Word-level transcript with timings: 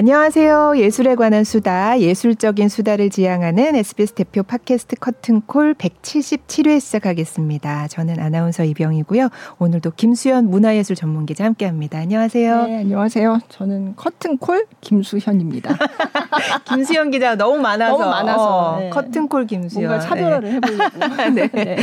안녕하세요. 0.00 0.78
예술에 0.78 1.14
관한 1.14 1.44
수다, 1.44 2.00
예술적인 2.00 2.70
수다를 2.70 3.10
지향하는 3.10 3.76
SBS 3.76 4.14
대표 4.14 4.42
팟캐스트 4.42 4.96
커튼콜 4.96 5.74
177회 5.74 6.80
시작하겠습니다. 6.80 7.86
저는 7.88 8.18
아나운서 8.18 8.64
이병이고요. 8.64 9.28
오늘도 9.58 9.90
김수현 9.96 10.48
문화예술 10.48 10.96
전문기자 10.96 11.44
함께합니다. 11.44 11.98
안녕하세요. 11.98 12.62
네, 12.62 12.78
안녕하세요. 12.78 13.40
저는 13.50 13.96
커튼콜 13.96 14.68
김수현입니다. 14.80 15.76
김수현 16.64 17.10
기자 17.10 17.34
너무 17.34 17.58
많아서 17.58 17.98
너무 17.98 18.10
많아서 18.10 18.70
어, 18.70 18.78
네. 18.78 18.88
커튼콜 18.88 19.46
김수현 19.48 19.86
뭔가 19.86 20.02
차별화를 20.02 20.50
해보려고. 20.50 21.30
네. 21.34 21.48
네. 21.52 21.76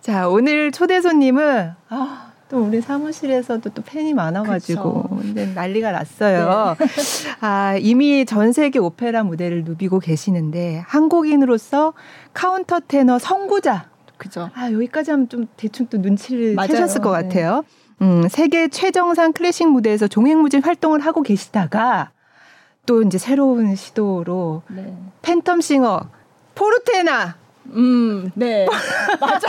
자 0.00 0.30
오늘 0.30 0.72
초대 0.72 1.02
손님은 1.02 1.72
아, 1.90 2.32
또 2.48 2.62
우리 2.62 2.80
사무실에서도 2.80 3.70
또 3.70 3.82
팬이 3.82 4.12
많아가지고 4.14 5.20
이제 5.24 5.46
난리가 5.54 5.92
났어요. 5.92 6.76
네. 6.78 6.86
아 7.40 7.76
이미 7.76 8.24
전 8.26 8.52
세계 8.52 8.78
오페라 8.78 9.24
무대를 9.24 9.64
누비고 9.64 10.00
계시는데 10.00 10.82
한국인으로서 10.86 11.94
카운터 12.32 12.80
테너 12.80 13.18
선구자. 13.18 13.88
그죠. 14.18 14.50
아 14.54 14.70
여기까지 14.70 15.10
하면 15.10 15.28
좀 15.28 15.46
대충 15.56 15.86
또 15.86 15.98
눈치를 15.98 16.54
맞아요. 16.54 16.68
채셨을 16.68 17.00
것 17.00 17.16
네. 17.16 17.22
같아요. 17.28 17.64
음 18.02 18.28
세계 18.28 18.68
최정상 18.68 19.32
클래식 19.32 19.68
무대에서 19.68 20.06
종횡무진 20.06 20.62
활동을 20.62 21.00
하고 21.00 21.22
계시다가 21.22 22.10
또 22.86 23.02
이제 23.02 23.16
새로운 23.18 23.74
시도로 23.74 24.62
네. 24.68 24.94
팬텀 25.22 25.62
싱어 25.62 26.00
포르테나 26.54 27.36
음, 27.72 28.30
네. 28.34 28.66
맞아. 29.20 29.48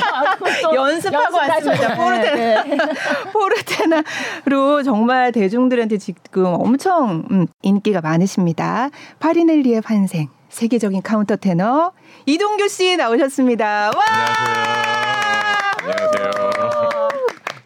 연습하고 0.73 1.37
왔습니다. 1.37 1.95
포르테나. 1.95 2.35
네, 2.35 2.63
네. 2.63 2.77
포르테나로 3.33 4.83
정말 4.83 5.31
대중들한테 5.31 5.97
지금 5.97 6.45
엄청 6.45 7.25
음, 7.31 7.47
인기가 7.61 8.02
많으십니다. 8.02 8.89
파리넬리의 9.19 9.81
환생, 9.85 10.30
세계적인 10.49 11.02
카운터 11.02 11.35
테너 11.35 11.91
이동규 12.25 12.67
씨 12.67 12.95
나오셨습니다. 12.97 13.91
와! 13.95 14.02
안녕하세요. 14.05 15.05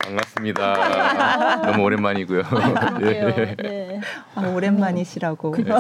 반갑습니다. 0.10 1.62
너무 1.62 1.84
오랜만이고요. 1.84 2.44
그러게요. 2.44 3.28
예. 3.38 3.56
네. 3.62 4.02
아, 4.36 4.42
오랜만이시라고. 4.48 5.52
그죠. 5.52 5.78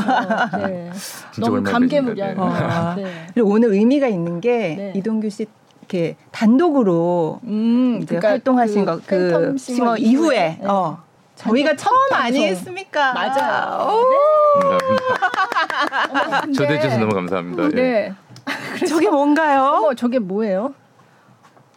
네. 0.57 0.91
너무 1.39 1.63
감개무량. 1.63 2.35
뵙습니다. 2.35 2.95
네. 2.95 3.03
네. 3.03 3.27
그리고 3.33 3.49
오늘 3.49 3.73
의미가 3.73 4.07
있는 4.07 4.39
게 4.41 4.75
네. 4.77 4.93
이동규 4.95 5.29
씨 5.29 5.47
이렇게 5.81 6.15
단독으로 6.31 7.39
음, 7.45 7.99
이제 8.03 8.17
활동하신 8.17 8.85
거그 8.85 9.55
팬텀 9.55 9.57
싱어 9.57 9.97
이후에 9.97 10.57
네. 10.61 10.67
어, 10.67 11.01
저희가 11.35 11.75
처음. 11.75 11.95
아니겠습니까? 12.13 13.13
맞아요. 13.13 13.89
오, 13.89 14.59
감사합니다. 14.59 16.41
근데- 16.45 16.53
초대해 16.57 16.79
주셔서 16.79 16.99
너무 16.99 17.13
감사합니다. 17.15 17.63
예. 17.63 17.69
네. 17.81 18.85
저게 18.87 19.09
뭔가요? 19.09 19.63
어머, 19.63 19.93
저게 19.95 20.19
뭐예요? 20.19 20.73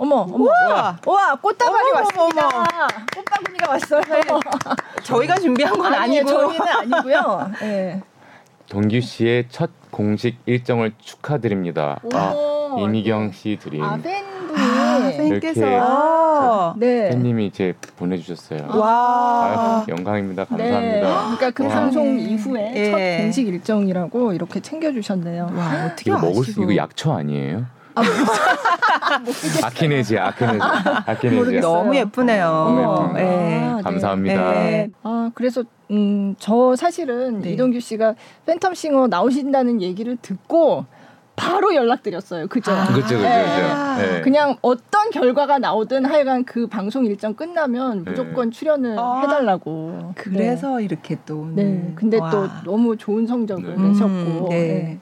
어머, 0.02 0.16
어머. 0.16 0.36
우와! 0.36 0.98
와, 1.06 1.34
꽃다발이 1.36 1.90
어머, 1.92 2.00
왔습니다. 2.00 2.48
어머. 2.48 2.64
꽃바구니가 3.14 3.70
왔어요. 3.70 4.02
저희가 5.04 5.36
준비한 5.36 5.78
건 5.78 5.94
아니에요, 5.94 6.22
아니고 6.22 6.40
저희는 6.40 6.68
아니고요. 6.68 7.50
네. 7.60 8.02
동규 8.68 9.00
씨의 9.00 9.46
첫 9.48 9.70
공식 9.92 10.38
일정을 10.46 10.94
축하드립니다. 10.98 12.00
아, 12.14 12.32
오, 12.34 12.78
이미경 12.80 13.30
씨 13.30 13.56
드림. 13.62 13.80
아, 13.84 13.96
팬분이. 13.96 14.58
아, 14.60 15.12
팬께서 15.16 16.74
네. 16.78 17.10
팬님이 17.10 17.46
이제 17.46 17.74
보내주셨어요. 17.96 18.70
와. 18.76 18.88
아, 18.90 19.86
영광입니다. 19.88 20.46
네. 20.50 20.56
감사합니다. 20.56 21.08
그러니까 21.36 21.50
그 21.52 21.62
와. 21.62 21.68
방송 21.68 22.18
이후에 22.18 22.72
예. 22.74 22.90
첫 22.90 23.22
공식 23.22 23.46
일정이라고 23.46 24.32
이렇게 24.32 24.58
챙겨주셨네요. 24.58 25.52
와 25.54 25.86
어떻게 25.92 26.10
이거 26.10 26.18
먹을 26.18 26.34
수 26.34 26.40
아시고. 26.50 26.62
이거 26.64 26.76
약초 26.76 27.12
아니에요? 27.12 27.66
아, 27.94 28.02
아키네지, 29.64 30.18
아키네지, 30.18 30.58
아키네지. 31.06 31.60
너무 31.60 31.94
예쁘네요. 31.96 32.44
너무 32.44 32.80
예쁩니다. 32.80 33.12
네. 33.14 33.64
아, 33.64 33.76
네. 33.76 33.82
감사합니다. 33.82 34.52
네. 34.52 34.90
아 35.02 35.30
그래서 35.34 35.64
음, 35.90 36.34
저 36.38 36.74
사실은 36.76 37.40
네. 37.40 37.50
이동규 37.50 37.80
씨가 37.80 38.14
팬텀싱어 38.46 39.08
나오신다는 39.08 39.82
얘기를 39.82 40.16
듣고 40.20 40.86
바로 41.34 41.74
연락드렸어요. 41.74 42.46
그죠? 42.48 42.72
아. 42.72 42.86
그죠, 42.86 43.00
그죠, 43.02 43.22
네. 43.22 43.44
그죠. 43.44 44.12
네. 44.12 44.20
그냥 44.20 44.56
어떤 44.62 45.10
결과가 45.10 45.58
나오든 45.58 46.04
하여간 46.04 46.44
그 46.44 46.66
방송 46.66 47.04
일정 47.04 47.34
끝나면 47.34 48.04
네. 48.04 48.10
무조건 48.10 48.50
출연을 48.50 48.98
아. 48.98 49.20
해달라고. 49.20 50.12
그래서 50.16 50.80
이렇게 50.80 51.16
또. 51.26 51.50
네. 51.54 51.64
네. 51.64 51.92
근데 51.94 52.18
와. 52.18 52.30
또 52.30 52.48
너무 52.64 52.96
좋은 52.96 53.26
성적을 53.26 53.76
네. 53.76 53.88
내셨고. 53.88 54.10
음, 54.10 54.48
네. 54.50 54.98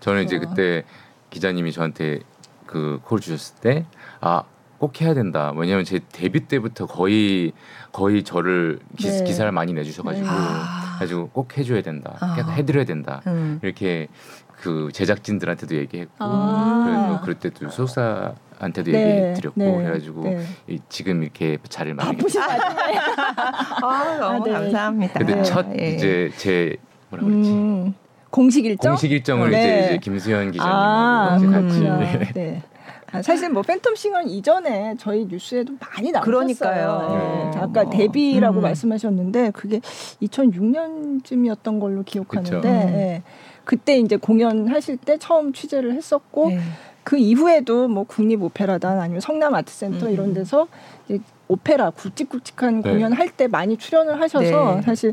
저는 0.00 0.24
이제 0.24 0.36
어. 0.36 0.40
그때 0.40 0.84
기자님이 1.30 1.72
저한테 1.72 2.20
그 2.66 3.00
콜 3.04 3.20
주셨을 3.20 3.56
때 3.60 3.86
아 4.20 4.42
꼭 4.78 5.00
해야 5.02 5.12
된다. 5.12 5.52
왜냐하면 5.56 5.84
제 5.84 5.98
데뷔 6.12 6.46
때부터 6.46 6.86
거의 6.86 7.52
거의 7.90 8.22
저를 8.22 8.78
기, 8.96 9.08
네. 9.08 9.24
기사를 9.24 9.50
많이 9.50 9.72
내주셔가지고 9.72 10.24
네. 10.24 10.32
아. 10.32 10.96
가지고 11.00 11.28
꼭 11.30 11.58
해줘야 11.58 11.82
된다. 11.82 12.16
아. 12.20 12.36
계속 12.36 12.52
해드려야 12.52 12.84
된다. 12.84 13.20
음. 13.26 13.58
이렇게 13.62 14.06
그 14.54 14.90
제작진들한테도 14.92 15.74
얘기했고 15.76 16.14
아. 16.20 16.84
그래서 16.86 17.20
그럴 17.22 17.34
때도 17.40 17.70
소속사한테도 17.70 18.92
네. 18.92 19.26
얘기 19.30 19.40
드렸고 19.40 19.60
네. 19.60 19.86
해가지고 19.86 20.22
네. 20.22 20.46
이, 20.68 20.78
지금 20.88 21.24
이렇게 21.24 21.58
자리를 21.68 21.94
많이 21.96 22.16
바쁘신 22.16 22.40
와중에. 22.40 22.98
아, 23.82 24.16
너무 24.20 24.42
아, 24.42 24.44
네. 24.44 24.52
감사합니다. 24.52 25.18
근데 25.18 25.34
네. 25.34 25.42
첫 25.42 25.66
예. 25.76 25.90
이제 25.90 26.30
제 26.36 26.76
뭐라 27.10 27.24
그랬지 27.26 27.50
음, 27.50 27.94
공식 28.30 28.64
일정? 28.64 28.92
공식 28.92 29.10
일정을 29.10 29.50
네. 29.50 29.58
이제, 29.58 29.86
이제 29.86 29.98
김수현 29.98 30.52
기자님하고 30.52 30.78
아, 30.78 31.36
이제 31.36 31.46
그렇구나. 31.46 31.68
같이 31.68 31.80
그렇구나. 31.80 32.32
네. 32.32 32.62
아, 33.10 33.22
사실 33.22 33.48
뭐 33.48 33.62
팬텀 33.62 33.96
싱어 33.96 34.20
이전에 34.20 34.94
저희 34.98 35.24
뉴스에도 35.26 35.74
많이 35.80 36.12
나왔었어요. 36.12 36.24
그러니까요. 36.24 37.50
네. 37.54 37.60
아까 37.60 37.80
어. 37.82 37.90
데뷔라고 37.90 38.60
음. 38.60 38.62
말씀하셨는데 38.62 39.52
그게 39.52 39.80
2006년쯤이었던 40.22 41.80
걸로 41.80 42.02
기억하는데. 42.02 42.68
음. 42.68 42.88
예. 42.94 43.22
그때 43.68 43.98
이제 43.98 44.16
공연하실 44.16 44.96
때 44.96 45.18
처음 45.18 45.52
취재를 45.52 45.92
했었고 45.92 46.48
네. 46.48 46.58
그 47.04 47.18
이후에도 47.18 47.86
뭐 47.86 48.04
국립 48.04 48.42
오페라단 48.42 48.98
아니면 48.98 49.20
성남 49.20 49.54
아트센터 49.54 50.06
음. 50.06 50.12
이런 50.12 50.32
데서 50.32 50.68
이제 51.06 51.18
오페라 51.48 51.90
굵직굵직한 51.90 52.80
네. 52.80 52.90
공연할 52.90 53.28
때 53.28 53.46
많이 53.46 53.76
출연을 53.76 54.22
하셔서 54.22 54.76
네. 54.76 54.82
사실 54.82 55.12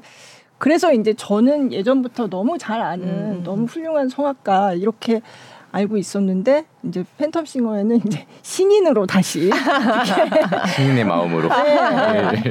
그래서 0.57 0.93
이제 0.93 1.13
저는 1.13 1.71
예전부터 1.73 2.27
너무 2.27 2.57
잘 2.57 2.81
아는 2.81 3.07
음. 3.07 3.41
너무 3.43 3.65
훌륭한 3.65 4.09
성악가 4.09 4.73
이렇게 4.73 5.21
알고 5.71 5.97
있었는데 5.97 6.65
이제 6.83 7.03
팬텀 7.19 7.45
싱어에는 7.45 7.97
이제 8.05 8.25
신인으로 8.41 9.05
다시 9.05 9.49
시민의 10.75 11.03
마음으로 11.03 11.49
네. 11.49 12.49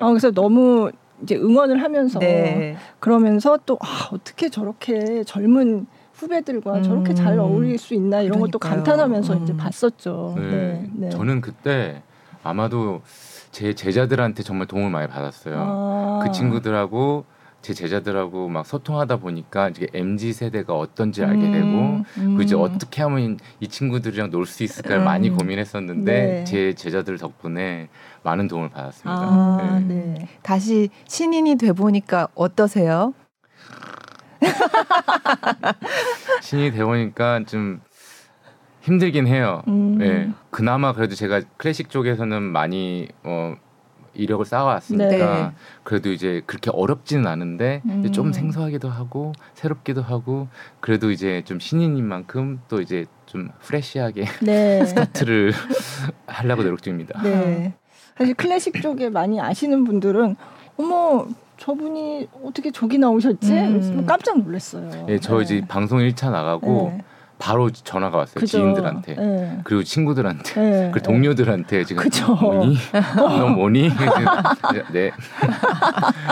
어, 0.00 0.08
그래서 0.08 0.30
너무 0.30 0.90
이제 1.22 1.34
응원을 1.36 1.82
하면서 1.82 2.18
네. 2.18 2.76
그러면서 3.00 3.58
또 3.64 3.78
아, 3.80 4.10
어떻게 4.12 4.50
저렇게 4.50 5.24
젊은 5.24 5.86
후배들과 6.12 6.82
저렇게 6.82 7.14
잘 7.14 7.34
음. 7.34 7.40
어울릴 7.40 7.78
수 7.78 7.94
있나 7.94 8.20
이런 8.20 8.40
것도 8.40 8.58
그러니까요. 8.58 8.84
감탄하면서 8.84 9.32
음. 9.34 9.42
이제 9.44 9.56
봤었죠. 9.56 10.34
네. 10.36 10.42
네. 10.50 10.90
네. 10.92 11.08
저는 11.08 11.40
그때 11.40 12.02
아마도 12.42 13.00
제 13.50 13.74
제자들한테 13.74 14.42
정말 14.42 14.66
도움을 14.66 14.90
많이 14.90 15.08
받았어요. 15.08 15.54
아. 15.56 16.20
그 16.22 16.32
친구들하고 16.32 17.24
제 17.60 17.74
제자들하고 17.74 18.48
막 18.48 18.64
소통하다 18.64 19.16
보니까 19.16 19.68
이제 19.70 19.88
mz 19.92 20.32
세대가 20.32 20.74
어떤지 20.78 21.24
알게 21.24 21.50
되고 21.50 21.66
음. 22.18 22.36
그 22.36 22.42
이제 22.42 22.54
어떻게 22.54 23.02
하면 23.02 23.38
이 23.60 23.68
친구들이랑 23.68 24.30
놀 24.30 24.46
수 24.46 24.62
있을까를 24.62 24.98
음. 24.98 25.04
많이 25.04 25.30
고민했었는데 25.30 26.12
네. 26.12 26.44
제 26.44 26.74
제자들 26.74 27.18
덕분에 27.18 27.88
많은 28.22 28.48
도움을 28.48 28.70
받았습니다. 28.70 29.20
아, 29.20 29.80
네. 29.86 29.94
네. 29.94 30.28
다시 30.42 30.88
신인이 31.06 31.56
돼 31.56 31.72
보니까 31.72 32.28
어떠세요? 32.34 33.12
신이 36.42 36.70
되보니까 36.72 37.44
좀 37.46 37.80
힘들긴 38.82 39.26
해요. 39.26 39.62
음. 39.68 39.98
네. 39.98 40.30
그나마 40.50 40.92
그래도 40.92 41.14
제가 41.14 41.42
클래식 41.56 41.90
쪽에서는 41.90 42.42
많이 42.42 43.08
어, 43.24 43.54
이력을 44.18 44.44
쌓아왔으니까 44.44 45.08
네. 45.08 45.50
그래도 45.84 46.10
이제 46.10 46.42
그렇게 46.46 46.70
어렵지는 46.72 47.26
않은데 47.26 47.82
음. 47.86 48.10
좀 48.12 48.32
생소하기도 48.32 48.88
하고 48.88 49.32
새롭기도 49.54 50.02
하고 50.02 50.48
그래도 50.80 51.10
이제 51.10 51.42
좀 51.44 51.60
신인인 51.60 52.04
만큼 52.04 52.60
또 52.68 52.80
이제 52.80 53.06
좀 53.26 53.48
프레시하게 53.60 54.26
네. 54.42 54.84
스타트를 54.86 55.52
하려고 56.26 56.62
노력 56.62 56.82
중입니다. 56.82 57.22
네. 57.22 57.72
사실 58.16 58.34
클래식 58.34 58.82
쪽에 58.82 59.08
많이 59.08 59.40
아시는 59.40 59.84
분들은 59.84 60.36
어머 60.76 61.26
저분이 61.56 62.28
어떻게 62.44 62.70
저기 62.70 62.98
나오셨지? 62.98 63.52
음. 63.52 64.06
깜짝 64.06 64.38
놀랐어요. 64.38 65.06
예, 65.08 65.18
저 65.18 65.38
네. 65.38 65.42
이제 65.42 65.64
방송 65.66 65.98
1차 65.98 66.30
나가고 66.30 66.92
네. 66.96 67.04
바로 67.38 67.70
전화가 67.70 68.18
왔어요 68.18 68.40
그죠. 68.40 68.58
지인들한테 68.58 69.16
예. 69.18 69.58
그리고 69.64 69.84
친구들한테 69.84 70.60
예. 70.86 70.90
그 70.92 71.00
동료들한테 71.02 71.84
지금 71.84 72.02
그죠. 72.02 72.34
뭐니 72.34 72.76
너 73.16 73.48
뭐니 73.48 73.90
네 74.92 75.10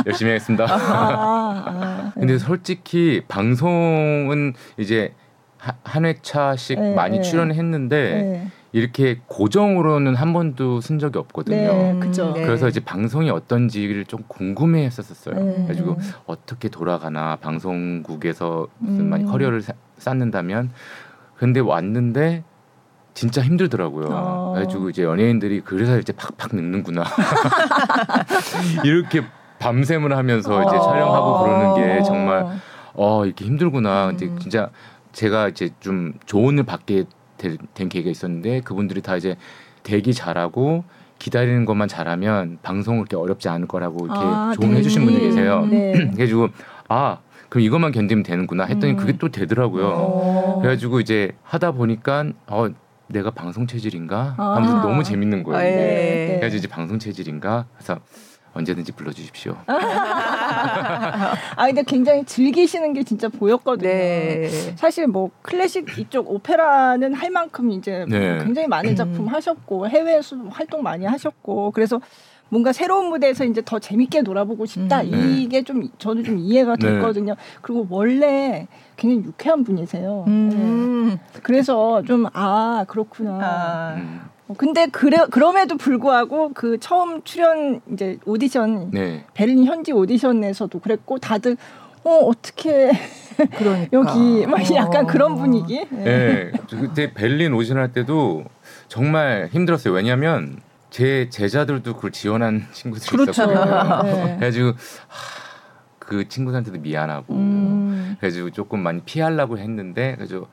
열심히 0.06 0.32
하겠습니다. 0.32 0.64
아, 0.64 0.76
아, 0.78 2.12
예. 2.16 2.20
근데 2.20 2.38
솔직히 2.38 3.22
방송은 3.28 4.54
이제 4.78 5.12
하- 5.58 5.74
한 5.84 6.04
회차씩 6.04 6.80
네, 6.80 6.94
많이 6.94 7.18
네. 7.18 7.22
출연했는데 7.22 7.96
예. 7.96 8.48
이렇게 8.72 9.20
고정으로는 9.26 10.14
한 10.16 10.32
번도 10.34 10.80
쓴 10.82 10.98
적이 10.98 11.18
없거든요. 11.20 11.56
네, 11.56 11.96
그죠. 11.98 12.32
네. 12.34 12.42
그래서 12.44 12.68
이제 12.68 12.80
방송이 12.80 13.30
어떤지를 13.30 14.04
좀 14.04 14.20
궁금해했었어요. 14.28 15.34
네, 15.34 15.54
그래가지고 15.54 15.94
네. 15.98 16.02
어떻게 16.26 16.68
돌아가나 16.68 17.36
방송국에서 17.36 18.66
무슨 18.78 19.00
음. 19.02 19.08
많이 19.10 19.24
커리어를 19.24 19.62
사- 19.62 19.72
쌓는다면 19.98 20.70
근데 21.36 21.60
왔는데 21.60 22.44
진짜 23.14 23.42
힘들더라고요. 23.42 24.08
어. 24.10 24.52
그래가지고 24.54 24.90
이제 24.90 25.02
연예인들이 25.02 25.62
그래서 25.62 25.98
이제 25.98 26.12
팍팍 26.12 26.54
늙는구나. 26.54 27.02
이렇게 28.84 29.22
밤샘을 29.58 30.16
하면서 30.16 30.62
이제 30.62 30.76
어. 30.76 30.80
촬영하고 30.80 31.42
그러는 31.42 31.74
게 31.74 32.02
정말 32.02 32.46
어 32.94 33.24
이렇게 33.24 33.44
힘들구나. 33.44 34.08
근데 34.08 34.26
음. 34.26 34.38
진짜 34.38 34.70
제가 35.12 35.48
이제 35.48 35.70
좀 35.80 36.12
조언을 36.26 36.64
받게 36.64 37.04
되- 37.38 37.56
된 37.74 37.88
계기가 37.88 38.10
있었는데 38.10 38.60
그분들이 38.60 39.00
다 39.00 39.16
이제 39.16 39.36
대기 39.82 40.12
잘하고 40.12 40.84
기다리는 41.18 41.64
것만 41.64 41.88
잘하면 41.88 42.58
방송을 42.62 43.04
그렇게 43.04 43.16
어렵지 43.16 43.48
않을 43.48 43.66
거라고 43.66 44.04
이렇게 44.04 44.20
아, 44.22 44.52
조언해 44.60 44.82
주신 44.82 45.04
분이 45.04 45.16
네. 45.18 45.22
계세요. 45.24 45.66
네. 45.66 45.92
그래가지고 46.12 46.48
아 46.88 47.18
그럼 47.48 47.64
이것만 47.64 47.92
견디면 47.92 48.22
되는구나 48.22 48.64
했더니 48.64 48.92
음. 48.94 48.96
그게 48.96 49.16
또 49.18 49.28
되더라고요. 49.28 49.86
어. 49.86 50.58
그래가지고 50.60 51.00
이제 51.00 51.32
하다 51.42 51.72
보니까 51.72 52.24
어 52.46 52.68
내가 53.08 53.30
방송 53.30 53.66
체질인가 53.66 54.34
하면서 54.36 54.78
아. 54.78 54.82
너무 54.82 55.02
재밌는 55.02 55.42
거예요. 55.44 55.58
아, 55.58 55.64
예. 55.64 55.70
네. 55.70 56.26
그래가지고 56.28 56.58
이제 56.58 56.68
방송 56.68 56.98
체질인가 56.98 57.66
해서 57.78 58.00
언제든지 58.56 58.92
불러주십시오. 58.92 59.56
아 59.66 61.36
근데 61.66 61.82
굉장히 61.82 62.24
즐기시는 62.24 62.94
게 62.94 63.02
진짜 63.04 63.28
보였거든요. 63.28 63.88
네. 63.88 64.48
사실 64.76 65.06
뭐 65.06 65.30
클래식 65.42 65.98
이쪽 65.98 66.30
오페라는 66.30 67.14
할 67.14 67.30
만큼 67.30 67.70
이제 67.70 68.06
네. 68.08 68.38
굉장히 68.42 68.66
많은 68.66 68.96
작품 68.96 69.28
하셨고 69.28 69.88
해외에서 69.88 70.36
활동 70.50 70.82
많이 70.82 71.04
하셨고 71.04 71.72
그래서 71.72 72.00
뭔가 72.48 72.72
새로운 72.72 73.08
무대에서 73.08 73.44
이제 73.44 73.60
더 73.64 73.78
재밌게 73.78 74.22
놀아보고 74.22 74.66
싶다 74.66 75.02
음. 75.02 75.10
네. 75.10 75.40
이게 75.42 75.62
좀 75.62 75.88
저도 75.98 76.22
좀 76.22 76.38
이해가 76.38 76.76
네. 76.76 76.92
됐거든요. 76.92 77.34
그리고 77.60 77.86
원래 77.90 78.68
굉장히 78.96 79.24
유쾌한 79.26 79.64
분이세요. 79.64 80.24
음. 80.28 81.08
네. 81.08 81.40
그래서 81.42 82.02
좀 82.02 82.26
아 82.32 82.84
그렇구나. 82.88 83.30
아. 83.42 83.94
음, 83.96 84.20
어, 84.48 84.54
근데 84.56 84.86
그래 84.86 85.18
그럼에도 85.30 85.76
불구하고 85.76 86.52
그 86.54 86.78
처음 86.78 87.22
출연 87.24 87.80
이제 87.92 88.18
오디션 88.24 88.90
네. 88.92 89.24
베를린 89.34 89.64
현지 89.64 89.92
오디션에서도 89.92 90.78
그랬고 90.78 91.18
다들 91.18 91.56
어 92.04 92.10
어떻게 92.10 92.92
그러니까. 93.58 93.88
여기 93.92 94.46
막 94.46 94.60
약간 94.74 95.04
어. 95.04 95.06
그런 95.08 95.34
분위기. 95.34 95.84
네. 95.90 96.52
저 96.68 96.76
그때 96.78 97.12
벨린 97.12 97.52
오디션 97.52 97.76
할 97.78 97.92
때도 97.92 98.44
정말 98.86 99.48
힘들었어요. 99.52 99.92
왜냐하면 99.92 100.58
제 100.96 101.28
제자들도 101.28 101.96
그걸 101.96 102.10
지원한 102.10 102.68
친구들이 102.72 103.10
그렇죠. 103.10 103.42
있었거든요. 103.42 104.02
네. 104.02 104.36
그래가지고 104.38 104.68
하, 104.68 104.74
그 105.98 106.26
친구들한테도 106.26 106.78
미안하고 106.78 107.34
음. 107.34 108.16
그래가지고 108.18 108.50
조금 108.52 108.80
많이 108.82 109.02
피하려고 109.02 109.58
했는데 109.58 110.14
그래서 110.16 110.46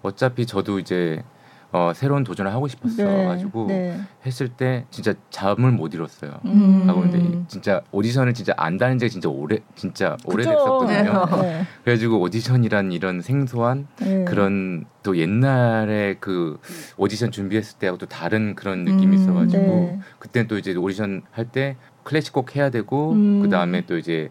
어차피 0.00 0.46
저도 0.46 0.78
이제 0.78 1.24
어, 1.70 1.92
새로운 1.94 2.24
도전을 2.24 2.52
하고 2.52 2.66
싶었어 2.66 3.04
가지고 3.04 3.66
네. 3.68 4.00
했을 4.24 4.48
때 4.48 4.86
진짜 4.90 5.12
잠을 5.30 5.70
못 5.70 5.92
이뤘어요. 5.92 6.40
음. 6.46 6.84
하고 6.88 7.02
근데 7.02 7.44
진짜 7.46 7.82
오디션을 7.92 8.32
진짜 8.32 8.54
안 8.56 8.78
다닌 8.78 8.98
지가 8.98 9.10
진짜 9.10 9.28
오래 9.28 9.58
진짜. 9.74 10.16
오래됐었거든요. 10.24 11.26
네. 11.42 11.66
그래가지고 11.84 12.20
오디션이란 12.20 12.92
이런 12.92 13.20
생소한 13.20 13.86
네. 14.00 14.24
그런 14.24 14.86
또 15.02 15.18
옛날에 15.18 16.16
그 16.20 16.58
오디션 16.96 17.30
준비했을 17.32 17.78
때하고 17.78 17.98
또 17.98 18.06
다른 18.06 18.54
그런 18.54 18.84
느낌이 18.84 19.14
음, 19.16 19.22
있어가지고 19.22 19.62
네. 19.62 19.98
그때는 20.18 20.48
또 20.48 20.56
이제 20.56 20.74
오디션 20.74 21.22
할 21.30 21.48
때 21.48 21.76
클래식 22.04 22.32
곡 22.32 22.56
해야 22.56 22.70
되고 22.70 23.12
음. 23.12 23.42
그 23.42 23.50
다음에 23.50 23.82
또 23.86 23.98
이제 23.98 24.30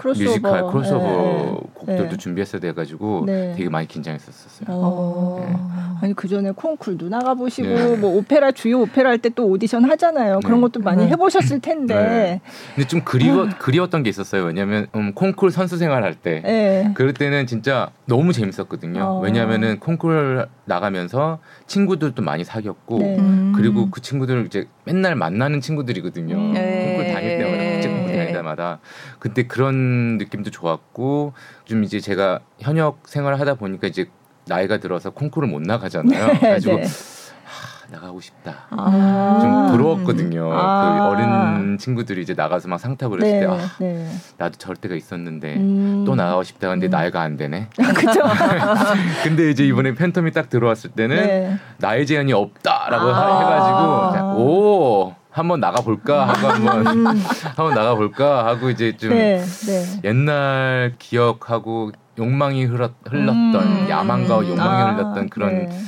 크로스오버. 0.00 0.30
뮤지컬 0.30 0.66
크로스오버 0.70 1.04
네. 1.06 1.56
곡들도 1.74 2.08
네. 2.10 2.16
준비했어야 2.16 2.60
돼가지고 2.60 3.24
네. 3.26 3.52
되게 3.56 3.68
많이 3.68 3.86
긴장했었었어요. 3.86 4.66
어. 4.70 5.98
아니 6.02 6.14
그 6.14 6.26
전에 6.28 6.50
콩쿨도 6.52 7.08
나가 7.10 7.34
보시고 7.34 7.68
네. 7.68 7.96
뭐 7.96 8.16
오페라 8.16 8.50
주요 8.52 8.80
오페라 8.80 9.10
할 9.10 9.18
때 9.18 9.28
또 9.30 9.46
오디션 9.46 9.84
하잖아요. 9.84 10.40
그런 10.42 10.60
네. 10.60 10.62
것도 10.62 10.80
많이 10.80 11.04
네. 11.04 11.10
해보셨을 11.10 11.60
텐데. 11.60 11.94
네. 11.94 12.40
근데 12.74 12.88
좀 12.88 13.02
그리워 13.04 13.48
그리웠던 13.58 14.02
게 14.02 14.08
있었어요. 14.10 14.44
왜냐하면 14.44 14.86
음, 14.96 15.12
콩쿨 15.14 15.50
선수 15.50 15.76
생활할 15.76 16.14
때 16.14 16.40
네. 16.42 16.90
그럴 16.94 17.12
때는 17.12 17.46
진짜 17.46 17.90
너무 18.06 18.32
재밌었거든요. 18.32 19.02
어. 19.02 19.20
왜냐하면은 19.20 19.78
콩쿨 19.78 20.46
나가면서 20.64 21.38
친구들도 21.66 22.22
많이 22.22 22.44
사귀었고 22.44 22.98
네. 22.98 23.18
음. 23.18 23.52
그리고 23.54 23.90
그 23.90 24.00
친구들 24.00 24.46
이제 24.46 24.64
맨날 24.84 25.14
만나는 25.14 25.60
친구들이거든요. 25.60 26.34
음. 26.34 26.54
콩쿨 26.54 27.12
다닐 27.12 27.38
때마다 27.38 27.56
네. 27.58 27.58
콩쿨 27.58 27.59
때마다 28.40 28.80
그때 29.18 29.44
그런 29.44 30.18
느낌도 30.18 30.50
좋았고 30.50 31.32
좀 31.64 31.84
이제 31.84 32.00
제가 32.00 32.40
현역 32.58 33.02
생활을 33.04 33.38
하다 33.40 33.54
보니까 33.54 33.86
이제 33.86 34.06
나이가 34.46 34.78
들어서 34.78 35.10
콩쿨을 35.10 35.48
못 35.48 35.62
나가잖아요. 35.62 36.26
네, 36.34 36.38
그래가지고 36.38 36.76
네. 36.76 36.82
하, 36.82 37.92
나가고 37.92 38.20
싶다. 38.20 38.66
아. 38.70 39.38
좀 39.40 39.76
부러웠거든요. 39.76 40.50
아. 40.52 40.98
그 40.98 41.04
어린 41.04 41.78
친구들이 41.78 42.22
이제 42.22 42.34
나가서 42.34 42.68
막 42.68 42.78
상탑을 42.78 43.22
했을 43.22 43.32
네. 43.32 43.40
때 43.40 43.46
아, 43.46 43.58
네. 43.78 44.10
나도 44.38 44.58
저럴 44.58 44.76
때가 44.76 44.94
있었는데 44.94 45.56
음. 45.56 46.04
또 46.06 46.14
나가고 46.14 46.42
싶다 46.42 46.68
근데 46.68 46.88
음. 46.88 46.90
나이가 46.90 47.20
안 47.20 47.36
되네. 47.36 47.68
그죠. 47.76 48.22
근데 49.22 49.50
이제 49.50 49.64
이번에 49.64 49.94
팬텀이 49.94 50.32
딱 50.32 50.48
들어왔을 50.48 50.90
때는 50.90 51.16
네. 51.16 51.58
나이 51.78 52.06
제한이 52.06 52.32
없다라고 52.32 53.08
아. 53.08 54.10
해가지고 54.10 54.40
오 54.40 55.19
한번 55.40 55.58
나가 55.60 55.80
볼까 55.80 56.28
하고 56.28 56.48
한번 56.48 56.86
한번 57.56 57.74
나가 57.74 57.94
볼까 57.94 58.46
하고 58.46 58.70
이제 58.70 58.96
좀 58.96 59.10
음. 59.12 59.16
네. 59.16 59.40
네. 59.66 60.00
옛날 60.04 60.94
기억하고 60.98 61.92
욕망이 62.18 62.64
흘렀, 62.66 62.92
흘렀던 63.06 63.54
음. 63.54 63.86
야망과 63.88 64.46
욕망이 64.48 64.82
아, 64.82 64.92
흘렀던 64.92 65.28
그런 65.30 65.68
네. 65.68 65.80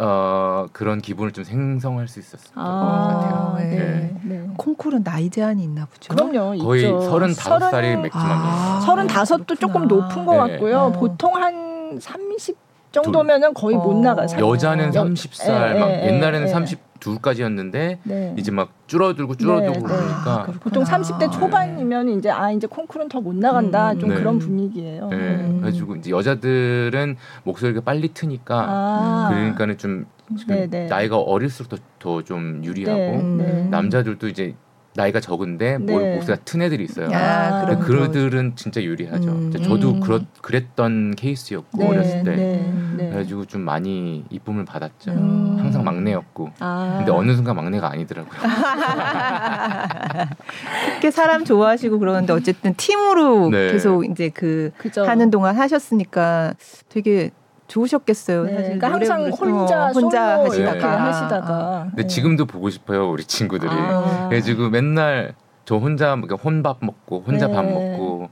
어 0.00 0.66
그런 0.72 1.00
기분을 1.00 1.32
좀 1.32 1.44
생성할 1.44 2.08
수 2.08 2.18
있었던 2.18 2.54
것 2.54 2.60
아, 2.60 3.20
같아요. 3.20 3.70
네. 3.70 3.76
네. 3.76 4.20
네. 4.24 4.46
콩쿨은 4.56 5.04
나이 5.04 5.30
제한이 5.30 5.62
있나 5.62 5.86
보죠. 5.86 6.14
그럼요. 6.14 6.58
거의 6.64 6.82
있죠. 6.82 7.00
서른 7.02 7.28
다섯 7.34 7.58
살이 7.70 7.88
서른- 7.88 8.02
맥주만 8.02 8.26
아. 8.30 8.80
서른 8.84 9.06
다섯도 9.06 9.54
조금. 9.54 9.86
높은 9.86 10.24
것 10.26 10.32
네. 10.46 10.52
같고요. 10.52 10.78
어. 10.78 10.92
보통 10.92 11.34
한30 11.34 12.56
정도면은 12.90 13.52
거의 13.54 13.76
어. 13.76 13.80
못 13.80 13.96
나가요. 14.00 14.26
여자는 14.38 14.94
여- 14.94 15.04
30살 15.04 15.74
예, 15.76 15.78
막 15.78 15.88
예, 15.90 16.06
옛날에는 16.08 16.48
예. 16.48 16.52
32까지였는데 17.06 17.98
네. 18.02 18.34
이제 18.36 18.50
막 18.50 18.70
줄어들고 18.86 19.36
줄어들고. 19.36 19.82
그러니까 19.82 20.46
아. 20.48 20.52
보통 20.60 20.84
30대 20.84 21.30
초반이면 21.30 22.08
이제 22.10 22.30
아 22.30 22.50
이제 22.50 22.66
콩쿨은 22.66 23.08
더못 23.08 23.36
나간다 23.36 23.92
음. 23.92 24.00
좀 24.00 24.08
네. 24.10 24.16
그런 24.16 24.38
분위기예요. 24.38 25.08
네, 25.08 25.16
음. 25.16 25.60
그래가지고 25.60 25.96
이제 25.96 26.10
여자들은 26.10 27.16
목소리가 27.44 27.80
빨리 27.82 28.12
트니까 28.12 28.66
아. 28.68 29.28
그러니까는 29.30 29.78
좀 29.78 30.06
지금 30.36 30.56
네, 30.56 30.66
네. 30.68 30.86
나이가 30.86 31.18
어릴수록 31.18 31.78
더좀 31.98 32.64
유리하고 32.64 33.00
네, 33.00 33.20
음. 33.20 33.38
네. 33.38 33.68
남자들도 33.70 34.28
이제 34.28 34.54
나이가 34.96 35.20
적은데 35.20 35.78
뭐 35.78 36.00
네. 36.00 36.14
목소리가 36.14 36.42
튼 36.44 36.62
애들이 36.62 36.84
있어요. 36.84 37.08
아, 37.12 37.64
그럼 37.64 37.80
그들은 37.80 38.56
진짜 38.56 38.82
유리하죠. 38.82 39.28
음. 39.28 39.52
저도 39.62 39.92
음. 39.92 40.00
그렇, 40.00 40.20
그랬던 40.40 41.14
케이스였고 41.16 41.78
네, 41.78 41.88
어렸을 41.88 42.24
때 42.24 42.36
네, 42.36 42.74
네. 42.96 43.10
그래가지고 43.10 43.44
좀 43.44 43.60
많이 43.60 44.24
이쁨을 44.30 44.64
받았죠. 44.64 45.12
음. 45.12 45.56
항상 45.58 45.84
막내였고 45.84 46.50
아. 46.60 46.94
근데 46.98 47.12
어느 47.12 47.34
순간 47.34 47.56
막내가 47.56 47.90
아니더라고요. 47.92 48.40
그렇게 50.86 51.10
사람 51.10 51.44
좋아하시고 51.44 51.98
그러는데 51.98 52.32
어쨌든 52.32 52.74
팀으로 52.74 53.50
네. 53.50 53.72
계속 53.72 54.04
이제 54.04 54.30
그 54.30 54.70
그죠. 54.78 55.04
하는 55.04 55.30
동안 55.30 55.56
하셨으니까 55.56 56.54
되게 56.88 57.30
좋으셨겠어요. 57.68 58.44
네, 58.44 58.52
사실 58.54 58.78
그러니까 58.78 58.92
항상 58.92 59.30
혼자 59.30 59.86
어, 59.86 59.90
혼자 59.92 60.38
하시다가 60.38 60.54
이렇게 60.54 60.84
하시다가. 60.84 61.54
아. 61.54 61.86
근데 61.90 62.02
네. 62.02 62.06
지금도 62.08 62.46
보고 62.46 62.70
싶어요 62.70 63.10
우리 63.10 63.24
친구들이. 63.24 63.70
아. 63.72 64.28
그래가지고 64.28 64.70
맨날 64.70 65.34
저 65.64 65.76
혼자 65.76 66.14
그러니까 66.14 66.36
혼밥 66.36 66.78
먹고 66.80 67.24
혼자 67.26 67.48
네. 67.48 67.54
밥 67.54 67.64
먹고 67.64 68.30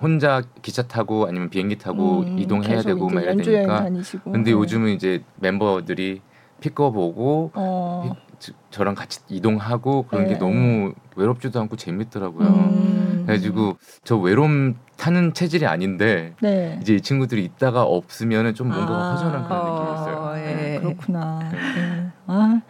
혼자 0.00 0.42
기차 0.62 0.82
타고 0.82 1.26
아니면 1.26 1.50
비행기 1.50 1.78
타고 1.78 2.20
음, 2.20 2.38
이동해야 2.38 2.82
되고 2.82 3.08
막 3.08 3.22
이래야 3.22 3.36
되니까. 3.36 3.84
다니시고. 3.84 4.32
근데 4.32 4.50
네. 4.50 4.56
요즘은 4.56 4.90
이제 4.90 5.22
멤버들이 5.36 6.20
픽업 6.60 6.96
오고 6.96 7.52
어. 7.54 8.16
저- 8.38 8.52
저랑 8.70 8.94
같이 8.94 9.20
이동하고 9.28 10.06
그런 10.06 10.24
네. 10.26 10.32
게 10.34 10.38
너무 10.38 10.92
외롭지도 11.16 11.60
않고 11.60 11.76
재밌더라고요. 11.76 12.46
음. 12.48 13.22
그래가지고 13.26 13.76
저 14.04 14.16
외로움 14.16 14.76
타는 14.96 15.34
체질이 15.34 15.66
아닌데 15.66 16.34
네. 16.40 16.78
이제 16.82 16.94
이 16.94 17.00
친구들이 17.00 17.44
있다가 17.44 17.82
없으면은 17.82 18.54
좀 18.54 18.68
뭔가 18.68 18.92
아. 18.94 19.12
허전한 19.12 19.44
그런 19.44 19.60
어, 19.60 19.72
느낌이었어요. 19.72 20.34
예. 20.48 20.54
네. 20.54 20.78
그렇구나. 20.80 21.38
네. 21.50 22.06
아, 22.26 22.60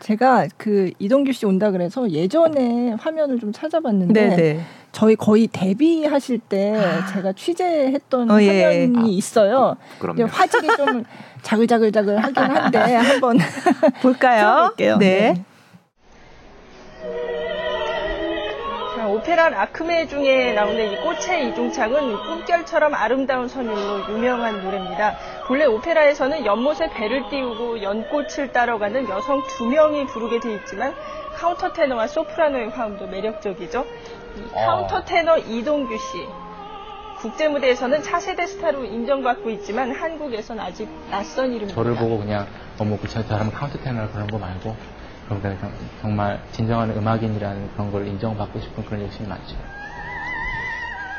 제가 0.00 0.46
그 0.56 0.90
이동규 0.98 1.32
씨 1.32 1.46
온다 1.46 1.70
그래서 1.70 2.10
예전에 2.10 2.92
화면을 2.98 3.40
좀 3.40 3.52
찾아봤는데 3.52 4.28
네네. 4.28 4.60
저희 4.92 5.16
거의 5.16 5.46
데뷔하실 5.50 6.38
때 6.38 6.74
아. 6.76 7.06
제가 7.06 7.32
취재했던 7.32 8.30
어, 8.30 8.40
예. 8.42 8.62
화면이 8.64 8.98
아, 8.98 9.02
있어요. 9.08 9.76
그럼요. 9.98 10.26
화질이 10.26 10.68
좀 10.76 11.04
자글자글자글 11.50 12.18
하긴 12.24 12.36
한데 12.42 12.78
한번 12.96 13.38
볼까요? 14.02 14.72
틀어볼게요. 14.76 14.96
네. 14.98 15.44
자, 18.96 19.06
오페라 19.06 19.48
라크메 19.50 20.08
중에 20.08 20.54
나오는 20.54 20.92
이 20.92 20.96
꽃의 20.96 21.50
이중창은 21.50 22.16
꿈결처럼 22.16 22.94
아름다운 22.94 23.46
선율로 23.46 24.08
유명한 24.10 24.60
노래입니다. 24.64 25.16
본래 25.46 25.66
오페라에서는 25.66 26.44
연못에 26.44 26.90
배를 26.90 27.28
띄우고 27.30 27.80
연꽃을 27.80 28.50
따라가는 28.52 29.08
여성 29.08 29.40
두 29.56 29.66
명이 29.66 30.06
부르게 30.06 30.40
돼 30.40 30.54
있지만 30.56 30.94
카운터 31.36 31.72
테너와 31.72 32.08
소프라노의 32.08 32.70
화음도 32.70 33.06
매력적이죠. 33.06 33.84
이 34.36 34.52
카운터 34.52 35.04
테너 35.04 35.38
이동규 35.38 35.96
씨. 35.96 36.26
국제 37.20 37.48
무대에서는 37.48 38.02
차세대 38.02 38.46
스타로 38.46 38.84
인정받고 38.84 39.50
있지만 39.50 39.90
한국에선 39.92 40.60
아직 40.60 40.88
낯선 41.10 41.46
이름입니다. 41.46 41.74
저를 41.74 41.96
보고 41.96 42.18
그냥 42.18 42.46
어머 42.78 42.98
그 42.98 43.08
사람 43.08 43.50
카운트 43.50 43.78
테너 43.80 44.10
그런 44.12 44.26
거 44.28 44.38
말고 44.38 44.76
거 45.28 45.56
정말 46.02 46.40
진정한 46.52 46.90
음악인이라는 46.90 47.72
그런 47.72 47.90
걸 47.90 48.06
인정받고 48.06 48.60
싶은 48.60 48.84
그런 48.84 49.02
욕심이 49.02 49.28
많죠. 49.28 49.56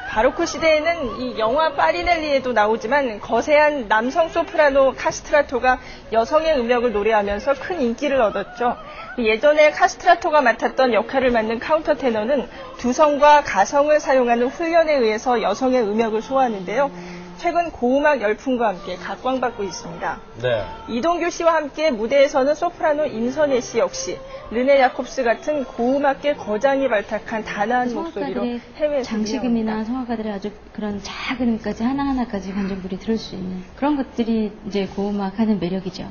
바로크 0.07 0.45
시대에는 0.45 1.19
이 1.19 1.37
영화 1.37 1.73
파리넬리에도 1.73 2.53
나오지만 2.53 3.19
거세한 3.19 3.87
남성 3.87 4.29
소프라노 4.29 4.93
카스트라토가 4.97 5.79
여성의 6.13 6.57
음역을 6.59 6.93
노래하면서 6.93 7.55
큰 7.55 7.81
인기를 7.81 8.19
얻었죠. 8.21 8.77
예전에 9.17 9.71
카스트라토가 9.71 10.41
맡았던 10.41 10.93
역할을 10.93 11.31
맡는 11.31 11.59
카운터 11.59 11.95
테너는 11.95 12.47
두성과 12.77 13.43
가성을 13.43 13.99
사용하는 13.99 14.47
훈련에 14.47 14.93
의해서 14.95 15.41
여성의 15.41 15.81
음역을 15.83 16.21
소화하는데요. 16.21 16.89
최근 17.37 17.71
고음악 17.71 18.21
열풍과 18.21 18.67
함께 18.67 18.95
각광받고 18.95 19.63
있습니다. 19.63 20.19
네. 20.41 20.65
이동규 20.89 21.29
씨와 21.29 21.53
함께 21.53 21.91
무대에서는 21.91 22.55
소프라노 22.55 23.05
임선혜 23.05 23.61
씨 23.61 23.77
역시 23.79 24.19
르네 24.51 24.79
야콥스 24.81 25.23
같은 25.23 25.63
고음악계 25.63 26.35
거장이 26.35 26.87
발탁한 26.87 27.43
단아한 27.43 27.93
목소리로 27.93 28.43
해외에서 28.75 29.03
장식음이나. 29.03 29.83
성악가들의 29.83 30.31
아주 30.33 30.51
그런 30.73 30.99
작은 31.03 31.47
음까지 31.47 31.83
하나하나까지 31.83 32.53
관중들이 32.53 32.97
들을 32.97 33.17
수 33.17 33.35
있는 33.35 33.63
그런 33.75 33.95
것들이 33.97 34.51
이제 34.67 34.87
고음악 34.87 35.39
하는 35.39 35.59
매력이죠. 35.59 36.09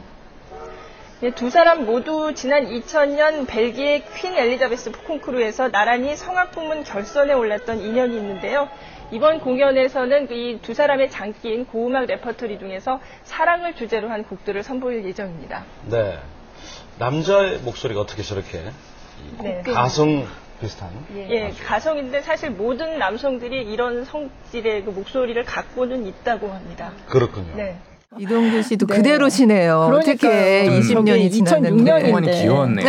예, 1.22 1.30
두 1.30 1.48
사람 1.48 1.86
모두 1.86 2.34
지난 2.34 2.66
2000년 2.66 3.46
벨기에 3.46 4.04
퀸 4.18 4.34
엘리자베스 4.36 4.92
콩쿠르에서 4.92 5.70
나란히 5.70 6.14
성악 6.14 6.50
부문 6.50 6.84
결선에 6.84 7.32
올랐던 7.32 7.80
인연이 7.80 8.16
있는데요. 8.18 8.68
이번 9.12 9.40
공연에서는 9.40 10.28
이 10.32 10.58
두 10.62 10.74
사람의 10.74 11.10
장기인 11.10 11.66
고음악 11.66 12.06
레퍼토리 12.06 12.58
중에서 12.58 13.00
사랑을 13.24 13.74
주제로 13.76 14.08
한 14.10 14.24
곡들을 14.24 14.62
선보일 14.62 15.04
예정입니다. 15.04 15.64
네. 15.86 16.18
남자의 16.98 17.58
목소리가 17.58 18.00
어떻게 18.00 18.22
저렇게 18.22 18.62
네. 19.42 19.62
가성 19.62 20.26
비슷한? 20.60 20.88
예, 21.14 21.50
가성인데 21.50 22.22
사실 22.22 22.50
모든 22.50 22.98
남성들이 22.98 23.62
이런 23.70 24.04
성질의 24.04 24.84
그 24.84 24.90
목소리를 24.90 25.42
갖고는 25.44 26.06
있다고 26.06 26.48
합니다. 26.50 26.92
그렇군요. 27.06 27.54
네. 27.54 27.76
이동규 28.18 28.62
씨도 28.62 28.86
네. 28.86 28.96
그대로시네요. 28.96 29.76
어떻게 29.78 30.16
그러니까요. 30.16 30.80
20년이 30.80 31.06
저게 31.06 31.28
지났는데. 31.30 31.92
2006년인데. 31.92 32.06
홍원이 32.06 32.30
귀여웠네요. 32.30 32.86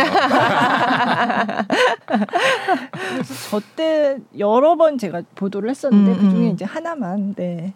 저때 3.50 4.18
여러 4.38 4.76
번 4.76 4.96
제가 4.98 5.22
보도를 5.34 5.70
했었는데 5.70 6.10
음, 6.12 6.16
그 6.16 6.30
중에 6.30 6.46
음. 6.48 6.52
이제 6.54 6.64
하나만 6.64 7.34
네. 7.34 7.74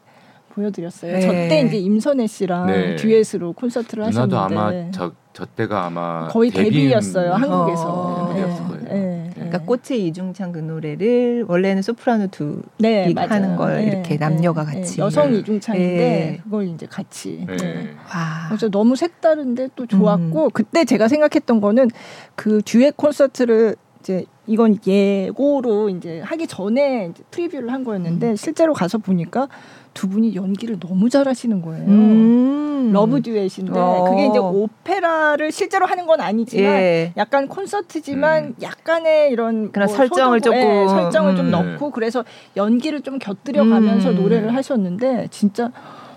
보여드렸어요. 0.55 1.13
네. 1.13 1.21
저때 1.21 1.61
이제 1.63 1.77
임선혜 1.79 2.27
씨랑 2.27 2.67
네. 2.67 2.97
듀엣으로 2.97 3.53
콘서트를 3.55 4.05
누나도 4.05 4.37
하셨는데 4.39 4.81
아마 4.81 4.91
저, 4.91 5.13
저 5.33 5.47
때가 5.47 5.87
아마 5.87 6.29
거의 6.29 6.51
데뷔 6.51 6.71
데뷔였어요 6.71 7.33
음, 7.33 7.43
한국에서. 7.43 7.89
어, 7.89 8.29
거예요. 8.29 8.82
네. 8.93 9.31
그러니까 9.35 9.59
꽃의 9.61 10.07
이중창 10.07 10.53
그 10.53 10.59
노래를 10.59 11.45
원래는 11.49 11.83
소프라노 11.83 12.29
두 12.29 12.63
네, 12.79 13.09
이. 13.11 13.15
하는 13.15 13.57
걸 13.57 13.77
네, 13.77 13.87
이렇게 13.87 14.09
네, 14.11 14.17
남녀가 14.19 14.65
네. 14.65 14.81
같이. 14.81 15.01
여성 15.01 15.33
네. 15.33 15.39
이중창인데 15.39 15.97
네. 15.97 16.41
그걸 16.43 16.69
이제 16.69 16.87
같이. 16.87 17.45
네. 17.47 17.57
네. 17.57 17.91
와. 18.15 18.49
그래서 18.49 18.69
너무 18.69 18.97
색다른데 18.97 19.71
또 19.77 19.87
좋았고 19.87 20.45
음. 20.45 20.51
그때 20.53 20.85
제가 20.85 21.09
생각했던 21.09 21.61
거는 21.61 21.89
그 22.35 22.61
듀엣 22.65 22.97
콘서트를 22.97 23.77
이제 24.01 24.25
이건 24.47 24.79
예고로 24.85 25.89
이제 25.91 26.21
하기 26.21 26.47
전에 26.49 27.11
이제 27.11 27.23
preview를 27.31 27.73
한 27.73 27.85
거였는데 27.85 28.31
음. 28.31 28.37
실제로 28.37 28.73
가서 28.75 28.99
보니까 28.99 29.49
두 29.95 30.09
분이 30.09 30.35
연기를 30.35 30.79
너무 30.81 31.09
잘하시는 31.11 31.63
거예요. 31.63 31.85
음. 31.87 32.91
love 32.93 33.23
duet인데 33.23 33.73
어. 33.79 34.05
그게 34.11 34.27
이제 34.27 34.39
오페라를 34.39 35.53
실제로 35.53 35.87
하는 35.87 36.07
건 36.07 36.21
아니지만 36.21 36.73
예. 36.75 37.13
약간 37.17 37.47
콘서트지만 37.49 38.45
음. 38.45 38.55
약간의 38.61 39.31
이런 39.31 39.71
그런 39.71 39.87
뭐 39.87 39.97
설정을 39.97 40.41
소도- 40.41 40.55
예, 40.57 40.61
조금, 40.63 40.89
설정을 40.89 41.37
좀 41.37 41.47
음. 41.47 41.51
넣고 41.53 41.91
그래서 41.91 42.25
연기를 42.57 43.01
좀 43.03 43.19
곁들여 43.19 43.65
가면서 43.67 44.11
음. 44.11 44.17
노래를 44.17 44.55
하셨는데 44.55 45.29
진짜 45.31 45.71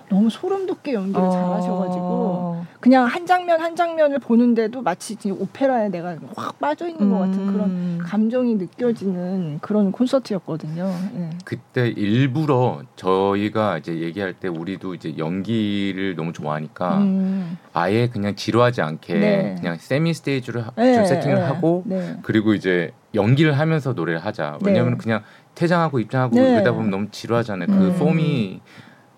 너무 0.09 0.29
소름 0.29 0.65
돋게 0.67 0.93
연기를 0.93 1.19
어. 1.21 1.29
잘하셔가지고 1.31 2.65
그냥 2.79 3.05
한 3.05 3.25
장면 3.25 3.59
한 3.59 3.75
장면을 3.75 4.19
보는데도 4.19 4.81
마치 4.81 5.17
오페라에 5.31 5.89
내가 5.89 6.15
확 6.35 6.59
빠져 6.59 6.87
있는 6.87 7.09
것 7.09 7.19
같은 7.19 7.47
그런 7.51 7.69
음. 7.69 7.99
감정이 8.03 8.55
느껴지는 8.55 9.57
그런 9.61 9.91
콘서트였거든요. 9.91 10.91
예. 11.17 11.29
그때 11.43 11.87
일부러 11.89 12.81
저희가 12.95 13.79
이제 13.79 13.99
얘기할 13.99 14.33
때 14.33 14.47
우리도 14.47 14.93
이제 14.93 15.15
연기를 15.17 16.15
너무 16.15 16.33
좋아하니까 16.33 16.99
음. 16.99 17.57
아예 17.73 18.07
그냥 18.07 18.35
지루하지 18.35 18.81
않게 18.81 19.13
네. 19.15 19.55
그냥 19.59 19.77
세미 19.79 20.13
스테이지로 20.13 20.61
하- 20.61 20.71
네, 20.75 20.95
좀 20.95 21.05
세팅을 21.05 21.35
네, 21.35 21.41
하고 21.41 21.83
네. 21.85 22.17
그리고 22.21 22.53
이제 22.53 22.91
연기를 23.15 23.57
하면서 23.57 23.93
노래를 23.93 24.19
하자. 24.23 24.59
네. 24.61 24.69
왜냐하면 24.69 24.97
그냥 24.99 25.23
퇴장하고 25.55 25.99
입장하고 25.99 26.35
네. 26.35 26.51
그러다 26.51 26.73
보면 26.73 26.91
너무 26.91 27.07
지루하잖아요. 27.09 27.67
그 27.67 27.73
음. 27.73 27.95
폼이 27.97 28.61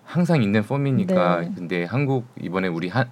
항상 0.08 0.42
있는 0.42 0.62
폼이니까. 0.62 1.40
네. 1.40 1.52
근데 1.54 1.84
한국 1.84 2.26
이번에 2.40 2.66
우리 2.68 2.88
한 2.88 3.10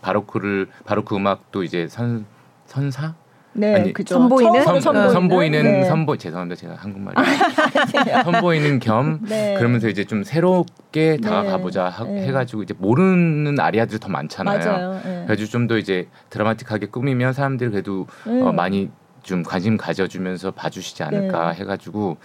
바로크를 0.00 0.68
바로크 0.86 1.14
음악도 1.14 1.62
이제 1.62 1.86
선 1.88 2.24
선사 2.64 3.14
네, 3.52 3.74
아니, 3.74 3.92
그죠. 3.92 4.14
선보이는? 4.14 4.62
선, 4.62 4.80
선보이는? 4.80 5.10
선보이는 5.12 5.62
네. 5.62 5.84
선보 5.84 6.16
죄송합니다 6.16 6.54
제가 6.54 6.74
한국말이 6.76 7.16
선보이는 8.24 8.78
겸 8.78 9.20
네. 9.22 9.54
그러면서 9.58 9.88
이제 9.88 10.04
좀 10.04 10.22
새롭게 10.22 11.16
네. 11.16 11.28
다가가보자 11.28 11.88
하- 11.88 12.04
네. 12.04 12.26
해가지고 12.28 12.62
이제 12.62 12.74
모르는 12.78 13.58
아리아들이 13.58 13.98
더 13.98 14.08
많잖아요. 14.08 14.58
맞아요. 14.58 15.00
예. 15.04 15.10
그래가지고 15.26 15.48
좀 15.50 15.66
더 15.68 15.76
이제 15.76 16.08
드라마틱하게 16.30 16.86
꾸미면 16.86 17.32
사람들이 17.34 17.70
그래도 17.70 18.06
네. 18.26 18.40
어, 18.40 18.52
많이 18.52 18.90
좀 19.22 19.42
관심 19.42 19.76
가져주면서 19.76 20.52
봐주시지 20.52 21.02
않을까 21.02 21.52
네. 21.52 21.60
해가지고 21.60 22.16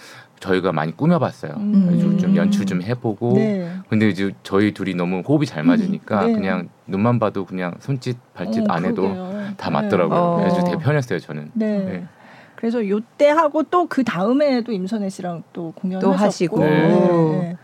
저희가 0.43 0.73
많이 0.73 0.95
꾸며봤어요. 0.95 1.53
음. 1.55 2.17
좀 2.19 2.35
연출 2.35 2.65
좀 2.65 2.81
해보고 2.81 3.33
네. 3.35 3.71
근데 3.89 4.09
이제 4.09 4.31
저희 4.43 4.73
둘이 4.73 4.93
너무 4.93 5.21
호흡이 5.21 5.45
잘 5.45 5.63
맞으니까 5.63 6.25
네. 6.25 6.33
그냥 6.33 6.67
눈만 6.85 7.17
봐도 7.17 7.45
그냥 7.45 7.75
손짓 7.79 8.17
발짓 8.33 8.61
어, 8.63 8.65
안 8.73 8.83
해도 8.83 9.03
그러게요. 9.03 9.53
다 9.55 9.69
맞더라고요. 9.69 10.19
어. 10.19 10.37
그래서 10.37 10.63
되게 10.65 10.77
편했어요 10.77 11.19
저는. 11.19 11.51
네. 11.53 11.77
네. 11.79 12.03
그래서 12.57 12.85
요때 12.87 13.29
하고 13.29 13.63
또 13.63 13.87
그 13.87 14.03
다음에도 14.03 14.71
임선혜 14.73 15.09
씨랑 15.09 15.43
또 15.53 15.71
공연을 15.75 16.19
하시고. 16.19 16.59
네. 16.59 17.57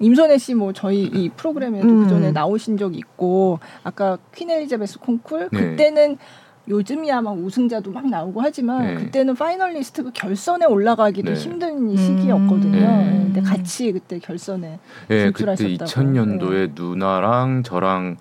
임선혜 0.00 0.38
씨 0.38 0.54
뭐 0.54 0.72
저희 0.72 1.04
이 1.04 1.28
프로그램에도 1.36 1.86
음. 1.86 2.02
그 2.02 2.08
전에 2.10 2.32
나오신 2.32 2.76
적 2.78 2.96
있고 2.96 3.60
아까 3.84 4.18
퀸 4.34 4.50
엘리자베스 4.50 4.98
콩쿨 4.98 5.50
네. 5.52 5.60
그때는 5.70 6.18
요즘이야 6.68 7.20
막 7.20 7.32
우승자도 7.32 7.90
막 7.90 8.08
나오고 8.08 8.40
하지만 8.40 8.86
네. 8.86 8.94
그때는 8.94 9.34
finalist 9.34 10.02
그 10.04 10.10
결선에 10.12 10.64
올라가기도 10.66 11.34
네. 11.34 11.38
힘든 11.38 11.96
시기였거든요. 11.96 12.80
네. 12.80 12.80
네. 12.80 13.20
근데 13.24 13.40
같이 13.42 13.92
그때 13.92 14.18
결선에 14.18 14.78
예, 15.10 15.30
그때 15.30 15.54
진출하셨다고. 15.56 15.90
2000년도에 15.90 16.70
누나랑 16.74 17.62
저랑 17.64 18.16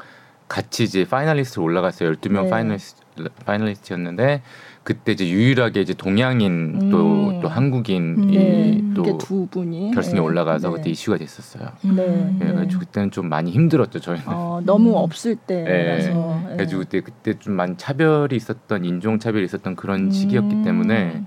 같이 0.47 0.83
이제 0.83 1.05
finalist 1.05 1.59
올라갔어요. 1.59 2.11
12명 2.13 2.43
네. 2.43 2.49
finalist, 2.49 3.01
파이널리스트였는데 3.45 4.41
그때 4.83 5.13
이제 5.13 5.27
유일하게 5.29 5.81
이제 5.81 5.93
동양인 5.93 6.89
또, 6.89 7.29
음. 7.29 7.39
또 7.41 7.47
한국인이 7.47 8.37
네. 8.37 8.83
또 8.93 9.03
이게 9.03 9.17
두 9.17 9.47
분이 9.47 9.91
결승에 9.91 10.15
네. 10.15 10.19
올라가서 10.19 10.69
네. 10.69 10.75
그때 10.75 10.89
이슈가 10.89 11.17
됐었어요. 11.17 11.69
네. 11.83 12.35
예, 12.35 12.45
그래가지고 12.45 12.79
그때는 12.81 13.11
좀 13.11 13.29
많이 13.29 13.51
힘들었죠, 13.51 13.99
저희는. 13.99 14.25
어, 14.27 14.61
너무 14.65 14.97
없을 14.97 15.37
때라서 15.37 16.09
예. 16.09 16.43
예. 16.43 16.55
그래가지고 16.55 16.81
그때 16.81 17.01
그때 17.01 17.39
좀 17.39 17.53
많이 17.53 17.77
차별이 17.77 18.35
있었던 18.35 18.83
인종 18.83 19.19
차별이 19.19 19.45
있었던 19.45 19.77
그런 19.77 20.07
음. 20.07 20.11
시기였기 20.11 20.63
때문에 20.63 21.23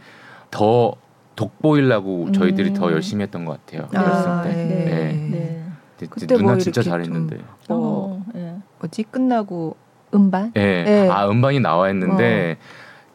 더 0.50 0.94
돋보이려고 1.34 2.32
저희들이 2.32 2.70
음. 2.70 2.74
더 2.74 2.92
열심히 2.92 3.22
했던 3.22 3.46
것 3.46 3.64
같아요. 3.64 3.88
아, 3.94 4.02
어렸을 4.02 4.52
때. 4.52 4.64
네. 4.64 4.84
네. 4.84 5.28
네. 5.30 5.62
근데 5.98 6.10
그때 6.10 6.34
누나 6.36 6.52
뭐 6.52 6.58
진짜 6.58 6.82
잘했는데. 6.82 7.38
뭐 7.68 8.22
어, 8.22 8.24
예. 8.36 8.54
뭐지 8.80 9.04
끝나고 9.04 9.76
음반? 10.14 10.52
예. 10.56 10.82
네. 10.84 11.08
아 11.08 11.26
음반이 11.28 11.60
나와 11.60 11.88
있는데 11.90 12.58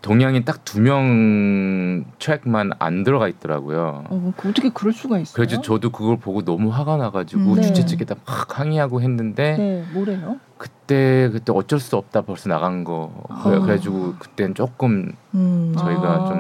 동양인 0.01 0.43
딱 0.45 0.65
두 0.65 0.79
명 0.81 2.05
트랙만 2.17 2.71
안 2.79 3.03
들어가 3.03 3.27
있더라고요. 3.27 4.05
어, 4.09 4.33
그 4.35 4.49
어떻게 4.49 4.69
그럴 4.69 4.93
수가 4.93 5.19
있어요? 5.19 5.33
그래서 5.35 5.61
저도 5.61 5.91
그걸 5.91 6.17
보고 6.17 6.43
너무 6.43 6.69
화가 6.69 6.97
나가지고 6.97 7.41
음. 7.51 7.55
네. 7.55 7.61
주최 7.61 7.85
측에 7.85 8.05
다 8.05 8.15
막 8.25 8.59
항의하고 8.59 9.01
했는데 9.01 9.57
네, 9.57 9.83
뭐래요? 9.93 10.37
그때 10.57 11.29
그때 11.31 11.51
어쩔 11.53 11.79
수 11.79 11.95
없다 11.97 12.21
벌써 12.21 12.49
나간 12.49 12.83
거 12.83 13.11
그래, 13.43 13.55
아. 13.57 13.59
그래가지고 13.61 14.15
그땐 14.19 14.53
조금 14.55 15.11
음. 15.33 15.73
저희가 15.77 16.01
아. 16.01 16.25
좀 16.27 16.37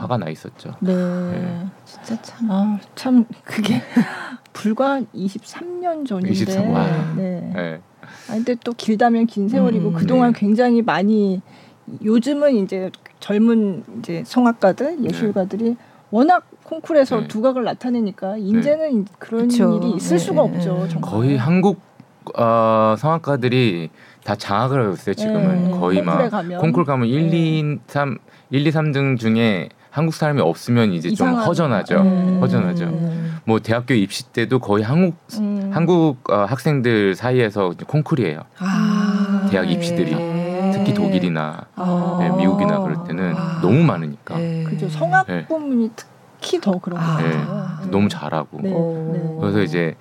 화가 0.00 0.18
나 0.18 0.28
있었죠. 0.28 0.74
네. 0.80 0.94
네. 0.94 1.66
진짜 1.84 2.20
참. 2.22 2.50
아, 2.50 2.78
참 2.94 3.24
그게 3.44 3.80
불과 4.52 5.00
23년 5.14 6.06
전인데. 6.06 6.30
23, 6.30 6.70
와. 6.70 6.86
네. 7.16 7.52
네. 7.54 7.80
아, 8.28 8.32
근데 8.34 8.54
또 8.64 8.72
길다면 8.72 9.26
긴 9.26 9.48
세월이고 9.48 9.88
음, 9.90 9.92
그동안 9.94 10.32
네. 10.32 10.38
굉장히 10.40 10.82
많이 10.82 11.40
요즘은 12.04 12.56
이제 12.56 12.90
젊은 13.20 13.84
이제 13.98 14.22
성악가들, 14.26 15.04
예술가들이 15.04 15.76
워낙 16.10 16.44
콩쿨에서 16.64 17.20
네. 17.20 17.28
두각을 17.28 17.64
나타내니까 17.64 18.36
이제는 18.38 19.06
그런 19.18 19.48
그쵸. 19.48 19.80
일이 19.82 19.96
있을 19.96 20.16
네, 20.16 20.24
수가 20.24 20.42
네, 20.46 20.48
없죠. 20.56 20.74
네. 20.84 20.88
정말. 20.88 21.10
거의 21.10 21.36
한국 21.36 21.80
어, 22.38 22.94
성악가들이 22.98 23.90
다 24.24 24.34
장악을 24.34 24.82
하고 24.82 24.94
있어요. 24.94 25.14
지금은 25.14 25.64
네, 25.64 25.70
거의 25.78 26.00
막 26.02 26.30
가면. 26.30 26.60
콩쿨 26.60 26.84
가면 26.86 27.06
1, 27.08 27.30
네. 27.30 27.36
2, 27.60 27.78
3, 27.86 28.16
1, 28.50 28.66
2, 28.66 28.70
3등 28.70 29.18
중에 29.18 29.68
한국 29.90 30.14
사람이 30.14 30.40
없으면 30.40 30.92
이제 30.92 31.10
좀 31.10 31.28
이상한- 31.28 31.44
허전하죠. 31.46 32.02
네. 32.02 32.38
허전하죠. 32.40 32.84
음. 32.86 33.36
뭐 33.44 33.58
대학교 33.60 33.92
입시 33.94 34.24
때도 34.32 34.58
거의 34.58 34.82
한국 34.82 35.16
음. 35.38 35.70
한국 35.72 36.30
어, 36.30 36.44
학생들 36.46 37.14
사이에서 37.14 37.74
콩쿨이에요. 37.86 38.40
아, 38.58 39.46
대학 39.50 39.70
입시들이. 39.70 40.14
네. 40.14 40.43
특히 40.94 41.06
독일이나 41.06 41.66
아. 41.76 42.16
네, 42.20 42.30
미국이나 42.30 42.80
그럴 42.80 43.04
때는 43.04 43.34
아. 43.36 43.58
너무 43.60 43.82
많으니까 43.84 44.36
네. 44.38 44.64
그죠. 44.64 44.88
성악 44.88 45.26
네. 45.26 45.46
부문이 45.46 45.90
특히 45.96 46.60
더 46.60 46.78
그런 46.78 46.98
것 46.98 47.04
아. 47.04 47.16
같아요. 47.16 47.78
네. 47.82 47.90
너무 47.90 48.08
잘하고 48.08 48.60
네. 48.62 48.72
오. 48.72 49.12
네. 49.12 49.36
그래서 49.40 49.62
이제 49.62 49.96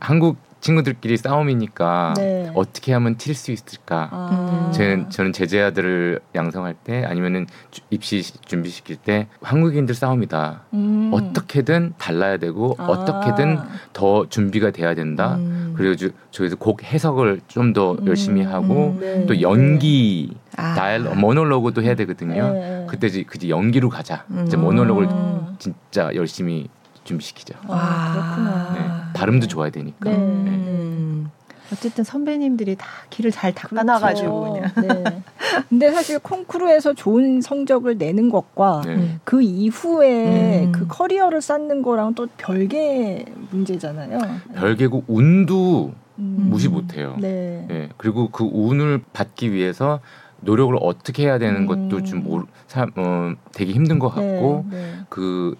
한국 0.00 0.36
친구들끼리 0.60 1.16
싸움이니까 1.16 2.14
네. 2.16 2.50
어떻게 2.54 2.92
하면 2.92 3.16
튈 3.16 3.34
수 3.34 3.52
있을까? 3.52 4.08
아. 4.10 4.70
저는 4.74 5.10
저는 5.10 5.32
제재 5.32 5.60
아들을 5.60 6.20
양성할 6.34 6.74
때 6.82 7.04
아니면은 7.04 7.46
주- 7.70 7.82
입시 7.90 8.22
시- 8.22 8.40
준비시킬 8.42 8.96
때 8.96 9.28
한국인들 9.42 9.94
싸움이다. 9.94 10.62
음. 10.74 11.10
어떻게든 11.12 11.94
달라야 11.98 12.38
되고 12.38 12.74
아. 12.78 12.86
어떻게든 12.86 13.58
더 13.92 14.28
준비가 14.28 14.70
돼야 14.70 14.94
된다. 14.94 15.36
음. 15.36 15.74
그리고 15.76 15.94
저- 15.96 16.08
저희도 16.32 16.56
곡 16.56 16.82
해석을 16.82 17.40
좀 17.48 17.72
더 17.72 17.96
열심히 18.06 18.42
음, 18.46 18.52
하고 18.52 18.96
음, 18.96 19.00
네. 19.00 19.26
또 19.26 19.40
연기 19.42 20.34
아. 20.56 20.74
다일 20.74 21.00
모놀로그도 21.00 21.82
해야 21.82 21.94
되거든요. 21.94 22.52
네. 22.54 22.86
그때 22.88 23.06
이제 23.08 23.22
그지 23.22 23.50
연기로 23.50 23.88
가자. 23.90 24.24
이제 24.46 24.56
음. 24.56 24.62
모놀로그를 24.62 25.08
음. 25.10 25.54
진짜 25.58 26.10
열심히 26.14 26.68
준비시키죠. 27.08 27.54
아, 27.68 28.12
그렇구나. 28.12 28.72
네. 28.74 29.12
발음도 29.14 29.46
좋아야 29.46 29.70
되니까. 29.70 30.10
네. 30.10 30.16
음. 30.16 31.30
어쨌든 31.72 32.02
선배님들이 32.02 32.76
다 32.76 32.86
길을 33.10 33.30
잘 33.30 33.54
닦아놔가지고 33.54 34.52
그냥. 34.52 34.70
그렇죠. 34.74 35.02
네. 35.02 35.22
근데 35.68 35.90
사실 35.90 36.18
콩쿠르에서 36.18 36.94
좋은 36.94 37.40
성적을 37.40 37.98
내는 37.98 38.30
것과 38.30 38.82
네. 38.84 38.94
음. 38.94 39.20
그 39.24 39.42
이후에 39.42 40.64
음. 40.66 40.72
그 40.72 40.86
커리어를 40.86 41.42
쌓는 41.42 41.82
거랑 41.82 42.14
또 42.14 42.26
별개 42.38 43.24
문제잖아요. 43.50 44.18
별개고 44.54 45.04
운도 45.08 45.92
음. 46.18 46.46
무시 46.50 46.68
못해요. 46.68 47.16
네. 47.18 47.66
예. 47.70 47.88
그리고 47.96 48.30
그 48.30 48.44
운을 48.44 49.02
받기 49.12 49.52
위해서 49.52 50.00
노력을 50.40 50.74
어떻게 50.80 51.24
해야 51.24 51.38
되는 51.38 51.68
음. 51.68 51.90
것도 51.90 52.04
좀 52.04 52.22
모르, 52.22 52.44
사, 52.66 52.86
어, 52.96 53.32
되게 53.52 53.72
힘든 53.72 53.98
것 53.98 54.08
같고 54.08 54.64
네, 54.70 54.76
네. 54.76 54.92
그 55.08 55.56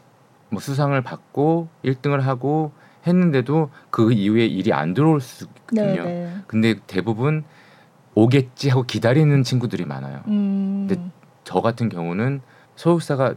뭐 0.51 0.61
수상을 0.61 1.01
받고 1.03 1.69
1등을 1.85 2.21
하고 2.21 2.73
했는데도 3.07 3.71
그 3.91 4.13
이후에 4.13 4.47
일이 4.47 4.73
안 4.73 4.95
들어올 4.95 5.21
수 5.21 5.47
네, 5.73 5.83
있거든요. 5.83 6.05
네. 6.05 6.35
근데 6.47 6.75
대부분 6.87 7.45
오겠지 8.15 8.71
하고 8.71 8.83
기다리는 8.83 9.43
친구들이 9.43 9.85
많아요. 9.85 10.23
음. 10.29 10.87
근데 10.89 11.11
저 11.45 11.61
같은 11.61 11.89
경우는 11.89 12.41
소속사가 12.77 13.35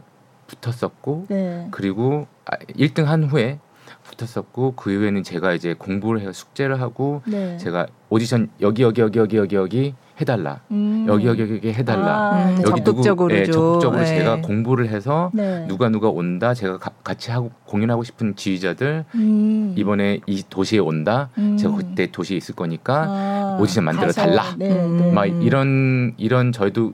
붙었었고 0.48 1.28
네. 1.30 1.68
그리고 1.72 2.28
아, 2.46 2.58
1등 2.58 3.06
한 3.06 3.24
후에 3.24 3.60
붙었었고 4.16 4.74
그 4.76 4.92
이후에는 4.92 5.24
제가 5.24 5.54
이제 5.54 5.74
공부를 5.74 6.22
해서 6.22 6.32
숙제를 6.32 6.82
하고 6.82 7.22
네. 7.26 7.58
제가 7.58 7.88
오디션 8.10 8.50
여기 8.62 8.84
여기 8.84 9.02
여기 9.02 9.20
여기 9.20 9.38
여기 9.38 9.56
여기 9.56 9.96
해달라 10.20 10.60
음. 10.70 11.06
여기 11.08 11.26
여기 11.28 11.42
여기 11.42 11.74
해달라 11.74 12.32
아, 12.34 12.50
음, 12.50 12.56
네. 12.58 12.62
여기 12.68 12.84
적극적으로 12.84 13.30
누구 13.30 13.40
예, 13.40 13.46
좀, 13.46 13.54
적극적으로 13.80 14.02
예. 14.02 14.06
제가 14.06 14.42
공부를 14.42 14.90
해서 14.90 15.32
네. 15.34 15.66
누가 15.68 15.90
누가 15.90 16.10
온다 16.10 16.54
제가 16.54 16.78
가- 16.78 16.92
같이 17.04 17.32
하고 17.32 17.52
공연하고 17.66 18.04
싶은 18.04 18.36
지휘자들 18.36 19.06
음. 19.16 19.74
이번에 19.78 20.20
이 20.28 20.44
도시에 20.50 20.80
온다 20.80 21.30
음. 21.38 21.58
제가 21.58 21.76
그때 21.76 22.12
도시에 22.12 22.38
있을 22.38 22.56
거니까 22.56 23.06
아, 23.08 23.58
오디션 23.60 23.84
만들어 23.86 24.08
가서, 24.08 24.22
달라. 24.22 24.44
네, 24.58 24.72
음. 24.72 24.98
네. 24.98 25.12
막 25.12 25.26
이런 25.26 26.14
이런 26.18 26.52
저희도 26.52 26.94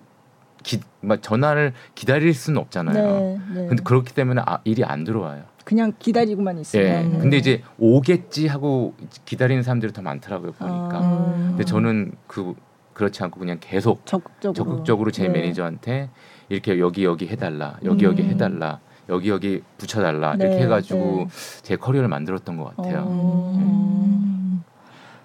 기, 0.64 0.80
막 1.02 1.22
전화를 1.22 1.74
기다릴 1.96 2.34
수는 2.34 2.60
없잖아요. 2.62 3.04
네, 3.04 3.40
네. 3.54 3.68
근데 3.68 3.84
그렇기 3.84 4.14
때문에 4.14 4.42
아, 4.46 4.60
일이 4.66 4.84
안 4.84 5.04
들어와요. 5.04 5.44
그냥 5.68 5.92
기다리고만 6.00 6.60
있으면. 6.60 6.86
예. 6.88 7.02
음. 7.02 7.20
근데 7.20 7.36
이제 7.36 7.62
오겠지 7.78 8.48
하고 8.48 8.94
기다리는 9.26 9.64
사람들이 9.64 9.92
더 9.92 10.02
많더라고요 10.02 10.54
보니까. 10.54 10.92
아. 10.94 11.34
근데 11.36 11.66
저는 11.66 12.14
그 12.26 12.56
그렇지 12.94 13.22
않고 13.22 13.38
그냥 13.38 13.58
계속 13.60 14.06
적극적으로 14.06 14.54
적극적으로 14.54 15.12
제 15.12 15.24
네. 15.24 15.30
매니저한테 15.30 16.10
이렇게 16.48 16.80
여기 16.80 17.04
여기 17.04 17.28
해달라, 17.28 17.78
여기 17.84 18.06
여기 18.06 18.22
음. 18.22 18.30
해달라, 18.30 18.80
여기 19.10 19.30
여기 19.30 19.62
붙여달라 19.78 20.38
네, 20.38 20.46
이렇게 20.46 20.64
해가지고 20.64 21.28
네. 21.30 21.62
제 21.64 21.76
커리어를 21.76 22.08
만들었던 22.08 22.56
것 22.56 22.74
같아요. 22.78 23.04
어. 23.06 23.78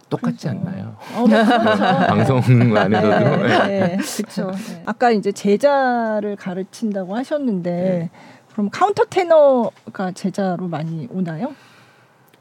똑같지 0.09 0.49
그래서. 0.49 0.61
않나요? 0.61 0.97
어, 1.15 1.27
네, 1.27 1.45
그렇죠. 1.45 1.83
방송 2.43 2.77
안에서도. 2.77 3.47
네, 3.69 3.97
그렇죠. 4.17 4.53
아까 4.85 5.11
이제 5.11 5.33
제자를 5.33 6.37
가르친다고 6.37 7.17
하셨는데 7.17 7.71
네. 7.71 8.11
그럼 8.53 8.69
카운터 8.71 9.05
테너가 9.05 10.13
제자로 10.15 10.69
많이 10.69 11.09
오나요? 11.11 11.55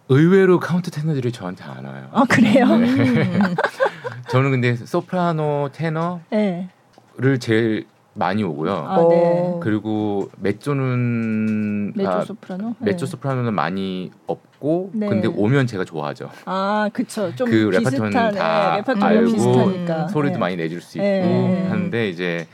의외로 0.10 0.60
카운트 0.60 0.92
테너들이 0.92 1.32
저한테 1.32 1.64
안 1.64 1.86
와요. 1.86 2.10
아 2.12 2.26
그래요? 2.30 2.66
네. 2.78 3.40
저는 4.30 4.52
근데 4.52 4.76
소프라노 4.76 5.70
테너를 5.72 6.20
네. 6.32 7.38
제일 7.40 7.86
많이 8.14 8.44
오고요. 8.44 8.74
아, 8.74 9.08
네. 9.10 9.54
그리고 9.62 10.30
메조는 10.38 11.94
메조 11.96 12.10
아, 12.10 12.26
소프라노. 12.26 12.76
메조 12.80 13.06
네. 13.06 13.10
소프라노는 13.10 13.54
많이 13.54 14.12
없고 14.28 14.92
네. 14.94 15.08
근데 15.08 15.30
오면 15.30 15.68
제가 15.68 15.86
좋아하죠. 15.86 16.30
아, 16.44 16.90
그쵸. 16.92 17.34
좀그 17.34 17.70
비슷한 17.70 18.10
레퍼토리는 18.10 18.12
다 18.12 18.72
네, 18.72 18.78
레퍼토리가 18.80 19.08
알고 19.08 19.32
비슷하니까. 19.32 20.08
소리도 20.10 20.34
네. 20.34 20.40
많이 20.40 20.58
내줄 20.58 20.82
수 20.82 20.98
있고 20.98 21.08
네. 21.08 21.68
하는데 21.70 22.10
이제 22.10 22.48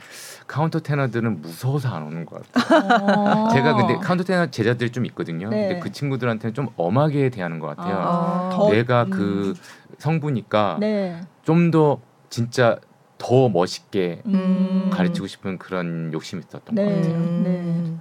카운터 0.48 0.80
테너들은 0.80 1.42
무서워서 1.42 1.94
안 1.94 2.02
오는 2.04 2.24
것 2.26 2.42
같아요. 2.52 3.04
어. 3.04 3.48
제가 3.52 3.74
근데 3.74 3.96
카운터 3.96 4.24
테너 4.24 4.46
제자들이 4.50 4.90
좀 4.90 5.04
있거든요. 5.06 5.50
네. 5.50 5.68
근데 5.68 5.80
그 5.80 5.92
친구들한테는 5.92 6.54
좀 6.54 6.68
엄하게 6.76 7.28
대하는 7.28 7.60
것 7.60 7.76
같아요. 7.76 7.96
아, 8.00 8.68
내가 8.70 9.04
음. 9.04 9.10
그 9.10 9.54
성부니까 9.98 10.78
네. 10.80 11.20
좀더 11.44 12.00
진짜 12.30 12.78
더 13.18 13.48
멋있게 13.50 14.22
음. 14.26 14.90
가르치고 14.92 15.26
싶은 15.26 15.58
그런 15.58 16.10
욕심이 16.14 16.42
있었던 16.48 16.74
네. 16.74 16.84
것 16.84 16.94
같아요. 16.96 17.18
네. 17.42 17.92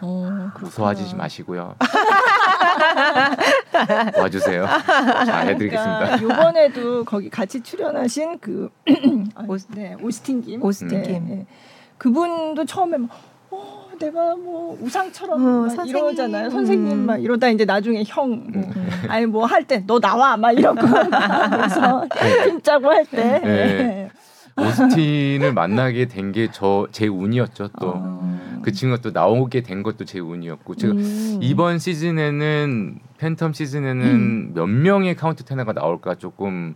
어, 0.00 0.22
그렇구나. 0.28 0.52
무서워하지 0.60 1.16
마시고요. 1.16 1.74
와주세요. 4.16 4.66
잘 5.26 5.48
해드리겠습니다. 5.48 6.16
그러니까 6.18 6.34
이번에도 6.34 7.04
거기 7.04 7.28
같이 7.30 7.60
출연하신 7.62 8.38
그 8.38 8.68
아, 9.34 9.44
오- 9.48 9.56
네, 9.74 9.96
오스틴 10.00 10.42
김. 10.42 10.62
오스틴 10.62 10.88
네, 10.88 11.02
김. 11.02 11.28
네. 11.28 11.46
그분도 11.98 12.64
처음에 12.64 12.98
막 12.98 13.10
어, 13.50 13.88
내가 13.98 14.34
뭐 14.36 14.76
우상처럼 14.80 15.68
어. 15.68 15.84
이러잖아요. 15.84 16.50
선생님 16.50 16.92
음. 16.92 17.06
막 17.06 17.16
이러다 17.22 17.48
이제 17.48 17.64
나중에 17.64 18.02
형 18.06 18.30
뭐, 18.52 18.62
음. 18.62 18.90
아니 19.08 19.26
뭐 19.26 19.46
할 19.46 19.64
때 19.64 19.82
너 19.86 19.98
나와 20.00 20.36
막 20.36 20.52
이러고 20.52 20.80
그래서 21.50 22.06
진짜고 22.44 22.88
할 22.88 23.04
때. 23.06 23.40
네. 23.42 24.10
오스틴을 24.58 25.52
만나게 25.52 26.06
된 26.06 26.32
게 26.32 26.48
저 26.50 26.88
제 26.90 27.06
운이었죠. 27.06 27.68
또그 27.78 27.90
어. 27.94 28.70
친구가 28.72 29.02
또 29.02 29.10
나오게 29.10 29.60
된 29.62 29.82
것도 29.82 30.04
제 30.06 30.18
운이었고 30.18 30.74
제가 30.76 30.94
음. 30.94 31.38
이번 31.42 31.78
시즌에는 31.78 32.98
팬텀 33.18 33.54
시즌에는 33.54 34.54
몇 34.54 34.66
명의 34.66 35.14
카운트 35.14 35.44
테너가 35.44 35.72
나올까 35.74 36.14
조금 36.14 36.74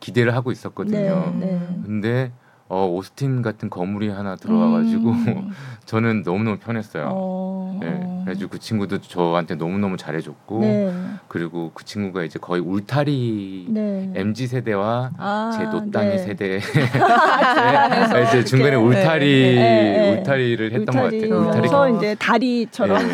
기대를 0.00 0.34
하고 0.34 0.50
있었거든요. 0.50 1.32
네, 1.38 1.46
네. 1.46 1.68
근데 1.86 2.32
어, 2.68 2.86
오스틴 2.86 3.42
같은 3.42 3.68
거물이 3.68 4.08
하나 4.08 4.36
들어와가지고 4.36 5.10
음. 5.10 5.50
저는 5.84 6.22
너무너무 6.24 6.56
편했어요. 6.56 7.08
어, 7.12 7.78
네, 7.80 7.88
어. 8.02 8.22
그래가지고 8.24 8.50
그 8.50 8.58
친구도 8.58 9.02
저한테 9.02 9.54
너무너무 9.56 9.98
잘해줬고 9.98 10.60
네. 10.60 10.94
그리고 11.28 11.72
그 11.74 11.84
친구가 11.84 12.24
이제 12.24 12.38
거의 12.38 12.62
울타리 12.62 13.66
네. 13.68 14.10
MZ 14.14 14.46
세대와 14.46 15.10
아, 15.18 15.50
제 15.54 15.64
노땅이 15.64 16.08
네. 16.08 16.18
세대 16.18 16.58
네, 16.58 18.22
이제 18.28 18.44
중간에 18.44 18.70
이렇게. 18.70 18.86
울타리 18.86 19.54
네, 19.54 19.98
네. 19.98 20.18
울타리를 20.20 20.72
했던 20.72 20.86
것 20.96 21.02
같아요. 21.02 21.38
울타리 21.40 21.96
이제 21.96 22.14
다리처럼 22.14 22.98
네. 23.06 23.12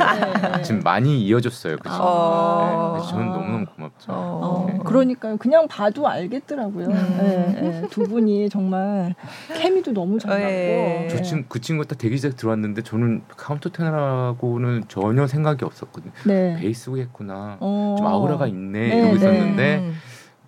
네. 0.56 0.62
지금 0.62 0.80
많이 0.84 1.20
이어졌어요. 1.22 1.76
그 1.78 1.88
친구. 1.88 1.98
어. 2.04 2.98
네, 3.00 3.10
저는 3.10 3.26
너무너무 3.26 3.66
고맙죠. 3.66 4.06
어, 4.08 4.66
네. 4.70 4.78
그러니까요. 4.84 5.36
그냥 5.38 5.66
봐도 5.66 6.06
알겠더라고요. 6.06 6.86
음. 6.86 7.16
네, 7.18 7.60
네. 7.60 7.88
두 7.90 8.04
분이 8.04 8.48
정말 8.48 9.14
케미도 9.48 9.92
너무 9.92 10.18
잘 10.18 10.30
맞고. 10.32 10.44
네. 10.46 11.08
저 11.10 11.22
친구 11.22 11.48
그 11.48 11.60
친구 11.60 11.84
딱 11.86 11.96
대기실에 11.98 12.32
들어왔는데 12.34 12.82
저는 12.82 13.22
카운터 13.28 13.70
테너라고는 13.70 14.84
전혀 14.88 15.26
생각이 15.26 15.64
없었거든요. 15.64 16.12
네. 16.24 16.56
베이스겠구나. 16.60 17.58
어. 17.60 17.96
좀 17.98 18.06
아우라가 18.06 18.46
있네 18.46 18.78
네, 18.88 18.96
이러고 18.98 19.12
네. 19.12 19.16
있었는데 19.16 19.78
음. 19.78 19.96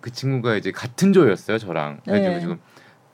그 0.01 0.11
친구가 0.11 0.55
이제 0.55 0.71
같은 0.71 1.13
조였어요 1.13 1.57
저랑. 1.57 2.01
그래가지고 2.05 2.33
네. 2.33 2.39
지금 2.39 2.59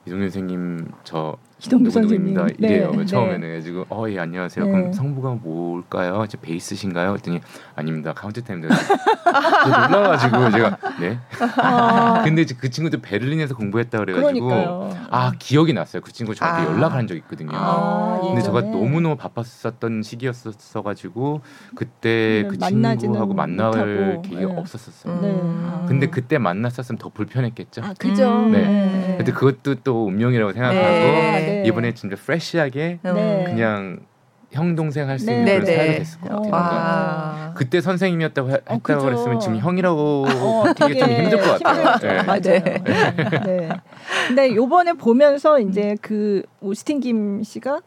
이동현 0.05 0.29
선생님 0.29 0.91
저 1.03 1.37
이동규 1.65 1.89
선생님. 1.89 2.37
이래요 2.57 2.91
네, 2.91 3.05
처음에는 3.05 3.41
그래가지고 3.41 3.85
어예 3.89 4.19
안녕하세요 4.19 4.65
네. 4.65 4.71
그럼 4.71 4.93
성부가 4.93 5.37
뭘까요 5.41 6.23
이제 6.25 6.37
베이스신가요 6.41 7.13
했더니 7.15 7.41
아닙니다 7.75 8.13
카운트 8.13 8.41
테너입니다 8.43 8.75
놀라가지고 9.89 10.51
제가 10.51 10.77
네 10.99 11.19
아, 11.57 12.21
근데 12.23 12.43
이제 12.43 12.55
그 12.57 12.69
친구도 12.69 13.01
베를린에서 13.01 13.55
공부했다 13.55 13.97
그래가지고 13.99 14.47
그러니까요. 14.47 14.97
아 15.11 15.31
기억이 15.37 15.73
났어요 15.73 16.01
그 16.01 16.13
친구 16.13 16.33
저한테 16.33 16.69
아. 16.69 16.73
연락을 16.73 16.97
한적 16.97 17.17
있거든요 17.17 17.49
아, 17.53 18.19
근데 18.21 18.41
제가 18.41 18.59
예전에. 18.59 18.71
너무 18.71 19.01
너무 19.01 19.15
바빴었던 19.17 20.01
시기였었어가지고 20.03 21.41
그때 21.75 22.45
그 22.49 22.57
친구하고 22.57 23.33
만날 23.33 23.67
못하고, 23.67 24.21
기회가 24.21 24.53
네. 24.53 24.59
없었었어요. 24.59 25.21
네. 25.21 25.29
음. 25.29 25.63
아. 25.65 25.85
근데 25.87 26.07
그때 26.07 26.37
만났었으면 26.37 26.97
더 26.97 27.09
불편했겠죠. 27.09 27.81
아, 27.83 27.93
그죠. 27.97 28.29
음. 28.45 28.51
네. 28.51 29.15
근데 29.17 29.31
그것도 29.31 29.75
또 29.83 30.05
운명이라고 30.07 30.53
생각하고 30.53 30.79
네. 31.49 31.63
이번에 31.65 31.93
진짜 31.93 32.15
fresh하게 32.15 32.99
네. 33.01 33.43
그냥 33.45 33.99
형 34.51 34.75
동생 34.75 35.07
할수 35.07 35.25
네. 35.27 35.33
있는 35.33 35.45
그런 35.45 35.63
네, 35.65 35.75
사이가 35.75 35.83
네. 35.91 35.97
됐을 35.99 36.21
것 36.21 36.31
어. 36.31 36.35
같아요. 36.41 36.51
아. 36.55 37.53
그때 37.55 37.81
선생님이었다고 37.81 38.49
해- 38.49 38.53
어, 38.55 38.73
했다고. 38.73 39.03
그랬으면 39.03 39.39
지금 39.39 39.57
형이라고 39.57 40.25
어, 40.27 40.63
하기 40.65 40.75
좀 40.79 41.07
되게 41.07 41.21
힘들 41.23 41.41
것 41.41 41.59
같아요. 41.61 41.97
네. 41.99 42.23
맞아요. 42.23 42.39
네. 42.63 43.39
네. 43.45 43.69
근데 44.27 44.55
요번에 44.55 44.93
보면서 44.93 45.59
이제 45.59 45.95
그 46.01 46.41
오스틴 46.61 46.99
김 46.99 47.43
씨가 47.43 47.81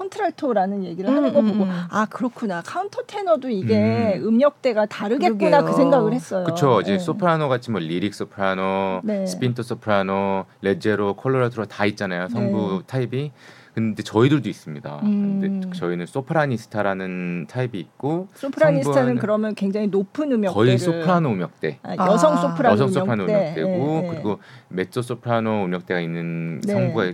콘트랄토라는 0.00 0.84
얘기를 0.84 1.10
하는 1.10 1.32
거 1.32 1.40
음, 1.40 1.48
보고 1.48 1.64
음. 1.64 1.70
아 1.90 2.06
그렇구나 2.06 2.62
카운터 2.64 3.02
테너도 3.06 3.50
이게 3.50 4.18
음. 4.22 4.38
역대가 4.38 4.86
다르겠구나 4.86 5.58
그러게요. 5.58 5.64
그 5.64 5.76
생각을 5.76 6.12
했어요. 6.14 6.44
그렇죠. 6.44 6.80
이제 6.80 6.92
네. 6.92 6.98
소프라노 6.98 7.48
같이 7.48 7.70
뭐 7.70 7.80
lyric 7.80 8.14
소프라노, 8.14 9.02
네. 9.04 9.26
spinto 9.26 9.62
소프라노, 9.62 10.46
leggero, 10.62 11.14
콜로라투라 11.14 11.66
다 11.66 11.84
있잖아요. 11.84 12.28
성부 12.28 12.78
네. 12.78 12.86
타입이. 12.86 13.32
근데 13.74 14.02
저희들도 14.02 14.48
있습니다. 14.48 15.00
음. 15.04 15.40
근데 15.40 15.70
저희는 15.78 16.06
sopranista라는 16.06 17.46
타입이 17.48 17.78
있고 17.78 18.26
sopranista는 18.34 19.16
그러면 19.16 19.54
굉장히 19.54 19.86
높은 19.86 20.32
음역대를 20.32 20.52
거의 20.54 20.78
소프라노 20.78 21.30
음역대. 21.30 21.78
아, 21.82 21.94
여성 22.10 22.32
아. 22.32 22.36
소프라노 22.36 22.72
여성 22.72 22.88
소프라노 22.88 23.24
음역대. 23.24 23.62
음역대고 23.62 23.68
네, 23.68 24.00
네. 24.02 24.08
그리고 24.08 24.38
메조 24.68 25.02
소프라노 25.02 25.66
음역대가 25.66 26.00
있는 26.00 26.60
네. 26.62 26.72
성부가 26.72 27.12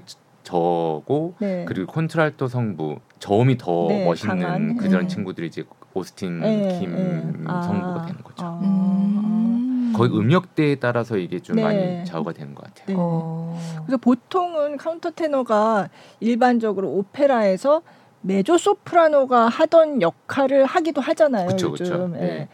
저고 0.57 1.35
네. 1.41 1.65
그리고 1.67 1.93
콘트랄토 1.93 2.47
성부 2.47 3.01
저음이 3.19 3.59
더 3.59 3.87
네, 3.89 4.05
멋있는 4.05 4.39
강한. 4.39 4.77
그런 4.77 5.03
네. 5.03 5.07
친구들이 5.09 5.49
이제 5.49 5.65
오스틴 5.93 6.39
네, 6.41 6.79
김 6.81 6.95
네. 6.95 7.33
아. 7.47 7.63
성부가 7.63 8.07
되는 8.07 8.23
거죠. 8.23 8.45
아. 8.47 8.61
음. 8.63 9.93
거의 9.97 10.11
음역대에 10.13 10.77
따라서 10.77 11.17
이게 11.17 11.41
좀 11.41 11.57
네. 11.57 11.63
많이 11.65 12.05
좌우가 12.05 12.33
되는 12.33 12.55
것 12.55 12.65
같아요. 12.65 12.87
네. 12.87 12.95
어. 12.97 13.59
그래서 13.87 13.97
보통은 13.97 14.77
카운터 14.77 15.11
테너가 15.11 15.89
일반적으로 16.21 16.91
오페라에서 16.91 17.83
메조 18.21 18.57
소프라노가 18.57 19.49
하던 19.49 20.01
역할을 20.03 20.65
하기도 20.65 21.01
하잖아요. 21.01 21.49
그쵸, 21.49 21.71
요즘. 21.71 21.85
그쵸. 21.85 22.11
예. 22.17 22.21
네. 22.21 22.27
그러니까 22.29 22.49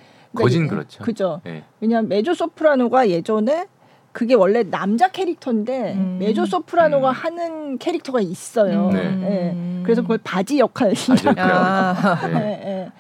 거진 0.45 0.65
이- 0.65 0.69
그렇죠. 0.69 1.05
그죠. 1.05 1.41
네. 1.45 1.63
왜냐하면 1.81 2.09
메조 2.09 2.33
소프라노가 2.33 3.11
예전에 3.11 3.67
그게 4.13 4.35
원래 4.35 4.63
남자 4.63 5.09
캐릭터인데 5.09 5.95
음. 5.95 6.19
메조 6.21 6.45
소프라노가 6.47 7.11
음. 7.11 7.15
하는 7.15 7.79
캐릭터가 7.79 8.21
있어요. 8.21 8.91
네. 8.91 8.99
예. 9.23 9.83
그래서 9.83 10.03
그걸 10.03 10.19
바지 10.23 10.59
역할. 10.59 10.93
바지 11.07 11.27
역할. 11.27 11.51
아. 11.51 12.27
네. 12.29 12.37
예, 12.37 12.71
예. 12.71 12.93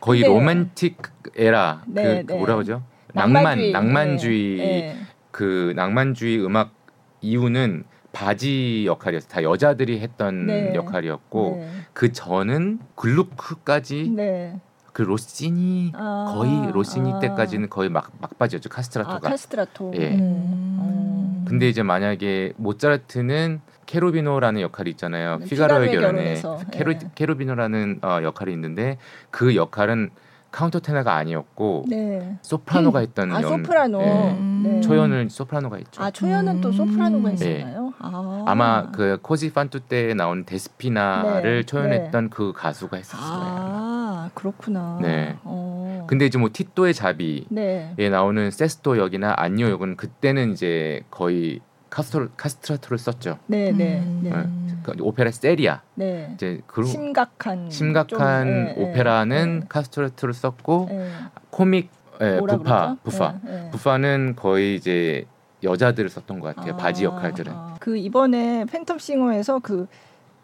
거의 0.00 0.22
근데- 0.22 0.32
Romantic 0.34 0.96
era 1.36 1.82
네, 1.86 2.24
그 2.24 2.32
네. 2.32 2.38
뭐라 2.38 2.54
그러죠? 2.54 2.82
낭만 3.12 3.72
낭만주의. 3.72 4.58
예. 4.60 4.96
그 5.30 5.72
낭만주의 5.76 6.44
음악 6.44 6.72
이후는 7.20 7.84
바지 8.12 8.84
역할이었어요. 8.86 9.28
다 9.28 9.42
여자들이 9.42 10.00
했던 10.00 10.46
네. 10.46 10.74
역할이었고 10.74 11.56
네. 11.60 11.68
그 11.92 12.12
전은 12.12 12.80
글루크까지 12.96 14.12
네. 14.16 14.58
그 15.00 15.02
로시니 15.02 15.92
아, 15.94 16.34
거의 16.36 16.72
로시니 16.72 17.14
아. 17.14 17.18
때까지는 17.20 17.70
거의 17.70 17.88
막 17.88 18.10
막바지였죠 18.20 18.68
아, 18.70 18.76
카스트라토가. 18.76 19.30
카스트라토. 19.30 19.92
예. 19.96 20.10
음. 20.10 21.42
근데 21.48 21.70
이제 21.70 21.82
만약에 21.82 22.52
모차르트는 22.58 23.62
케루비노라는 23.86 24.60
역할이 24.60 24.90
있잖아요. 24.90 25.38
네, 25.38 25.46
피가로의 25.46 25.90
결혼에 25.90 26.12
결혼에서. 26.12 26.60
케루, 26.70 26.92
예. 26.92 26.98
케루비노라는 27.14 28.00
어, 28.02 28.18
역할이 28.22 28.52
있는데 28.52 28.98
그 29.30 29.56
역할은 29.56 30.10
카운터 30.50 30.80
테너가 30.80 31.14
아니었고 31.14 31.84
네. 31.88 32.36
소프라노가 32.42 33.00
했던 33.00 33.30
아 33.32 33.40
연- 33.42 33.48
소프라노. 33.48 34.00
예. 34.02 34.38
네. 34.68 34.80
초연을 34.80 35.30
소프라노가 35.30 35.76
했죠. 35.76 36.02
아 36.02 36.10
초연은 36.10 36.60
또 36.60 36.68
음. 36.68 36.72
소프라노가 36.72 37.30
네. 37.30 37.32
했었나요? 37.34 37.92
아. 37.98 38.44
아마 38.46 38.90
그 38.90 39.18
코지 39.22 39.52
판 39.52 39.64
투테 39.64 39.80
때 39.80 40.12
나온 40.14 40.44
데스피나를 40.44 41.60
네, 41.60 41.62
초연했던 41.66 42.30
그 42.30 42.52
가수가 42.54 42.96
했었어요. 42.96 43.40
아 43.42 44.30
그렇구나. 44.34 44.98
네. 45.00 45.36
어. 45.44 46.04
근데 46.08 46.26
이제 46.26 46.38
뭐 46.38 46.50
티또의 46.52 46.94
자비에 46.94 47.44
네. 47.50 47.94
나오는 48.10 48.50
세스토 48.50 48.98
역이나 48.98 49.34
안니오 49.36 49.68
역은 49.70 49.96
그때는 49.96 50.52
이제 50.52 51.02
거의 51.10 51.60
카스트로, 51.90 52.28
카스트라토를 52.36 52.98
썼죠. 52.98 53.38
네, 53.46 53.72
네, 53.72 53.98
음. 53.98 54.20
네. 54.22 54.76
그 54.82 54.94
오페라 55.00 55.30
세리아 55.30 55.82
네. 55.94 56.30
이제 56.34 56.60
그 56.66 56.84
심각한 56.84 57.68
심각한 57.68 58.46
좀, 58.46 58.66
예, 58.68 58.74
예, 58.76 58.82
오페라는 58.82 59.60
예, 59.64 59.66
카스트라토를 59.68 60.32
썼고 60.32 60.88
예. 60.92 61.10
코믹 61.50 61.90
예, 62.22 62.38
부파 62.38 62.96
그러죠? 62.96 62.96
부파. 63.02 63.34
부파는 63.72 64.36
거의 64.36 64.76
이제 64.76 65.26
여자들을 65.62 66.08
썼던 66.08 66.40
것 66.40 66.54
같아요. 66.54 66.74
아, 66.74 66.76
바지 66.76 67.04
역할들은. 67.04 67.52
아. 67.52 67.76
그 67.80 67.96
이번에 67.96 68.64
팬텀 68.64 68.98
싱어에서 68.98 69.58
그 69.58 69.86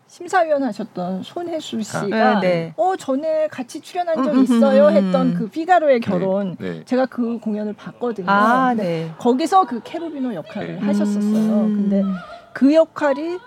심사위원 0.07 0.63
하셨던 0.63 1.23
손혜수 1.23 1.83
씨가 1.83 2.37
아, 2.37 2.41
네. 2.41 2.73
어 2.77 2.97
전에 2.97 3.49
같이 3.49 3.81
출연한 3.81 4.23
적 4.23 4.31
음, 4.33 4.39
음, 4.39 4.43
있어요 4.45 4.85
음, 4.85 4.89
음. 4.89 4.95
했던 4.97 5.35
그 5.35 5.49
피가로의 5.49 6.01
결혼 6.01 6.57
네. 6.59 6.85
제가 6.85 7.07
그 7.07 7.39
공연을 7.39 7.73
봤거든요. 7.73 8.31
아, 8.31 8.75
네. 8.75 9.11
거기서 9.19 9.67
그 9.67 9.81
케로비노 9.83 10.35
역할을 10.35 10.77
네. 10.77 10.81
하셨었어요. 10.81 11.61
음. 11.61 11.75
근데 11.77 12.03
그 12.53 12.73
역할이 12.73 13.39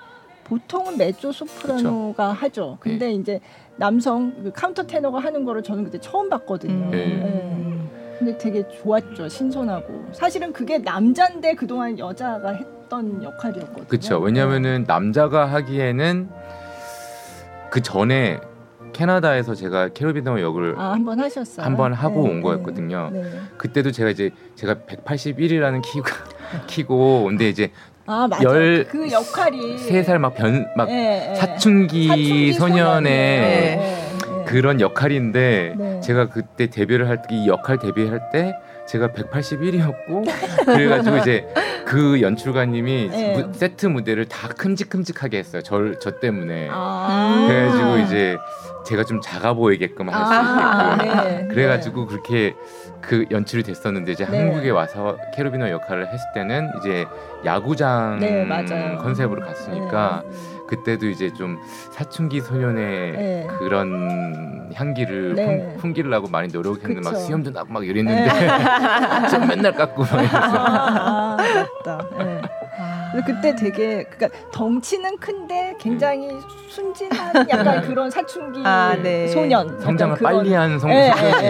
보통은 0.43 0.97
메조 0.97 1.31
소프라노가 1.31 2.33
하죠. 2.33 2.77
근데 2.79 3.07
네. 3.07 3.13
이제 3.13 3.39
남성 3.77 4.33
그 4.43 4.51
카운터 4.51 4.83
테너가 4.83 5.19
하는 5.19 5.45
거를 5.45 5.63
저는 5.63 5.85
그때 5.85 5.99
처음 5.99 6.29
봤거든요. 6.29 6.85
음. 6.87 6.91
네. 6.91 7.98
예. 8.21 8.25
근데 8.25 8.37
되게 8.37 8.67
좋았죠. 8.69 9.29
신선하고. 9.29 10.07
사실은 10.13 10.51
그게 10.53 10.77
남자인데 10.79 11.53
그동안 11.55 11.97
여자가 11.97 12.49
했던 12.51 13.23
역할이었거든요. 13.23 13.85
그렇죠. 13.87 14.19
왜냐하면은 14.19 14.83
남자가 14.87 15.45
하기에는 15.45 16.29
그 17.69 17.81
전에 17.81 18.39
캐나다에서 18.93 19.53
제가 19.53 19.89
케루비노 19.89 20.41
역을 20.41 20.75
아, 20.77 20.91
한번 20.93 21.19
하셨어요. 21.19 21.65
한 21.65 21.77
번 21.77 21.93
하고 21.93 22.23
네, 22.23 22.29
온 22.29 22.35
네, 22.37 22.41
거였거든요. 22.41 23.09
네. 23.13 23.23
그때도 23.57 23.91
제가 23.91 24.09
이제 24.09 24.31
제가 24.55 24.75
181이라는 24.87 25.81
키고 25.83 26.05
키고 26.67 27.23
근데 27.25 27.47
이제 27.49 27.71
아, 28.07 28.27
맞아. 28.27 28.43
열- 28.43 28.87
그 28.89 29.11
역할이 29.11 29.77
세 29.77 30.01
살 30.03 30.17
막 30.17 30.33
변막 30.33 30.89
예, 30.89 31.29
예. 31.31 31.35
사춘기, 31.35 32.07
사춘기 32.07 32.53
소년의. 32.53 34.08
그런 34.49 34.81
역할인데 34.81 35.75
네. 35.77 35.99
제가 36.01 36.29
그때 36.29 36.67
데뷔를 36.67 37.07
할때이 37.07 37.47
역할 37.47 37.77
데뷔할 37.77 38.29
때 38.31 38.55
제가 38.87 39.09
181이었고 39.09 40.25
그래가지고 40.65 41.17
이제 41.17 41.47
그 41.85 42.21
연출가님이 42.21 43.09
네. 43.11 43.37
무- 43.37 43.53
세트 43.53 43.85
무대를 43.85 44.25
다 44.25 44.47
큼직큼직하게 44.47 45.37
했어요. 45.37 45.61
저, 45.61 45.91
저 45.99 46.19
때문에. 46.19 46.69
아. 46.71 47.45
그래가지고 47.47 47.97
이제 47.99 48.37
제가 48.85 49.03
좀 49.03 49.21
작아 49.21 49.53
보이게끔 49.53 50.09
할수 50.09 50.31
아, 50.33 50.95
있게끔. 50.95 51.23
네. 51.23 51.47
그래가지고 51.49 52.07
그렇게 52.07 52.55
그 53.01 53.25
연출이 53.29 53.61
됐었는데 53.61 54.13
이제 54.13 54.25
네. 54.25 54.39
한국에 54.39 54.71
와서 54.71 55.17
캐로비노 55.35 55.69
역할을 55.69 56.07
했을 56.07 56.25
때는 56.33 56.69
이제 56.79 57.05
야구장 57.45 58.17
네. 58.19 58.47
컨셉으로 58.99 59.41
갔으니까 59.45 60.23
네. 60.25 60.58
그때도 60.69 61.07
이제 61.07 61.33
좀 61.33 61.59
사춘기 61.91 62.41
소년의 62.41 63.11
네. 63.13 63.47
그런 63.57 64.69
향기를 64.75 65.33
네. 65.33 65.75
품, 65.79 65.93
기려고 65.93 66.27
많이 66.29 66.47
노력했는데 66.49 67.01
막 67.01 67.09
그쵸. 67.15 67.25
수염도 67.25 67.49
나고 67.49 67.73
막 67.73 67.85
이랬는데 67.85 68.29
좀 69.31 69.47
맨날 69.47 69.73
깎고 69.73 70.03
막 70.03 70.11
이랬어. 70.21 70.37
아, 70.37 71.37
맞다. 71.37 72.07
네. 72.19 72.41
아. 72.77 73.09
그래서 73.11 73.25
그때 73.25 73.55
되게 73.55 74.03
그러니까 74.03 74.29
덩치는 74.51 75.17
큰데 75.17 75.75
굉장히 75.79 76.29
순진한 76.69 77.33
약간 77.49 77.81
그런 77.89 78.11
사춘기 78.11 78.61
아, 78.63 78.95
네. 79.01 79.27
소년 79.27 79.79
성장을 79.81 80.15
그런- 80.17 80.33
빨리 80.33 80.53
한 80.53 80.77
성. 80.77 80.91
예, 80.91 81.07
예. 81.07 81.49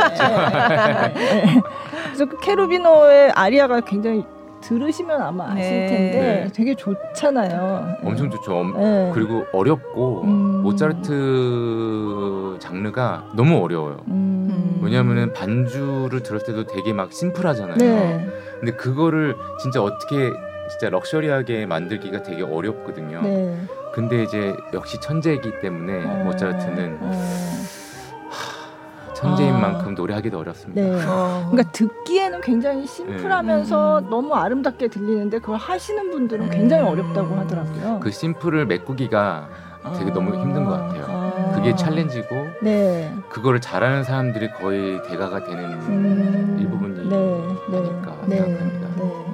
그래서 2.06 2.26
그 2.26 2.40
케루비노의 2.40 3.32
아리아가 3.32 3.82
굉장히 3.82 4.24
들으시면 4.62 5.22
아마 5.22 5.52
아실 5.52 5.62
네. 5.62 5.88
텐데 5.88 6.20
네. 6.46 6.48
되게 6.54 6.76
좋잖아요. 6.76 7.98
엄청 8.04 8.30
좋죠. 8.30 8.56
엄- 8.60 8.76
예. 8.78 9.12
그리고 9.14 9.46
어렵고 9.52 10.22
음. 10.24 10.62
모차르트 10.64 12.58
장르가 12.60 13.26
너무 13.36 13.64
어려워요. 13.64 13.98
음. 14.10 14.80
왜냐하면은 14.82 15.34
반주를 15.34 16.22
들을 16.24 16.40
때도 16.44 16.66
되게 16.66 16.94
막 16.94 17.12
심플하잖아요. 17.12 17.78
네. 17.78 18.28
근데 18.60 18.72
그거를 18.74 19.36
진짜 19.62 19.82
어떻게 19.82 20.32
진짜 20.70 20.90
럭셔리하게 20.90 21.66
만들기가 21.66 22.22
되게 22.24 22.44
어렵거든요. 22.44 23.22
네. 23.22 23.58
근데 23.94 24.24
이제 24.24 24.56
역시 24.74 25.00
천재이기 25.00 25.60
때문에 25.62 26.04
어, 26.06 26.24
모차르트는 26.26 26.98
어. 27.02 27.12
천재인 29.20 29.54
아. 29.56 29.58
만큼 29.60 29.96
노래하기도 29.96 30.40
어렵습니다. 30.40 30.82
네. 30.82 31.06
어. 31.06 31.48
그러니까 31.52 31.72
듣기에는 31.74 32.40
굉장히 32.42 32.88
심플하면서 32.88 34.00
음. 34.00 34.10
너무 34.10 34.34
아름답게 34.34 34.88
들리는데 34.88 35.40
그걸 35.40 35.58
하시는 35.58 36.10
분들은 36.10 36.50
굉장히 36.50 36.84
음. 36.84 36.88
어렵다고 36.88 37.36
하더라고요. 37.36 38.00
그 38.02 38.12
심플을 38.12 38.66
메꾸기가 38.66 39.50
되게 39.98 40.12
너무 40.12 40.36
힘든 40.36 40.64
것 40.66 40.72
같아요. 40.72 41.06
아. 41.10 41.52
그게 41.56 41.76
challenge고 41.76 42.48
네. 42.62 43.14
그거를 43.30 43.60
잘하는 43.60 44.04
사람들이 44.04 44.52
거의 44.52 45.02
대가가 45.04 45.44
되는 45.44 45.64
음. 45.82 46.58
일부분이 46.60 47.10
네. 47.10 47.18
네. 47.70 47.78
아닐까 47.78 48.16
네. 48.26 48.38
생각합니다. 48.38 48.88
네. 48.96 49.26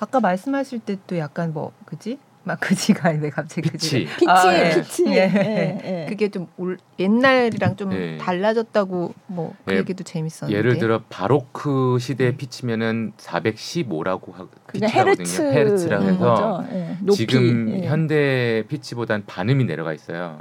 아까 0.00 0.18
말씀하실 0.20 0.80
때 0.80 0.96
또 1.06 1.16
약간 1.18 1.52
뭐 1.52 1.70
그지? 1.84 2.18
막 2.44 2.58
그지가 2.60 3.10
왜 3.20 3.30
갑자기 3.30 3.70
피치. 3.70 4.06
그지가- 4.06 4.16
피치, 4.18 4.28
아, 4.28 4.54
예. 4.58 4.70
피치. 4.74 5.04
예. 5.06 5.12
예, 5.14 5.78
예. 5.84 6.06
그게 6.08 6.28
좀 6.28 6.48
올, 6.56 6.76
옛날이랑 6.98 7.76
좀 7.76 7.90
네. 7.90 8.18
달라졌다고 8.18 9.14
뭐그 9.28 9.72
예. 9.72 9.76
얘기도 9.78 10.02
재밌었는데. 10.02 10.56
예를 10.58 10.78
들어 10.78 11.02
바로크 11.08 11.98
시대 12.00 12.36
피치면은 12.36 13.12
415라고 13.16 14.32
하, 14.34 14.48
그게 14.66 14.80
피치라거든요. 14.86 15.14
헤르츠 15.16 15.42
헤르츠라고 15.42 16.04
해서. 16.04 16.64
예. 16.72 16.96
높이. 17.00 17.16
지금 17.26 17.70
예. 17.70 17.86
현대 17.86 18.64
피치보단 18.68 19.24
반음이 19.26 19.64
내려가 19.64 19.92
있어요. 19.92 20.38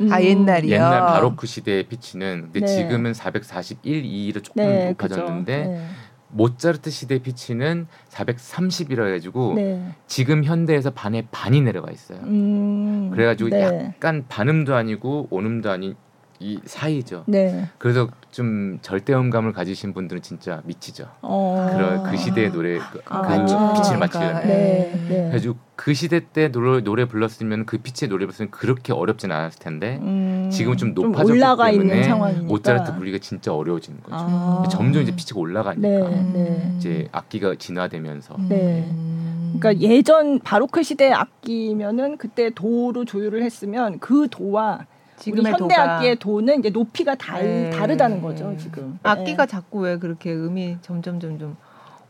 음. 0.00 0.10
아 0.12 0.22
옛날이요. 0.22 0.72
옛날 0.72 1.00
바로크 1.00 1.46
시대의 1.46 1.82
피치는 1.88 2.50
근데 2.52 2.60
네. 2.60 2.66
지금은 2.66 3.12
441, 3.14 4.04
2로 4.04 4.42
조금 4.44 4.62
네, 4.62 4.88
높아졌는데 4.90 5.58
그죠. 5.58 5.70
네. 5.72 5.86
모차르트 6.30 6.90
시대 6.90 7.18
피치는 7.18 7.86
430이라 8.10 9.06
해가지고 9.06 9.54
네. 9.54 9.92
지금 10.06 10.44
현대에서 10.44 10.90
반의 10.90 11.26
반이 11.30 11.62
내려가 11.62 11.90
있어요. 11.90 12.20
음. 12.20 13.10
그래가지고 13.10 13.50
네. 13.50 13.62
약간 13.94 14.24
반음도 14.28 14.74
아니고 14.74 15.28
온음도 15.30 15.70
아닌 15.70 15.94
이 16.40 16.60
사이죠. 16.64 17.24
네. 17.26 17.68
그래서 17.78 18.08
좀 18.30 18.78
절대음감을 18.82 19.52
가지신 19.52 19.92
분들은 19.92 20.22
진짜 20.22 20.62
미치죠. 20.64 21.08
어. 21.22 21.68
그런 21.72 22.02
그 22.04 22.16
시대의 22.16 22.52
노래 22.52 22.78
그, 22.78 23.00
아, 23.06 23.22
그 23.22 23.28
맞죠. 23.28 23.72
피치를 23.74 23.98
그러니까, 23.98 23.98
맞추려면. 23.98 24.42
네. 24.46 24.92
네. 25.08 25.16
그래가지고 25.22 25.56
그 25.74 25.94
시대 25.94 26.20
때 26.32 26.50
노래, 26.52 26.80
노래 26.82 27.06
불렀으면 27.06 27.66
그 27.66 27.78
피치의 27.78 28.08
노래 28.08 28.26
불렀으면 28.26 28.50
그렇게 28.50 28.92
어렵진 28.92 29.32
않았을 29.32 29.58
텐데 29.58 29.98
음. 30.00 30.48
지금은 30.52 30.76
좀 30.76 30.94
높아졌기 30.94 31.32
올라가 31.32 31.70
때문에. 31.70 32.08
모차르트 32.42 32.94
부르기가 32.94 33.18
진짜 33.18 33.52
어려워지는 33.52 34.00
거죠. 34.02 34.16
아. 34.16 34.64
점점 34.70 35.02
이제 35.02 35.14
피치가 35.14 35.40
올라가니까 35.40 35.88
네. 35.88 36.00
음. 36.00 36.30
네. 36.34 36.74
이제 36.76 37.08
악기가 37.10 37.54
진화되면서 37.56 38.36
네. 38.48 38.86
음. 38.90 39.56
그러니까 39.58 39.82
예전 39.82 40.38
바로크 40.38 40.82
시대 40.82 41.10
악기면은 41.10 42.16
그때 42.18 42.50
도로 42.50 43.04
조율을 43.04 43.42
했으면 43.42 43.98
그 43.98 44.28
도와 44.30 44.86
지금의 45.18 45.52
현대 45.52 45.58
도가 45.58 45.96
악기의 45.96 46.16
도는 46.16 46.60
이제 46.60 46.70
높이가 46.70 47.14
달, 47.14 47.42
네. 47.42 47.70
다르다는 47.70 48.22
거죠 48.22 48.54
지금. 48.58 48.98
악기가 49.02 49.46
네. 49.46 49.50
자꾸 49.50 49.80
왜 49.80 49.98
그렇게 49.98 50.32
음이 50.32 50.78
점점 50.82 51.20
점점 51.20 51.56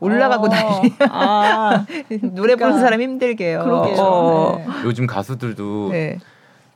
올라가고 0.00 0.46
어, 0.46 0.48
다니 0.48 0.92
아, 1.10 1.84
노래 2.08 2.54
부르는 2.54 2.56
그러니까 2.56 2.78
사람 2.78 3.00
힘들게 3.00 3.50
해요. 3.50 3.62
그러게요. 3.64 3.96
어. 3.98 4.54
네. 4.58 4.66
요즘 4.84 5.06
가수들도 5.06 5.88
네. 5.90 6.18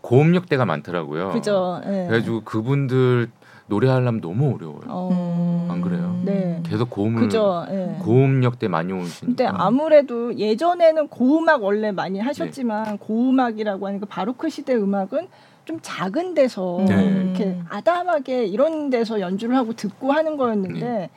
고음역대가 0.00 0.64
많더라고요. 0.64 1.30
그죠. 1.30 1.80
네. 1.84 2.06
그래가지고 2.08 2.42
그분들 2.42 3.30
노래하려면 3.66 4.20
너무 4.20 4.54
어려워요. 4.54 4.80
어, 4.88 5.68
안 5.70 5.80
그래요? 5.80 6.20
네. 6.24 6.60
계속 6.64 6.90
고음을 6.90 7.22
그죠. 7.22 7.64
네. 7.70 7.96
고음역대 8.02 8.68
많이 8.68 8.92
오시니까. 8.92 9.26
근데 9.26 9.46
아무래도 9.46 10.36
예전에는 10.36 11.08
고음악 11.08 11.62
원래 11.62 11.92
많이 11.92 12.18
하셨지만 12.18 12.98
고음악이라고 12.98 13.86
하는 13.86 14.00
그 14.00 14.06
바로크 14.06 14.50
시대 14.50 14.74
음악은 14.74 15.28
좀 15.64 15.78
작은 15.82 16.34
데서 16.34 16.84
네. 16.88 17.04
이렇게 17.04 17.60
아담하게 17.68 18.46
이런 18.46 18.90
데서 18.90 19.20
연주를 19.20 19.56
하고 19.56 19.74
듣고 19.74 20.12
하는 20.12 20.36
거였는데 20.36 21.10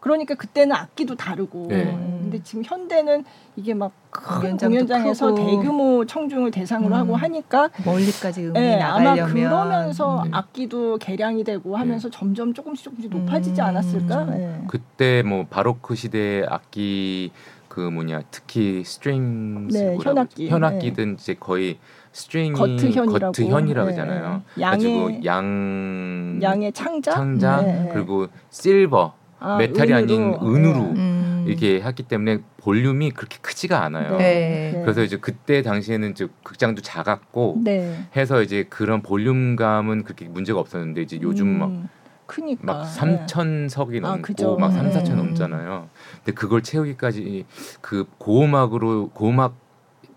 그러니까 0.00 0.34
그때는 0.34 0.74
악기도 0.74 1.14
다르고 1.14 1.66
네. 1.68 1.84
근데 2.22 2.42
지금 2.42 2.62
현대는 2.64 3.24
이게 3.56 3.74
막 3.74 3.92
큰 4.10 4.40
공연장도 4.40 4.68
공연장에서 4.74 5.34
크고. 5.34 5.46
대규모 5.46 6.04
청중을 6.04 6.50
대상으로 6.50 6.94
음. 6.94 7.00
하고 7.00 7.16
하니까 7.16 7.70
멀리까지 7.84 8.46
음이 8.46 8.52
네, 8.52 8.80
아마 8.80 9.14
나가려면 9.14 9.32
그러면서 9.34 10.22
네. 10.24 10.30
악기도 10.32 10.98
개량이 10.98 11.44
되고 11.44 11.76
하면서 11.76 12.10
점점 12.10 12.52
조금씩 12.52 12.84
조금씩 12.84 13.10
높아지지 13.10 13.60
음. 13.60 13.66
않았을까? 13.66 14.24
네. 14.24 14.62
그때 14.66 15.22
뭐 15.22 15.46
바로크 15.48 15.94
시대 15.94 16.44
악기 16.48 17.30
그 17.68 17.80
뭐냐 17.80 18.22
특히 18.30 18.82
string 18.84 19.68
네, 19.68 19.96
현악기. 20.02 20.48
현악기든 20.48 21.14
이제 21.14 21.34
거의 21.38 21.78
string이 22.12 22.52
gut현이라고. 22.52 23.32
gut현이라고 23.32 23.90
네. 23.90 23.96
하잖아요. 23.98 24.42
양의- 24.58 24.60
가지고 24.70 25.24
양 25.24 26.38
양의 26.42 26.72
창자, 26.72 27.12
창자 27.12 27.62
네. 27.62 27.90
그리고 27.92 28.26
실버 28.50 29.14
아, 29.38 29.56
메탈이 29.56 29.92
아닌 29.94 30.34
은으로 30.42 30.80
음. 30.80 31.44
이렇게 31.46 31.80
했기 31.80 32.02
때문에 32.02 32.40
볼륨이 32.58 33.10
그렇게 33.12 33.38
크지가 33.40 33.82
않아요. 33.84 34.18
네. 34.18 34.78
그래서 34.82 35.02
이제 35.02 35.16
그때 35.16 35.62
당시에는 35.62 36.10
이제 36.10 36.28
극장도 36.42 36.82
작았고 36.82 37.60
네. 37.64 38.04
해서 38.16 38.42
이제 38.42 38.64
그런 38.68 39.00
볼륨감은 39.02 40.04
그렇게 40.04 40.26
문제가 40.26 40.60
없었는데 40.60 41.00
이제 41.02 41.18
요즘 41.22 41.58
막 41.58 41.66
음, 41.70 41.88
크니까 42.26 42.60
막 42.64 42.82
네. 42.84 43.00
3천석이 43.26 44.04
아, 44.04 44.08
넘고 44.10 44.22
그죠. 44.22 44.56
막 44.56 44.70
3, 44.72 44.90
네. 44.90 45.02
4천 45.02 45.14
넘잖아요. 45.14 45.88
근데 46.16 46.32
그걸 46.32 46.62
채우기까지 46.62 47.46
그 47.80 48.04
고음악으로 48.18 49.10
고음악 49.14 49.54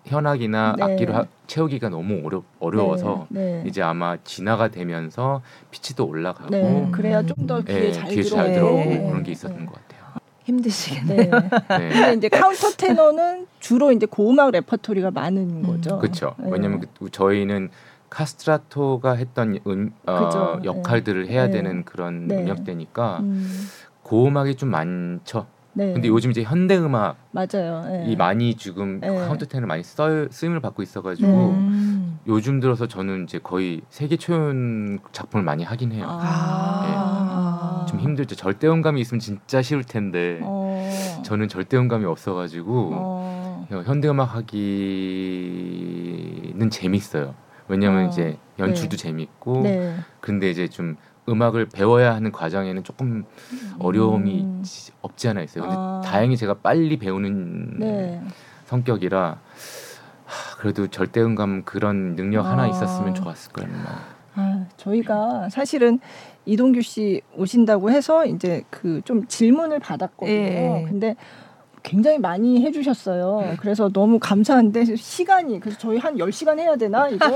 현악이나 0.06 0.76
네. 0.78 0.84
악기로 0.84 1.14
하- 1.14 1.26
채우기가 1.48 1.90
너무 1.90 2.22
어려 2.26 2.44
어려워서 2.60 3.28
네. 3.30 3.62
네. 3.62 3.70
이제 3.70 3.82
아마 3.82 4.18
진화가 4.24 4.70
되면서 4.70 5.42
피치도 5.72 6.06
올라가고 6.06 6.50
네. 6.50 6.90
그래야 6.92 7.24
좀 7.24 7.48
더 7.48 7.62
귀에 7.62 7.86
예, 7.88 7.92
잘 7.92 8.10
귀에 8.10 8.22
들어오고 8.24 8.36
잘 8.44 8.54
들어오고 8.54 8.90
네. 8.90 9.08
그런 9.08 9.24
게 9.24 9.32
있었던 9.32 9.66
것 9.66 9.74
같아요. 9.76 10.04
힘드시겠네요. 10.46 11.32
네. 11.32 11.50
네. 11.78 11.90
근데 11.90 12.14
이제 12.16 12.30
카운터 12.30 12.70
테너는 12.72 13.48
주로 13.60 13.92
이제 13.94 14.06
고음악 14.06 14.52
레퍼토리가 14.52 15.12
많은 15.12 15.64
거죠. 15.64 16.00
그렇죠. 16.00 16.36
네. 16.38 16.50
왜냐하면 16.52 16.82
그- 17.00 17.10
저희는 17.10 17.70
카스트라토가 18.10 19.14
했던 19.14 19.58
음, 19.68 19.94
어. 20.06 20.60
역할들을 20.64 21.28
해야 21.30 21.46
네. 21.48 21.52
되는 21.54 21.84
그런 21.84 22.28
네. 22.28 22.38
음역대니까 22.44 23.20
음, 23.22 23.68
고음악이 24.04 24.56
좀 24.56 24.70
많죠. 24.70 25.48
네. 25.74 25.94
근데 25.94 26.08
요즘 26.08 26.32
이제 26.32 26.44
현대 26.44 26.78
음악이 26.78 27.18
맞아요. 27.32 27.84
네. 27.88 28.16
많이 28.16 28.56
지금 28.56 29.00
네. 29.00 29.08
카운터 29.08 29.46
테너를 29.46 29.68
많이 29.68 29.84
써, 29.84 30.28
쓰임을 30.30 30.60
받고 30.60 30.84
있어가지고 30.84 31.28
네. 31.28 31.36
음. 31.36 32.20
요즘 32.28 32.60
들어서 32.60 32.88
저는 32.88 33.24
이제 33.24 33.40
거의 33.40 33.82
세계 33.90 34.16
초연 34.18 35.00
작품을 35.12 35.44
많이 35.44 35.64
하긴 35.64 35.92
해요. 35.92 36.06
아. 36.08 37.86
좀 37.90 38.00
힘들죠. 38.00 38.36
절대음감이 38.36 39.02
있으면 39.02 39.20
진짜 39.20 39.62
쉬울 39.62 39.84
텐데 39.84 40.40
어. 40.44 40.90
저는 41.26 41.48
절대음감이 41.48 42.06
없어가지고 42.06 42.90
어. 42.94 43.68
현대 43.86 44.08
음악 44.08 44.36
하기는 44.36 44.54
재밌어요. 46.70 47.34
왜냐면 47.68 48.06
어, 48.06 48.10
이제 48.10 48.38
연출도 48.60 48.98
재밌고 48.98 49.62
네. 49.64 49.96
근데 50.20 50.50
이제 50.50 50.68
좀 50.68 50.98
음악을 51.30 51.68
배워야 51.68 52.14
하는 52.16 52.32
과정에는 52.32 52.84
조금 52.84 53.24
어려움이 53.80 54.42
음. 54.42 54.62
지- 54.64 54.92
없지 55.02 55.30
않아 55.30 55.42
있어요. 55.42 55.64
근데 55.64 55.76
아. 55.78 56.02
다행히 56.04 56.36
제가 56.38 56.56
빨리 56.56 56.98
배우는 56.98 57.80
네. 57.80 58.22
성격이라 58.66 59.38
하, 60.26 60.56
그래도 60.58 60.88
절대음감 60.88 61.64
그런 61.64 62.16
능력 62.16 62.46
하나 62.46 62.64
아. 62.64 62.68
있었으면 62.68 63.14
좋았을 63.16 63.52
거예요. 63.54 63.70
아, 64.36 64.66
저희가 64.78 65.48
사실은 65.50 66.00
이동규 66.46 66.82
씨 66.82 67.22
오신다고 67.38 67.92
해서 67.92 68.26
이제 68.26 68.64
그 68.70 69.02
좀 69.06 69.26
질문을 69.28 69.80
받았거든요. 69.80 70.34
예. 70.36 70.86
근데 70.90 71.16
굉장히 71.84 72.18
많이 72.18 72.64
해주셨어요. 72.66 73.56
그래서 73.60 73.90
너무 73.90 74.18
감사한데 74.18 74.96
시간이 74.96 75.60
그래서 75.60 75.78
저희 75.78 75.98
한 75.98 76.16
10시간 76.16 76.58
해야 76.58 76.76
되나 76.78 77.10
이거 77.10 77.28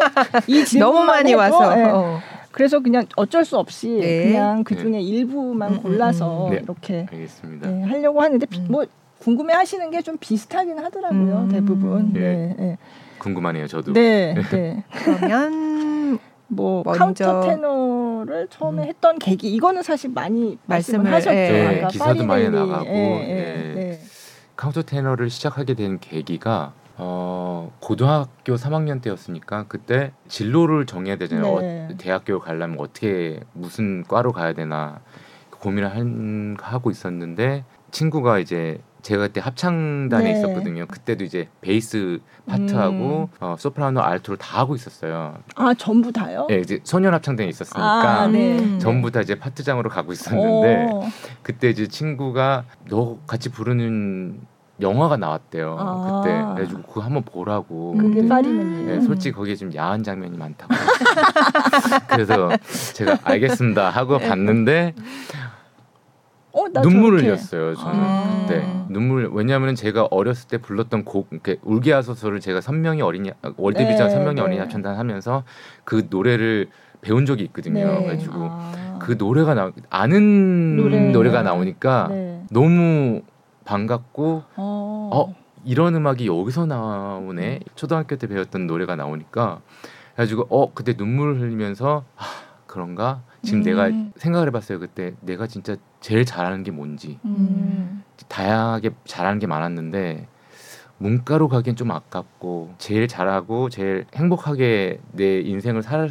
이 0.47 0.63
질문만 0.65 0.95
너무 0.95 1.05
많이 1.05 1.31
해도, 1.31 1.37
와서. 1.39 1.77
예. 1.79 1.83
어. 1.83 2.19
그래서 2.57 2.79
그냥 2.79 3.05
어쩔 3.15 3.45
수 3.45 3.55
없이 3.59 3.87
네. 4.01 4.23
그냥 4.23 4.63
그 4.63 4.75
중에 4.75 4.99
일부만 4.99 5.73
음, 5.73 5.81
골라서 5.83 6.47
음, 6.47 6.51
음. 6.51 6.55
네. 6.55 6.61
이렇게 6.63 7.05
알겠습니다. 7.11 7.69
네, 7.69 7.83
하려고 7.83 8.19
하는데 8.19 8.43
비- 8.47 8.59
음. 8.61 8.67
뭐 8.69 8.83
궁금해 9.19 9.53
하시는 9.53 9.91
게 9.91 10.01
좀 10.01 10.17
비슷하긴 10.19 10.79
하더라고요 10.79 11.43
음. 11.43 11.49
대부분. 11.49 12.13
네. 12.13 12.19
네, 12.19 12.55
네, 12.57 12.77
궁금하네요, 13.19 13.67
저도. 13.67 13.93
네, 13.93 14.33
네. 14.49 14.83
그러면 14.89 16.17
뭐 16.47 16.81
먼저- 16.83 16.97
카운터 17.25 17.41
테너를 17.47 18.47
처음에 18.49 18.83
음. 18.83 18.87
했던 18.87 19.19
계기 19.19 19.53
이거는 19.53 19.83
사실 19.83 20.09
많이 20.09 20.57
말씀을, 20.65 21.13
하셨죠. 21.13 21.35
예. 21.35 21.85
기사도 21.91 22.25
많이. 22.25 22.49
나가고, 22.49 22.85
예, 22.87 22.91
예, 22.95 23.73
예. 23.75 23.79
예. 23.91 23.99
카운터 24.55 24.81
테너를 24.81 25.29
시작하게 25.29 25.75
된 25.75 25.99
계기가 25.99 26.73
어, 26.97 27.71
고등학교 27.79 28.55
3학년 28.55 29.01
때였으니까 29.01 29.65
그때 29.67 30.11
진로를 30.27 30.85
정해야 30.85 31.15
되잖아요. 31.17 31.59
네. 31.59 31.87
어, 31.91 31.95
대학교 31.97 32.39
가려면 32.39 32.79
어떻게 32.79 33.39
무슨 33.53 34.03
과로 34.03 34.31
가야 34.31 34.53
되나 34.53 34.99
고민을 35.51 35.95
한, 35.95 36.57
하고 36.59 36.91
있었는데 36.91 37.63
친구가 37.91 38.39
이제 38.39 38.79
제가 39.03 39.27
그때 39.27 39.39
합창단에 39.39 40.23
네. 40.25 40.31
있었거든요. 40.31 40.85
그때도 40.87 41.23
이제 41.23 41.47
베이스 41.61 42.19
파트하고 42.47 43.29
음. 43.31 43.37
어, 43.39 43.55
소프라노, 43.57 44.01
알토를 44.01 44.37
다 44.37 44.59
하고 44.59 44.75
있었어요. 44.75 45.37
아 45.55 45.73
전부 45.75 46.11
다요? 46.11 46.47
예, 46.51 46.57
이제 46.57 46.79
소년 46.83 47.13
합창단에 47.13 47.47
있었으니까 47.47 48.21
아, 48.21 48.27
네. 48.27 48.59
음. 48.59 48.79
전부 48.79 49.11
다 49.11 49.21
이제 49.21 49.35
파트장으로 49.35 49.89
가고 49.89 50.11
있었는데 50.11 50.89
어. 50.91 51.03
그때 51.41 51.69
이제 51.69 51.87
친구가 51.87 52.65
너 52.89 53.17
같이 53.27 53.49
부르는 53.49 54.41
영화가 54.79 55.17
나왔대요. 55.17 55.75
아. 55.79 56.21
그때 56.23 56.43
그래가지고 56.53 56.81
그거 56.83 57.01
한번 57.01 57.23
보라고. 57.23 57.93
그게 57.97 58.09
근데 58.15 58.27
파리넬리. 58.27 58.85
네, 58.85 59.01
솔직히 59.01 59.33
거기에 59.35 59.55
좀 59.55 59.73
야한 59.75 60.03
장면이 60.03 60.37
많다고. 60.37 60.73
그래서 62.09 62.49
제가 62.93 63.17
알겠습니다 63.23 63.89
하고 63.89 64.19
봤는데 64.19 64.93
어, 66.51 66.67
나 66.69 66.81
눈물을 66.81 67.19
저렇게. 67.19 67.27
흘렸어요. 67.27 67.75
저는 67.75 67.99
아. 67.99 68.45
그때 68.47 68.67
눈물 68.89 69.29
왜냐하면 69.33 69.75
제가 69.75 70.07
어렸을 70.11 70.47
때 70.47 70.57
불렀던 70.57 71.05
곡 71.05 71.27
이렇게 71.31 71.57
울게 71.63 71.91
하소서를 71.93 72.39
제가 72.39 72.61
선명히 72.61 73.01
어린이 73.01 73.31
월드비전 73.57 74.07
네, 74.07 74.13
선명히 74.13 74.35
네. 74.35 74.41
어린이 74.41 74.59
합창단 74.59 74.95
하면서 74.95 75.43
그 75.83 76.07
노래를 76.09 76.67
배운 77.01 77.25
적이 77.25 77.43
있거든요. 77.45 77.85
네. 77.85 77.97
그래가지고 78.05 78.33
아. 78.49 78.97
그 78.99 79.15
노래가 79.17 79.53
나 79.53 79.71
아는 79.89 80.77
노래. 80.77 80.99
노래가 81.11 81.43
나오니까 81.43 82.07
네. 82.09 82.43
너무 82.51 83.21
반갑고 83.67 84.43
어. 84.55 85.09
어 85.13 85.35
이런 85.65 85.95
음악이 85.95 86.25
여기서 86.27 86.65
나오네 86.65 87.59
초등학교 87.75 88.15
때 88.15 88.27
배웠던 88.27 88.65
노래가 88.65 88.95
나오니까 88.95 89.61
그래가지고 90.15 90.47
어 90.49 90.73
그때 90.73 90.93
눈물 90.93 91.39
흘리면서 91.39 92.05
아 92.15 92.23
그런가 92.65 93.21
지금 93.43 93.59
음. 93.59 93.63
내가 93.63 93.91
생각을 94.15 94.47
해봤어요 94.47 94.79
그때 94.79 95.13
내가 95.21 95.47
진짜 95.47 95.75
제일 95.99 96.25
잘하는 96.25 96.63
게 96.63 96.71
뭔지 96.71 97.19
음. 97.25 98.03
다양하게 98.29 98.91
잘하는 99.05 99.39
게 99.39 99.47
많았는데 99.47 100.27
문과로 100.97 101.47
가기엔 101.49 101.75
좀 101.75 101.91
아깝고 101.91 102.73
제일 102.79 103.07
잘하고 103.07 103.69
제일 103.69 104.05
행복하게 104.15 104.99
내 105.11 105.41
인생을 105.41 105.83
살, 105.83 106.09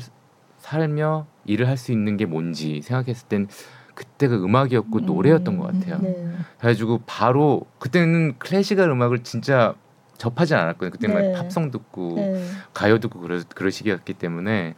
살며 0.58 1.26
일을 1.46 1.66
할 1.68 1.76
수 1.76 1.90
있는 1.92 2.16
게 2.16 2.26
뭔지 2.26 2.82
생각했을 2.82 3.28
땐 3.28 3.48
그때가 3.96 4.36
음악이었고 4.36 5.00
노래였던 5.00 5.56
것 5.56 5.72
같아요. 5.72 5.98
네. 6.00 6.28
그래가지고 6.58 7.00
바로 7.06 7.62
그때는 7.78 8.38
클래식한 8.38 8.88
음악을 8.90 9.24
진짜 9.24 9.74
접하지 10.18 10.54
않았거든요. 10.54 10.90
그때는 10.90 11.16
네. 11.16 11.32
막 11.32 11.42
팝송 11.42 11.70
듣고 11.70 12.14
네. 12.16 12.46
가요 12.72 13.00
듣고 13.00 13.20
그러, 13.20 13.40
그런 13.54 13.70
시기였기 13.70 14.14
때문에 14.14 14.74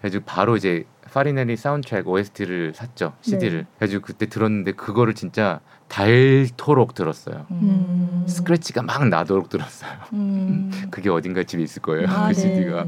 그래가지고 0.00 0.24
바로 0.26 0.56
이제 0.56 0.84
파리넬리 1.10 1.56
사운드트랙 1.56 2.06
OST를 2.06 2.74
샀죠 2.74 3.14
CD를. 3.22 3.60
네. 3.60 3.66
그래가지고 3.78 4.02
그때 4.04 4.26
들었는데 4.26 4.72
그거를 4.72 5.14
진짜 5.14 5.60
닳도록 5.88 6.94
들었어요. 6.94 7.46
음. 7.50 8.24
스크래치가 8.28 8.82
막 8.82 9.08
나도록 9.08 9.48
들었어요. 9.48 9.92
음. 10.12 10.70
그게 10.90 11.08
어딘가 11.08 11.42
집에 11.42 11.62
있을 11.62 11.80
거예요. 11.80 12.06
아, 12.08 12.28
그 12.28 12.34
네. 12.34 12.40
CD가. 12.40 12.86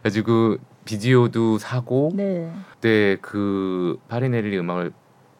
그래가지고 0.00 0.56
비디오도 0.86 1.58
사고 1.58 2.12
네. 2.14 2.50
그때 2.72 3.18
그 3.20 3.98
파리넬리 4.08 4.58
음악을 4.58 4.92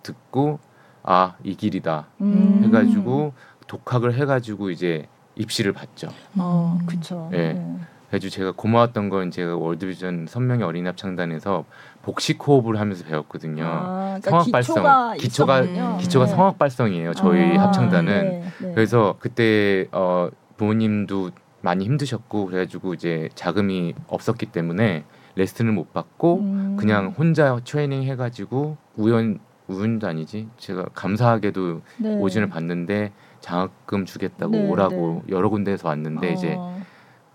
듣고 0.08 0.58
아 1.02 1.34
이 1.44 1.54
길이다 1.54 2.06
음. 2.20 2.62
해가지고 2.64 3.32
독학을 3.66 4.14
해가지고 4.14 4.70
이제 4.70 5.06
입시를 5.36 5.72
봤죠. 5.72 6.08
어, 6.36 6.78
그쵸. 6.86 7.30
예. 7.32 7.52
네. 7.52 7.76
그래가지고 8.08 8.30
제가 8.30 8.52
고마웠던 8.56 9.08
건 9.10 9.30
제가 9.30 9.56
월드비전 9.56 10.26
선명의 10.28 10.64
어린이 10.66 10.86
합 10.86 10.96
창단에서 10.96 11.64
복식 12.02 12.46
호흡을 12.46 12.80
하면서 12.80 13.04
배웠거든요. 13.04 13.64
아, 13.66 14.18
그러니까 14.22 14.30
성악 14.30 14.50
발성, 14.50 14.74
기초가 14.76 15.14
기초가 15.16 15.60
있었군요. 15.60 15.96
기초가 15.98 16.24
네. 16.24 16.30
성악 16.30 16.58
발성이에요. 16.58 17.14
저희 17.14 17.56
아, 17.58 17.64
합창단은 17.64 18.12
네, 18.30 18.52
네. 18.60 18.72
그래서 18.74 19.16
그때 19.18 19.86
어, 19.92 20.30
부모님도 20.56 21.30
많이 21.60 21.84
힘드셨고 21.84 22.46
그래가지고 22.46 22.94
이제 22.94 23.28
자금이 23.34 23.94
없었기 24.08 24.46
때문에 24.46 25.04
레슨을 25.36 25.72
못 25.72 25.92
받고 25.92 26.38
음. 26.40 26.76
그냥 26.78 27.14
혼자 27.16 27.60
트레이닝 27.62 28.02
해가지고 28.04 28.76
우연 28.96 29.38
우연도 29.68 30.06
아니지 30.06 30.48
제가 30.56 30.86
감사하게도 30.94 31.80
네. 31.98 32.16
오진을 32.16 32.48
봤는데 32.48 33.12
장학금 33.40 34.04
주겠다고 34.06 34.52
네, 34.52 34.68
오라고 34.68 35.22
여러 35.28 35.48
군데에서 35.48 35.88
왔는데 35.88 36.32
이제 36.32 36.56
어, 36.58 36.80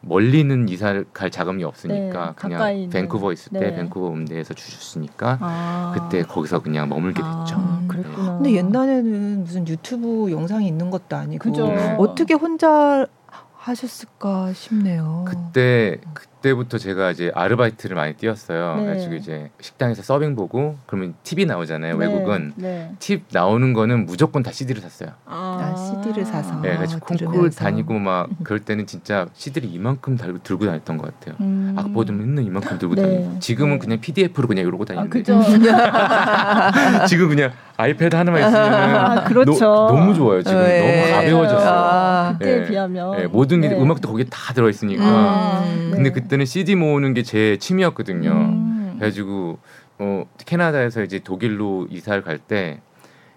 멀리는 0.01 0.67
이사 0.67 1.03
갈 1.13 1.31
자금이 1.31 1.63
없으니까 1.63 2.25
네, 2.27 2.33
그냥. 2.35 2.89
밴쿠버 2.89 3.31
있을 3.31 3.53
때 3.53 3.59
네. 3.59 3.75
밴쿠버 3.75 4.09
음대에서 4.09 4.53
주셨으니까 4.53 5.37
아. 5.39 5.93
그때 5.95 6.23
거기서 6.23 6.61
그냥 6.61 6.89
머물게 6.89 7.21
됐죠. 7.21 7.55
아, 7.55 7.79
음. 7.81 7.87
그랬구나. 7.87 8.37
근데 8.37 8.53
옛날에는 8.53 9.43
무슨 9.43 9.67
유튜브 9.67 10.29
영상이 10.29 10.67
있는 10.67 10.89
것도 10.89 11.15
아니고 11.15 11.49
그죠. 11.49 11.73
어떻게 11.97 12.33
혼자 12.33 13.07
하셨을까 13.55 14.51
싶네요. 14.53 15.23
그때 15.25 16.01
그 16.13 16.25
때부터 16.43 16.77
제가 16.77 17.11
이제 17.11 17.31
아르바이트를 17.33 17.95
많이 17.95 18.13
뛰었어요. 18.13 18.75
네. 18.75 18.83
그래가지고 18.83 19.15
이제 19.15 19.49
식당에서 19.61 20.03
서빙 20.03 20.35
보고 20.35 20.77
그러면 20.85 21.15
팁이 21.23 21.45
나오잖아요. 21.45 21.97
네, 21.97 22.05
외국은 22.05 22.53
네. 22.55 22.91
팁 22.99 23.23
나오는 23.31 23.73
거는 23.73 24.05
무조건 24.05 24.43
다 24.43 24.51
CD를 24.51 24.81
샀어요. 24.81 25.11
아, 25.25 25.73
CD를 26.03 26.25
사서. 26.25 26.59
네, 26.61 26.75
그래서 26.75 26.97
아, 26.97 26.99
콩쿨 26.99 27.17
들으면서. 27.31 27.59
다니고 27.59 27.93
막 27.97 28.29
그럴 28.43 28.59
때는 28.59 28.85
진짜 28.85 29.25
CD를 29.33 29.69
이만큼 29.71 30.17
달고 30.17 30.43
들고 30.43 30.65
다녔던 30.65 30.97
것 30.97 31.17
같아요. 31.19 31.35
음. 31.39 31.73
악보도 31.77 32.11
맨날 32.13 32.43
이만큼 32.43 32.77
들고 32.77 32.95
네. 32.95 33.01
다니고 33.01 33.39
지금은 33.39 33.73
네. 33.73 33.79
그냥 33.79 34.01
PDF로 34.01 34.47
그냥 34.47 34.67
이러고 34.67 34.83
아, 34.83 34.85
다니는데 34.93 35.19
그죠. 35.19 35.41
지금 37.07 37.29
그냥 37.29 37.51
아이패드 37.77 38.15
하나만 38.15 38.41
있으면 38.41 38.73
아, 38.73 39.23
그렇죠. 39.23 39.65
너무 39.65 40.13
좋아요. 40.13 40.43
지금 40.43 40.61
네. 40.61 41.07
너무 41.07 41.15
가벼워졌어요. 41.15 41.69
아. 41.69 42.35
그때에 42.37 42.59
예. 42.59 42.67
비하면 42.67 43.19
예, 43.21 43.27
모든 43.27 43.61
게 43.61 43.69
네. 43.69 43.77
음악도 43.77 44.09
거기에 44.09 44.25
다 44.29 44.53
들어 44.53 44.69
있으니까. 44.69 45.03
아, 45.03 45.63
음. 45.65 45.89
네. 45.89 45.95
근데 45.95 46.11
그때 46.11 46.32
는 46.37 46.45
CD 46.45 46.75
모으는 46.75 47.13
게 47.13 47.23
제 47.23 47.57
취미였거든요. 47.57 48.31
음. 48.31 48.95
그래가지고 48.97 49.59
어, 49.99 50.25
캐나다에서 50.45 51.03
이제 51.03 51.19
독일로 51.19 51.87
이사를 51.89 52.21
갈 52.23 52.39
때 52.39 52.79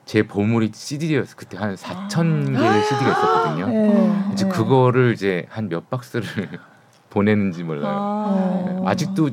제 0.04 0.22
보물이 0.22 0.70
CD였어. 0.72 1.34
그때 1.36 1.58
한 1.58 1.74
4천 1.74 2.46
개의 2.56 2.84
CD가 2.84 3.10
있었거든요. 3.10 3.66
네. 3.66 4.30
이제 4.32 4.44
네. 4.44 4.50
그거를 4.52 5.12
이제 5.14 5.46
한 5.48 5.68
몇 5.68 5.90
박스를 5.90 6.24
보내는지 7.10 7.64
몰라요. 7.64 7.92
아. 7.98 8.64
네. 8.68 8.82
아직도 8.86 9.30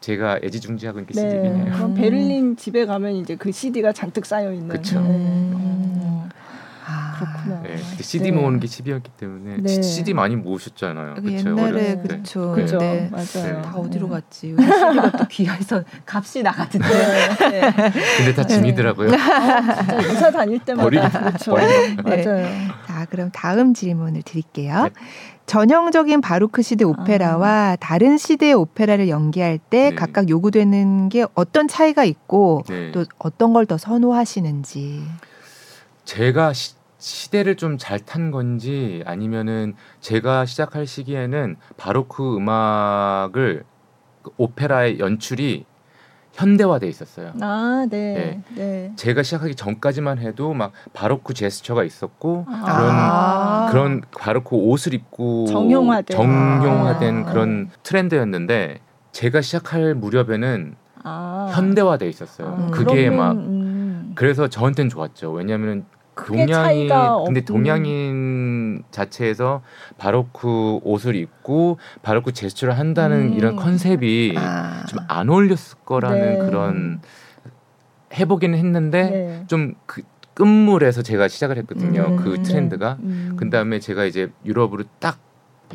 제가 0.00 0.38
애지중지하고 0.44 1.00
있는 1.00 1.12
게 1.12 1.20
네. 1.20 1.28
CD네요. 1.28 1.72
그럼 1.74 1.94
베를린 1.94 2.56
집에 2.56 2.86
가면 2.86 3.14
이제 3.14 3.34
그 3.34 3.50
CD가 3.50 3.92
잔뜩 3.92 4.24
쌓여 4.26 4.52
있는. 4.52 4.68
그쵸. 4.68 5.00
음. 5.00 6.28
아. 7.20 7.32
그렇구나. 7.32 7.62
네, 7.62 7.76
그때 7.90 8.02
CD 8.02 8.30
네. 8.30 8.36
모으는 8.36 8.60
게 8.60 8.66
취미였기 8.66 9.10
때문에 9.16 9.56
네. 9.60 9.82
CD 9.82 10.14
많이 10.14 10.36
모으셨잖아요. 10.36 11.14
그? 11.16 11.32
옛날에. 11.32 11.96
그렇죠. 12.02 12.52
그죠. 12.52 12.78
네. 12.78 13.08
맞아요. 13.10 13.56
네. 13.56 13.62
다 13.62 13.76
어디로 13.76 14.06
네. 14.08 14.12
갔지? 14.14 14.56
CD가 14.56 15.10
또 15.12 15.24
귀해서 15.28 15.82
값이 16.06 16.42
나가던데. 16.42 16.88
네. 16.88 17.60
네. 17.60 17.72
근데 18.18 18.34
다 18.34 18.44
짐이더라고요. 18.46 19.10
진짜 19.10 20.00
이사 20.12 20.30
다닐 20.30 20.58
때마다 20.58 20.82
버리고 20.84 21.08
그렇죠. 21.10 21.50
버리고. 21.52 22.08
네. 22.08 22.24
맞아요. 22.24 22.46
자, 22.86 22.94
자, 23.00 23.06
그럼 23.06 23.30
다음 23.32 23.74
질문을 23.74 24.22
드릴게요. 24.22 24.84
네. 24.84 24.90
전형적인 25.46 26.20
바로크 26.20 26.62
시대 26.62 26.84
오페라와 26.84 27.76
다른 27.80 28.18
시대의 28.18 28.54
오페라를 28.54 29.08
연기할 29.08 29.58
때 29.58 29.90
네. 29.90 29.94
각각 29.96 30.28
요구되는 30.28 31.08
게 31.08 31.26
어떤 31.34 31.66
차이가 31.66 32.04
있고 32.04 32.62
네. 32.68 32.92
또 32.92 33.04
어떤 33.18 33.52
걸 33.52 33.66
더 33.66 33.76
선호하시는지. 33.76 35.02
제가 36.04 36.52
시, 36.52 36.74
시대를 37.00 37.56
좀 37.56 37.78
잘 37.78 37.98
탄 38.00 38.30
건지 38.30 39.02
아니면은 39.06 39.74
제가 40.00 40.44
시작할 40.46 40.86
시기에는 40.86 41.56
바로크 41.76 42.36
음악을 42.36 43.64
그 44.22 44.30
오페라의 44.36 44.98
연출이 45.00 45.64
현대화돼 46.32 46.86
있었어요. 46.86 47.32
아, 47.40 47.86
네. 47.90 48.40
네. 48.54 48.92
제가 48.96 49.22
시작하기 49.22 49.54
전까지만 49.56 50.18
해도 50.18 50.52
막 50.54 50.72
바로크 50.92 51.34
제스처가 51.34 51.84
있었고 51.84 52.46
아. 52.48 53.66
그런 53.70 54.02
바로크 54.18 54.54
옷을 54.54 54.94
입고 54.94 55.46
정형화된. 55.46 56.16
정형화된 56.16 57.24
아. 57.26 57.32
그런 57.32 57.70
트렌드였는데 57.82 58.80
제가 59.12 59.40
시작할 59.40 59.94
무렵에는 59.94 60.76
아. 61.02 61.50
현대화돼 61.54 62.08
있었어요. 62.08 62.48
음. 62.58 62.70
그게 62.70 63.08
그러면, 63.08 63.16
막 63.16 63.32
음, 63.32 64.12
그래서 64.14 64.48
저한테는 64.48 64.88
좋았죠. 64.90 65.32
왜냐하면 65.32 65.84
크게 66.20 66.46
동양인 66.46 66.52
차이가 66.88 67.22
근데 67.24 67.40
없- 67.40 67.44
동양인 67.46 68.82
자체에서 68.90 69.62
바로크 69.98 70.80
옷을 70.82 71.14
입고 71.16 71.78
바로크 72.02 72.32
제스처를 72.32 72.78
한다는 72.78 73.32
음. 73.32 73.32
이런 73.34 73.56
컨셉이 73.56 74.34
아. 74.36 74.84
좀안 74.86 75.28
어울렸을 75.28 75.78
거라는 75.84 76.20
네. 76.20 76.38
그런 76.38 77.00
해보기는 78.14 78.58
했는데 78.58 79.10
네. 79.10 79.44
좀그 79.46 80.02
끝물에서 80.34 81.02
제가 81.02 81.28
시작을 81.28 81.58
했거든요. 81.58 82.02
음. 82.02 82.16
그 82.16 82.42
트렌드가. 82.42 82.96
음. 83.02 83.34
그 83.36 83.50
다음에 83.50 83.78
제가 83.78 84.04
이제 84.04 84.30
유럽으로 84.44 84.84
딱 84.98 85.18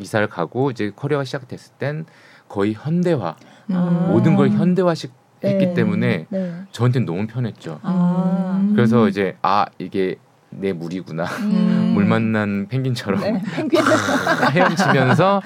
이사를 0.00 0.26
가고 0.28 0.70
이제 0.70 0.90
커리어가 0.94 1.24
시작됐을 1.24 1.74
땐 1.78 2.04
거의 2.48 2.74
현대화 2.74 3.36
아. 3.72 4.06
모든 4.10 4.36
걸 4.36 4.50
현대화식 4.50 5.12
네. 5.40 5.50
했기 5.50 5.74
때문에 5.74 6.26
네. 6.28 6.54
저한테는 6.72 7.06
너무 7.06 7.26
편했죠. 7.26 7.80
아. 7.82 8.58
음. 8.60 8.72
그래서 8.74 9.08
이제 9.08 9.36
아 9.42 9.66
이게 9.78 10.16
내 10.50 10.72
물이구나. 10.72 11.24
음. 11.24 11.92
물 11.94 12.04
만난 12.04 12.66
펭귄처럼 12.68 13.20
네. 13.20 13.42
펭귄. 13.54 13.82
헤엄치면서 14.52 15.42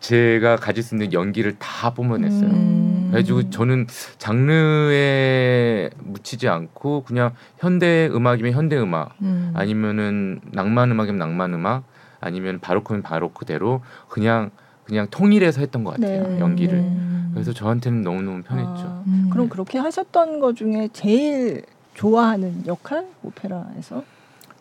제가 0.00 0.56
가질 0.56 0.82
수 0.82 0.94
있는 0.94 1.12
연기를 1.12 1.56
다 1.58 1.92
뿜어냈어요. 1.94 2.48
음. 2.48 3.08
그래가지고 3.10 3.50
저는 3.50 3.86
장르에 4.18 5.90
묻히지 5.98 6.48
않고 6.48 7.04
그냥 7.04 7.32
현대 7.58 8.08
음악이면 8.12 8.52
현대 8.52 8.78
음악 8.78 9.16
음. 9.22 9.52
아니면은 9.54 10.40
낭만 10.52 10.90
음악이면 10.90 11.18
낭만 11.18 11.54
음악 11.54 11.84
아니면 12.20 12.58
바로크면 12.60 13.02
바로크대로 13.02 13.80
그냥 14.08 14.50
그냥 14.84 15.06
통일해서 15.10 15.60
했던 15.60 15.84
것 15.84 15.92
같아요 15.94 16.26
네. 16.28 16.40
연기를. 16.40 16.78
음. 16.78 17.30
그래서 17.34 17.52
저한테는 17.52 18.02
너무 18.02 18.22
너무 18.22 18.42
편했죠. 18.42 18.86
아, 18.86 19.02
음. 19.06 19.28
그럼 19.30 19.48
그렇게 19.48 19.78
하셨던 19.78 20.40
것 20.40 20.56
중에 20.56 20.88
제일 20.92 21.62
좋아하는 21.98 22.64
역할 22.68 23.06
오페라에서? 23.24 24.04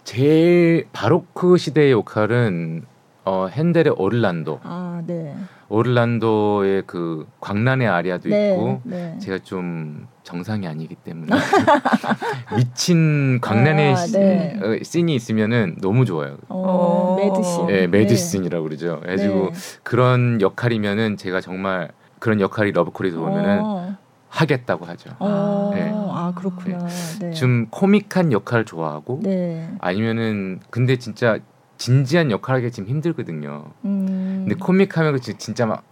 제일 0.04 0.88
바로크 0.92 1.58
시대의 1.58 1.92
역할은 1.92 2.84
어, 3.26 3.46
핸델의 3.46 3.94
오를란도. 3.96 4.62
아, 4.64 5.04
네. 5.06 5.36
오를란도의 5.70 6.84
그 6.88 7.28
광란의 7.40 7.88
아리아도 7.88 8.30
네. 8.30 8.50
있고 8.54 8.82
네. 8.86 9.20
제가 9.20 9.38
좀 9.44 10.08
정상이 10.24 10.66
아니기 10.66 10.96
때문에 10.96 11.28
미친 12.58 13.40
광란의 13.40 13.92
아, 13.94 13.96
시- 13.98 14.14
네. 14.14 14.60
어, 14.60 14.80
씬이 14.82 15.14
있으면은 15.14 15.76
너무 15.80 16.06
좋아요. 16.06 16.38
어, 16.50 16.58
어. 16.58 17.16
매드신. 17.18 17.70
예, 17.70 17.86
매드씬이라고 17.86 18.64
그러죠. 18.64 19.00
그래가지고 19.02 19.52
네. 19.52 19.60
그런 19.84 20.42
역할이면은 20.42 21.18
제가 21.18 21.42
정말 21.42 21.92
그런 22.18 22.42
역할이 22.42 22.72
러브콜에서 22.72 23.20
어. 23.64 23.98
하겠다고 24.30 24.86
하죠. 24.86 25.12
어. 25.20 25.72
네. 25.74 25.92
아, 25.94 26.34
그렇구나. 26.36 26.86
네. 27.22 27.32
좀 27.32 27.68
코믹한 27.70 28.32
역할을 28.32 28.66
좋아하고 28.66 29.22
네. 29.24 29.70
아니면은 29.80 30.60
근데 30.70 30.98
진짜 30.98 31.40
진지한 31.78 32.32
역할 32.32 32.56
하기 32.58 32.72
지금 32.72 32.90
힘들거든요. 32.90 33.66
음. 33.86 34.46
근데 34.48 34.56
코믹하면 34.56 35.14
그 35.14 35.20
진- 35.20 35.38
진짜 35.38 35.66
막, 35.66 35.84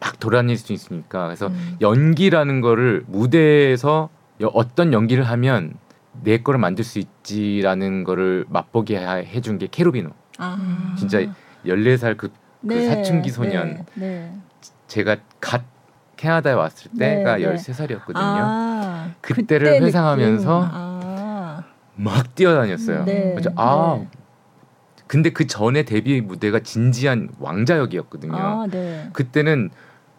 막 0.00 0.18
돌아다닐 0.18 0.56
수 0.56 0.72
있으니까 0.72 1.24
그래서 1.26 1.48
음. 1.48 1.76
연기라는 1.80 2.60
거를 2.60 3.04
무대에서 3.06 4.08
여- 4.40 4.50
어떤 4.54 4.92
연기를 4.92 5.24
하면 5.24 5.74
내 6.24 6.38
거를 6.38 6.58
만들 6.58 6.82
수 6.84 6.98
있지라는 6.98 8.04
거를 8.04 8.44
맛보게 8.48 8.96
하- 8.96 9.16
해준 9.16 9.58
게 9.58 9.68
케루비노. 9.70 10.10
아. 10.38 10.94
진짜 10.98 11.18
14살 11.66 12.16
그 12.16 12.32
네. 12.60 12.86
사춘기 12.88 13.30
소년. 13.30 13.84
네. 13.94 14.06
네. 14.08 14.34
제가 14.88 15.16
갓 15.40 15.62
캐나다에 16.18 16.52
왔을 16.52 16.90
네, 16.94 17.18
때가 17.18 17.36
네. 17.38 17.44
13살이었거든요. 17.54 18.16
아, 18.16 19.10
그때를 19.22 19.72
그때 19.74 19.84
회상하면서. 19.86 20.68
아. 20.70 21.62
막 21.94 22.34
뛰어다녔어요. 22.34 23.04
네. 23.04 23.32
그래서 23.34 23.50
아 23.56 23.96
네. 24.00 24.08
근데 25.06 25.30
그 25.30 25.46
전에 25.46 25.84
데뷔 25.84 26.20
무대가 26.20 26.60
진지한 26.60 27.30
왕자 27.40 27.78
역이었거든요. 27.78 28.36
아, 28.36 28.66
네. 28.70 29.08
그때는 29.12 29.70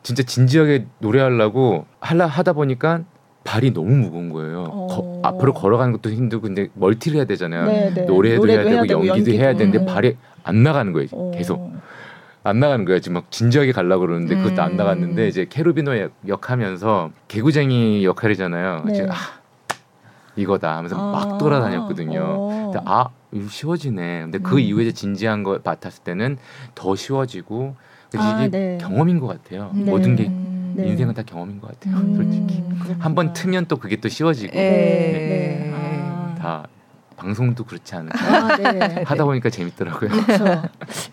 진짜 0.04 0.24
진지하게 0.24 0.88
노래하려고 1.00 1.86
하려 2.02 2.26
하다 2.26 2.54
보니까 2.54 3.02
발이 3.44 3.74
너무 3.74 3.92
무거운 3.96 4.30
거예요. 4.30 4.64
어. 4.70 4.88
거- 4.88 5.20
앞으로 5.24 5.54
걸어가는 5.54 5.94
것도 5.94 6.10
힘들고 6.12 6.44
근데 6.48 6.68
멀티를 6.74 7.18
해야 7.18 7.26
되잖아요. 7.26 7.66
네, 7.66 7.94
네. 7.94 8.02
노래도 8.04 8.48
해야 8.50 8.64
노래도 8.64 8.86
되고 8.88 9.08
연기도 9.08 9.32
해야 9.32 9.54
되는데 9.54 9.80
음. 9.80 9.86
발이 9.86 10.18
안 10.44 10.64
나가는 10.64 10.92
거예요. 10.92 11.08
어. 11.14 11.32
계속 11.34 11.72
안 12.44 12.60
나가는 12.60 12.86
거예요. 12.86 13.00
지금 13.00 13.16
막 13.16 13.32
진지하게 13.32 13.72
가려고 13.74 14.02
그러는데 14.08 14.36
그것도 14.36 14.62
안 14.62 14.72
음. 14.72 14.78
나갔는데 14.78 15.28
이제 15.28 15.46
역, 16.02 16.12
역하면서 16.28 17.12
개구쟁이 17.28 18.06
역할이잖아요. 18.06 18.84
네. 18.86 18.94
이제 18.94 19.08
아 19.10 19.14
이거다 20.36 20.78
하면서 20.78 20.96
막 20.96 21.38
돌아다녔거든요. 21.38 22.22
어. 22.24 22.72
근데 22.72 22.80
아 22.90 23.08
이거 23.32 23.48
쉬워지네. 23.50 24.22
근데 24.22 24.38
그 24.40 24.56
음. 24.56 24.60
이후에 24.60 24.84
이제 24.84 24.92
진지한 24.94 25.44
거 25.44 25.60
맡았을 25.64 26.04
때는 26.04 26.38
더 26.76 26.96
쉬워지고 26.96 27.76
아, 28.18 28.38
이게 28.42 28.50
네. 28.50 28.78
경험인 28.80 29.20
것 29.20 29.28
같아요. 29.28 29.72
네. 29.74 29.92
모든 29.92 30.16
게 30.16 30.30
네. 30.30 30.88
인생은 30.88 31.14
다 31.14 31.24
경험인 31.26 31.60
것 31.60 31.68
같아요. 31.72 31.98
음, 31.98 32.16
솔직히. 32.16 32.64
한 33.00 33.14
번 33.16 33.34
트면 33.34 33.66
또 33.66 33.76
그게 33.78 33.98
또 33.98 34.08
쉬워지고 34.08 34.56
예. 34.56 34.60
네. 34.62 35.72
아. 35.76 36.36
다 36.40 36.68
방송도 37.24 37.66
그렇지 37.66 37.96
않을까 37.96 38.18
아, 38.20 38.58
네. 38.58 39.04
하다 39.06 39.26
보니까 39.26 39.50
재밌더라고요. 39.50 40.10
그렇죠. 40.10 40.62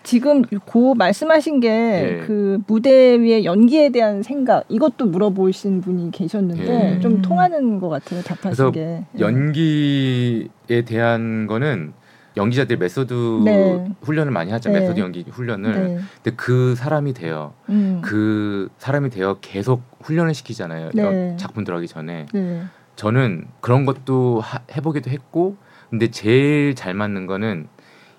지금 0.03 0.41
고 0.65 0.95
말씀하신 0.95 1.59
게 1.59 1.69
예. 1.69 2.25
그 2.25 2.59
무대 2.67 3.19
위의 3.19 3.43
연기에 3.45 3.89
대한 3.89 4.23
생각 4.23 4.63
이것도 4.69 5.07
물어보신 5.07 5.81
분이 5.81 6.11
계셨는데 6.11 6.95
예. 6.95 6.99
좀 7.01 7.21
통하는 7.21 7.79
것 7.79 7.89
같아요 7.89 8.21
답하신 8.21 8.71
게 8.71 9.03
예. 9.15 9.19
연기에 9.19 10.81
대한 10.85 11.47
거는 11.47 11.93
연기자들이 12.37 12.77
메소드 12.77 13.41
네. 13.45 13.89
훈련을 14.01 14.31
많이 14.31 14.51
하죠. 14.51 14.69
네. 14.69 14.79
메소드 14.79 14.99
연기 14.99 15.25
훈련을. 15.27 15.73
네. 15.73 15.99
근데 16.23 16.35
그 16.37 16.75
사람이 16.75 17.13
돼요. 17.13 17.53
음. 17.69 17.99
그 18.03 18.69
사람이 18.77 19.09
되어 19.09 19.37
계속 19.41 19.81
훈련을 20.01 20.35
시키잖아요. 20.35 20.91
네. 20.93 21.35
작품 21.37 21.63
들어가기 21.63 21.87
전에. 21.87 22.27
네. 22.31 22.61
저는 22.95 23.45
그런 23.59 23.85
것도 23.87 24.39
하- 24.41 24.59
해보기도 24.75 25.09
했고, 25.09 25.55
근데 25.89 26.09
제일 26.11 26.75
잘 26.75 26.93
맞는 26.93 27.25
거는 27.27 27.67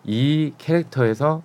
이 0.05 0.53
캐릭터에서 0.59 1.43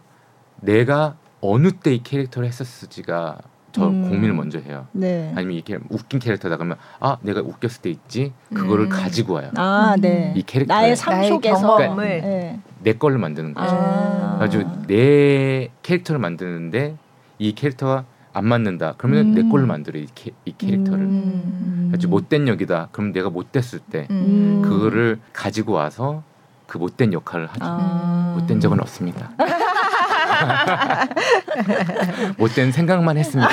내가 0.62 1.16
어느 1.42 1.72
때 1.72 1.94
이 1.94 2.02
캐릭터를 2.04 2.48
했었을지가 2.48 3.38
저 3.74 3.88
음. 3.88 4.08
고민을 4.08 4.34
먼저 4.34 4.60
해요. 4.60 4.88
네. 4.92 5.34
아니면 5.36 5.56
이게 5.58 5.80
웃긴 5.90 6.20
캐릭터다 6.20 6.58
그러면 6.58 6.78
아 7.00 7.18
내가 7.22 7.42
웃겼을 7.42 7.82
때 7.82 7.90
있지 7.90 8.32
그거를 8.54 8.86
음. 8.86 8.90
가지고 8.90 9.34
와요. 9.34 9.50
아, 9.56 9.96
네. 10.00 10.32
이 10.36 10.44
캐릭터의 10.44 10.82
나의 10.82 10.96
삶 10.96 11.24
속에서 11.24 11.78
경험을. 11.78 12.22
네. 12.22 12.60
내 12.84 12.94
걸로 12.94 13.18
만드는 13.20 13.54
거죠. 13.56 13.76
아. 13.76 14.36
그래가지고 14.38 14.84
내 14.88 15.70
캐릭터를 15.82 16.20
만드는데 16.20 16.96
이 17.40 17.56
캐릭터가 17.56 18.06
안 18.34 18.46
맞는다. 18.46 18.96
그러면 18.98 19.28
음. 19.28 19.36
내 19.36 19.44
걸로 19.44 19.68
만들어 19.68 20.00
이, 20.00 20.08
캐, 20.14 20.32
이 20.46 20.54
캐릭터를. 20.58 21.00
음. 21.00 21.94
못된 22.08 22.48
역이다. 22.48 22.90
그럼 22.92 23.14
내가 23.14 23.30
못됐을 23.30 23.78
때 23.80 24.08
음. 24.10 24.64
그거를 24.64 25.20
가지고 25.32 25.74
와서 25.74 26.24
그 26.66 26.80
못된 26.80 27.14
역할을 27.14 27.46
하죠. 27.48 27.64
아. 27.64 28.36
못된 28.38 28.60
적은 28.60 28.80
없습니다. 28.80 29.30
못된 32.38 32.72
생각만 32.72 33.18
했습니다. 33.18 33.52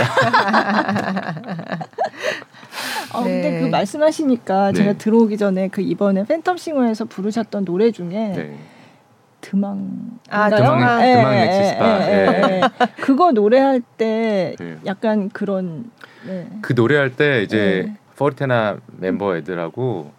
어, 3.13 3.23
근데 3.23 3.51
네. 3.51 3.61
그 3.61 3.67
말씀하시니까 3.67 4.73
네. 4.73 4.79
제가 4.79 4.93
들어오기 4.95 5.37
전에 5.37 5.69
그 5.69 5.83
이번에 5.83 6.25
팬텀 6.25 6.57
싱어에서 6.57 7.05
부르셨던 7.05 7.67
노래 7.67 7.91
중에 7.91 8.09
네. 8.09 8.57
드망 9.41 10.19
아, 10.29 10.49
드망, 10.51 10.79
드망. 10.79 11.03
예, 11.09 11.15
드망 11.17 11.35
예, 11.35 11.45
넥시스파. 11.47 12.11
예. 12.11 12.61
그거 13.01 13.33
노래할 13.33 13.81
때 13.97 14.55
네. 14.59 14.77
약간 14.87 15.29
그런 15.31 15.91
네. 16.27 16.49
그 16.63 16.73
노래할 16.75 17.17
때 17.17 17.43
이제 17.43 17.85
네. 17.87 17.97
포르테나 18.17 18.79
멤버 18.99 19.37
애들하고 19.37 20.13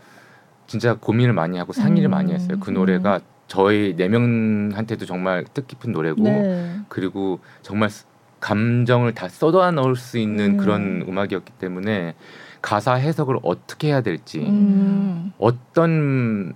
진짜 0.67 0.95
고민을 0.99 1.33
많이 1.33 1.57
하고 1.57 1.73
상의를 1.73 2.09
음. 2.09 2.11
많이 2.11 2.33
했어요. 2.33 2.57
그 2.59 2.71
노래가 2.71 3.19
저희 3.47 3.95
네 3.95 4.07
명한테도 4.07 5.05
정말 5.05 5.43
뜻깊은 5.53 5.91
노래고 5.91 6.23
네. 6.23 6.75
그리고 6.87 7.39
정말 7.61 7.89
스- 7.89 8.05
감정을 8.39 9.13
다 9.13 9.27
쏟아 9.27 9.69
넣을 9.71 9.95
수 9.95 10.17
있는 10.17 10.51
음. 10.53 10.57
그런 10.57 11.05
음악이었기 11.07 11.51
때문에 11.59 12.15
가사 12.61 12.93
해석을 12.95 13.37
어떻게 13.43 13.89
해야 13.89 14.01
될지 14.01 14.39
음. 14.39 15.31
어떤 15.37 16.53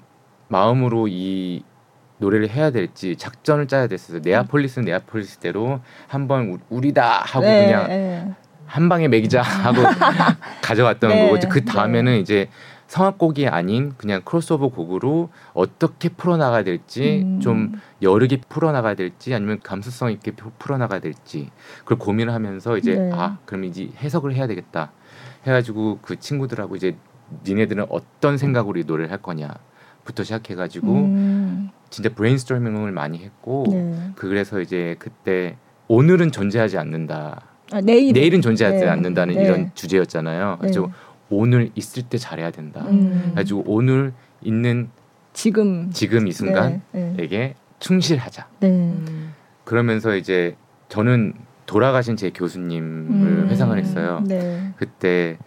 마음으로 0.48 1.08
이 1.08 1.64
노래를 2.26 2.50
해야 2.50 2.72
될지 2.72 3.16
작전을 3.16 3.68
짜야 3.68 3.86
됐어요. 3.88 4.20
네아폴리스는 4.24 4.86
네아폴리스대로 4.86 5.80
한번 6.08 6.50
우- 6.50 6.58
우리다 6.70 7.22
하고 7.24 7.46
네, 7.46 7.66
그냥 7.66 7.88
네. 7.88 8.34
한 8.66 8.90
방에 8.90 9.08
먹이자 9.08 9.42
하고 9.44 9.78
가져왔던 10.64 11.10
네, 11.12 11.30
거고 11.30 11.48
그 11.50 11.64
다음에는 11.66 12.12
네. 12.14 12.20
이제 12.20 12.50
성악곡이 12.88 13.48
아닌 13.48 13.94
그냥 13.98 14.22
크로스오버 14.26 14.70
곡으로 14.70 15.30
어떻게 15.54 16.10
풀어나가야 16.10 16.64
될지 16.64 17.22
음. 17.24 17.40
좀 17.42 17.80
여르게 18.02 18.42
풀어나가야 18.50 18.96
될지 18.96 19.34
아니면 19.36 19.60
감수성 19.64 20.12
있게 20.12 20.32
푸- 20.32 20.52
풀어나가야 20.58 21.00
될지 21.00 21.50
그걸 21.80 22.00
고민을 22.00 22.34
하면서 22.34 22.76
이제 22.78 22.96
네. 22.96 23.12
아 23.14 23.38
그럼 23.46 23.66
이제 23.66 23.90
해석을 24.00 24.34
해야 24.34 24.48
되겠다 24.48 24.92
해가지고 25.46 26.00
그 26.02 26.20
친구들하고 26.20 26.76
이제 26.76 26.96
니네들은 27.46 27.86
어떤 27.90 28.38
생각으로 28.40 28.80
이 28.80 28.84
노래를 28.84 29.12
할 29.12 29.20
거냐 29.20 29.50
부터 30.04 30.24
시작해가지고 30.24 30.88
음. 30.92 31.70
진짜 31.90 32.10
브레인스토밍을 32.10 32.92
많이 32.92 33.20
했고 33.20 33.66
네. 33.70 34.12
그래서 34.16 34.60
이제 34.60 34.96
그때 35.00 35.56
오늘은 35.88 36.32
존재하지 36.32 36.78
않는다 36.78 37.42
아, 37.72 37.82
내일 37.82 38.14
내일은 38.14 38.42
존재하지 38.42 38.80
네. 38.80 38.88
않는다는 38.88 39.36
네. 39.36 39.44
이런 39.44 39.72
주제였잖아요. 39.74 40.58
그래서 40.60 40.82
네. 40.82 40.88
오늘 41.30 41.72
있을 41.76 42.04
때 42.04 42.18
잘해야 42.18 42.52
된다. 42.52 42.86
음. 42.88 43.22
그래가지고 43.24 43.64
오늘 43.68 44.14
있는 44.42 44.90
지금 45.34 45.90
지금 45.92 46.28
이 46.28 46.32
순간에게 46.32 46.82
네. 46.92 47.28
네. 47.28 47.56
충실하자. 47.80 48.48
네. 48.60 48.70
음. 48.70 49.34
그러면서 49.64 50.16
이제 50.16 50.56
저는 50.90 51.34
돌아가신 51.66 52.16
제 52.16 52.30
교수님을 52.30 52.86
음. 53.10 53.48
회상을 53.50 53.78
했어요. 53.78 54.24
네. 54.26 54.74
그때 54.78 55.38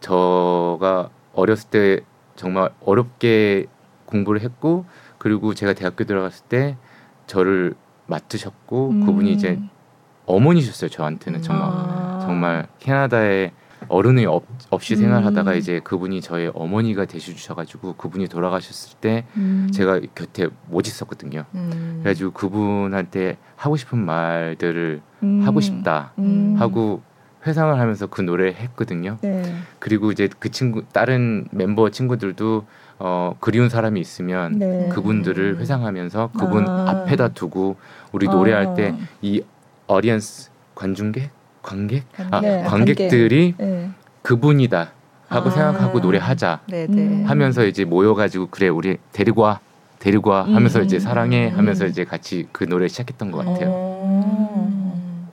저가 0.00 1.10
어렸을 1.32 1.70
때 1.70 2.00
정말 2.36 2.70
어렵게 2.80 3.66
공부를 4.06 4.40
했고 4.42 4.84
그리고 5.24 5.54
제가 5.54 5.72
대학교 5.72 6.04
들어갔을 6.04 6.44
때 6.50 6.76
저를 7.26 7.74
맡으셨고 8.08 8.90
음. 8.90 9.06
그분이 9.06 9.32
이제 9.32 9.58
어머니셨어요 10.26 10.90
저한테는 10.90 11.40
정말 11.40 11.66
아. 11.66 12.18
정말 12.20 12.68
캐나다에 12.78 13.52
어른이 13.88 14.26
없, 14.26 14.44
없이 14.68 14.96
생활하다가 14.96 15.52
음. 15.52 15.56
이제 15.56 15.80
그분이 15.82 16.20
저의 16.20 16.52
어머니가 16.54 17.06
되셔주셔가지고 17.06 17.94
그분이 17.94 18.28
돌아가셨을 18.28 18.98
때 19.00 19.24
음. 19.38 19.70
제가 19.72 20.00
곁에 20.14 20.48
못 20.68 20.86
있었거든요. 20.86 21.46
음. 21.54 22.00
그래가지고 22.02 22.32
그분한테 22.32 23.38
하고 23.56 23.78
싶은 23.78 23.98
말들을 24.04 25.00
음. 25.22 25.42
하고 25.42 25.62
싶다 25.62 26.12
음. 26.18 26.56
하고 26.58 27.00
회상을 27.46 27.78
하면서 27.78 28.06
그 28.08 28.20
노래를 28.20 28.54
했거든요. 28.56 29.16
네. 29.22 29.54
그리고 29.78 30.12
이제 30.12 30.28
그 30.38 30.50
친구 30.50 30.84
다른 30.92 31.46
멤버 31.50 31.88
친구들도 31.88 32.66
어 32.98 33.34
그리운 33.40 33.68
사람이 33.68 34.00
있으면 34.00 34.58
네. 34.58 34.88
그분들을 34.90 35.58
회상하면서 35.58 36.30
그분 36.38 36.68
아. 36.68 36.88
앞에다 36.88 37.28
두고 37.28 37.76
우리 38.12 38.26
노래할 38.28 38.66
아. 38.68 38.74
때이 38.74 39.42
어리언스 39.86 40.50
관중객 40.74 41.30
관객 41.62 42.04
아, 42.30 42.40
네, 42.40 42.62
관객들이 42.62 43.54
네. 43.58 43.90
그분이다 44.22 44.92
하고 45.28 45.48
아. 45.48 45.50
생각하고 45.50 45.98
노래하자 46.00 46.60
네네. 46.68 47.02
음. 47.02 47.24
하면서 47.26 47.64
이제 47.64 47.84
모여가지고 47.84 48.48
그래 48.50 48.68
우리 48.68 48.98
데리고 49.12 49.42
와 49.42 49.60
데리고 49.98 50.30
와 50.30 50.44
하면서 50.44 50.80
음. 50.80 50.84
이제 50.84 50.98
사랑해 50.98 51.50
음. 51.50 51.58
하면서 51.58 51.86
이제 51.86 52.04
같이 52.04 52.46
그 52.52 52.64
노래 52.64 52.88
시작했던 52.88 53.30
것 53.30 53.38
같아요. 53.38 53.70
어. 53.70 55.30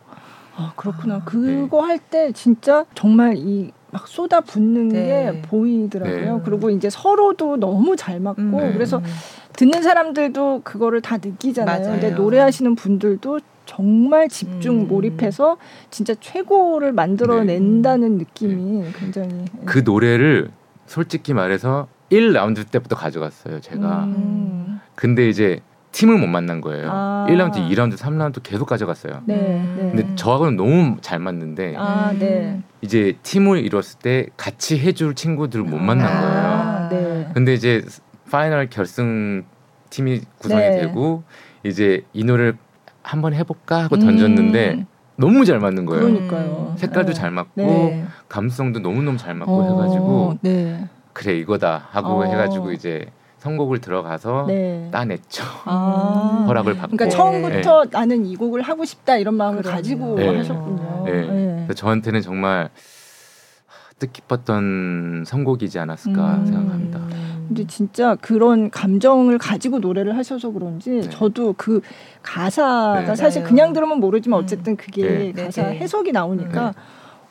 아 0.55 0.73
그렇구나. 0.75 1.21
그거 1.25 1.81
할때 1.81 2.31
진짜 2.31 2.85
정말 2.95 3.35
이 3.35 3.71
막 3.91 4.07
쏟아 4.07 4.41
붓는 4.41 4.89
네. 4.89 5.31
게 5.33 5.41
보이더라고요. 5.43 6.37
네. 6.37 6.41
그리고 6.43 6.69
이제 6.69 6.89
서로도 6.89 7.57
너무 7.57 7.95
잘 7.95 8.19
맞고 8.19 8.41
음. 8.41 8.51
네. 8.57 8.73
그래서 8.73 9.01
듣는 9.53 9.83
사람들도 9.83 10.61
그거를 10.63 11.01
다 11.01 11.17
느끼잖아요. 11.17 11.81
맞아요. 11.81 11.99
근데 11.99 12.11
노래하시는 12.11 12.75
분들도 12.75 13.39
정말 13.65 14.27
집중 14.29 14.81
음. 14.81 14.87
몰입해서 14.87 15.57
진짜 15.91 16.13
최고를 16.19 16.93
만들어낸다는 16.93 18.17
느낌이 18.17 18.85
굉장히 18.97 19.45
그 19.65 19.79
노래를 19.79 20.49
솔직히 20.87 21.33
말해서 21.33 21.87
1라운드 22.11 22.69
때부터 22.69 22.95
가져갔어요 22.95 23.61
제가. 23.61 24.05
음. 24.05 24.79
근데 24.95 25.29
이제 25.29 25.59
팀을 25.91 26.17
못 26.17 26.27
만난 26.27 26.61
거예요. 26.61 26.89
아. 26.91 27.25
1라운드, 27.29 27.55
2라운드, 27.69 27.97
3라운드 27.97 28.41
계속 28.43 28.65
가져갔어요. 28.65 29.21
네, 29.25 29.35
음. 29.35 29.75
네. 29.77 29.91
근데 30.03 30.15
저하고는 30.15 30.55
너무 30.55 30.97
잘 31.01 31.19
맞는데 31.19 31.75
아, 31.77 32.13
네. 32.17 32.61
이제 32.81 33.17
팀을 33.23 33.63
이뤘을 33.65 33.99
때 34.01 34.27
같이 34.37 34.79
해줄 34.79 35.15
친구들을 35.15 35.65
못 35.65 35.77
만난 35.77 36.07
아. 36.07 36.21
거예요. 36.21 36.47
아, 36.47 36.89
네. 36.89 37.29
근데 37.33 37.53
이제 37.53 37.83
파이널 38.29 38.69
결승 38.69 39.43
팀이 39.89 40.21
구성이 40.37 40.61
네. 40.61 40.81
되고 40.81 41.23
이제 41.63 42.03
이 42.13 42.23
노래를 42.23 42.57
한번 43.03 43.33
해볼까 43.33 43.83
하고 43.83 43.95
음. 43.95 43.99
던졌는데 43.99 44.85
너무 45.17 45.43
잘 45.45 45.59
맞는 45.59 45.85
거예요. 45.85 46.03
그러니까요. 46.03 46.75
색깔도 46.77 47.09
네. 47.09 47.13
잘 47.13 47.31
맞고 47.31 47.61
네. 47.61 48.05
감성도 48.29 48.79
너무 48.79 49.03
너무 49.03 49.17
잘 49.17 49.35
맞고 49.35 49.51
어, 49.51 49.63
해가지고 49.63 50.37
네. 50.41 50.87
그래 51.13 51.37
이거다 51.37 51.87
하고 51.91 52.21
어. 52.21 52.23
해가지고 52.23 52.71
이제 52.71 53.07
선곡을 53.41 53.81
들어가서 53.81 54.45
네. 54.47 54.87
따냈죠. 54.91 55.43
아. 55.65 56.45
허락을 56.47 56.75
받고. 56.75 56.95
그러니까 56.95 57.05
네. 57.05 57.09
처음부터 57.09 57.85
나는 57.89 58.25
이 58.25 58.35
곡을 58.35 58.61
하고 58.61 58.85
싶다 58.85 59.17
이런 59.17 59.33
마음을. 59.33 59.63
가지고 59.63 60.15
네. 60.15 60.37
하셨군요. 60.37 61.03
네. 61.05 61.11
그래서 61.65 61.73
저한테는 61.73 62.21
정말 62.21 62.69
뜻깊었던 63.97 65.23
선곡이지 65.25 65.79
않았을까 65.79 66.35
음. 66.35 66.45
생각합니다. 66.45 66.99
근데 67.47 67.65
진짜 67.65 68.15
그런 68.21 68.69
감정을 68.69 69.37
가지고 69.39 69.79
노래를 69.79 70.15
하셔서 70.17 70.51
그런지 70.51 70.91
네. 70.91 71.09
저도 71.09 71.53
그 71.57 71.81
가사가 72.21 73.01
네. 73.07 73.15
사실. 73.15 73.43
그냥 73.43 73.73
들으면 73.73 73.99
모르지만 73.99 74.39
음. 74.39 74.43
어쨌든 74.43 74.75
그게 74.75 75.33
네. 75.35 75.43
가사 75.45 75.63
네, 75.63 75.69
네. 75.71 75.77
해석이 75.79 76.11
나오니까 76.11 76.73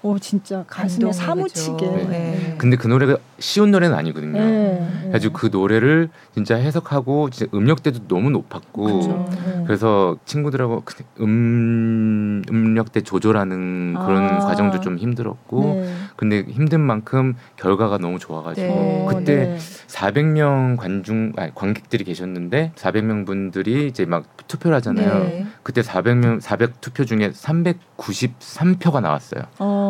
어 0.03 0.17
진짜 0.19 0.65
가슴에 0.67 1.13
사무치게. 1.13 1.87
네. 1.87 2.05
네. 2.07 2.55
근데 2.59 2.77
그 2.77 2.87
노래가 2.89 3.19
쉬운 3.39 3.71
노래는 3.71 3.95
아니거든요. 3.97 4.41
네. 4.41 4.89
그래가지고 5.03 5.35
그 5.35 5.49
노래를 5.53 6.09
진짜 6.35 6.57
해석하고 6.57 7.29
진짜 7.31 7.51
음역대도 7.55 8.09
너무 8.09 8.31
높았고 8.31 8.85
그렇죠. 8.85 9.29
네. 9.31 9.65
그래서 9.67 10.17
친구들하고 10.25 10.83
그 10.85 11.05
음, 11.21 12.43
음역대 12.51 13.03
조절하는 13.03 13.95
그런 13.95 14.37
아. 14.37 14.39
과정도 14.39 14.81
좀 14.81 14.97
힘들었고 14.99 15.61
네. 15.75 15.95
근데 16.17 16.45
힘든 16.49 16.81
만큼 16.81 17.35
결과가 17.57 17.99
너무 17.99 18.19
좋아가지고 18.19 18.67
네. 18.67 19.07
그때 19.09 19.37
네. 19.37 19.59
400명 19.87 20.77
관중 20.79 21.33
아니, 21.37 21.55
관객들이 21.55 22.05
계셨는데 22.05 22.73
400명 22.75 23.27
분들이 23.27 23.87
이제 23.87 24.07
막 24.07 24.25
투표를 24.47 24.77
하잖아요. 24.77 25.25
네. 25.25 25.47
그때 25.63 25.83
400명 25.83 26.41
400 26.41 26.81
투표 26.81 27.05
중에 27.05 27.31
393표가 27.31 29.01
나왔어요. 29.01 29.43
어, 29.59 29.90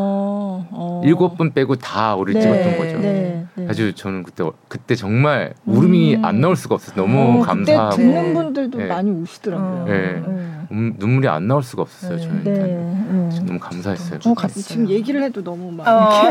어. 0.70 1.02
일곱 1.04 1.36
분 1.36 1.52
빼고 1.52 1.76
다 1.76 2.14
우리 2.14 2.34
네. 2.34 2.40
찍었던 2.40 2.78
거죠. 2.78 2.98
네. 2.98 3.46
네. 3.54 3.66
아주 3.68 3.94
저는 3.94 4.22
그때 4.22 4.44
그때 4.68 4.94
정말 4.94 5.54
울음이 5.66 6.16
음. 6.16 6.24
안 6.24 6.40
나올 6.40 6.56
수가 6.56 6.76
없어요. 6.76 6.96
너무 6.96 7.40
어, 7.40 7.44
감사하고 7.44 7.96
그때 7.96 8.02
듣는 8.02 8.34
분들도 8.34 8.78
네. 8.78 8.86
많이 8.86 9.10
우시더라고요. 9.10 9.84
네. 9.84 9.92
네. 9.92 10.50
음, 10.72 10.94
눈물이 10.98 11.28
안 11.28 11.48
나올 11.48 11.62
수가 11.62 11.82
없었어요. 11.82 12.16
네. 12.16 12.22
저는 12.22 12.44
네. 12.44 12.50
일단. 12.50 12.66
네. 12.68 13.40
너무 13.46 13.58
감사했어요. 13.58 14.20
어, 14.26 14.34
가. 14.34 14.48
지금 14.48 14.88
얘기를 14.88 15.22
해도 15.22 15.42
너무 15.42 15.70
막 15.72 15.86
어. 15.88 16.30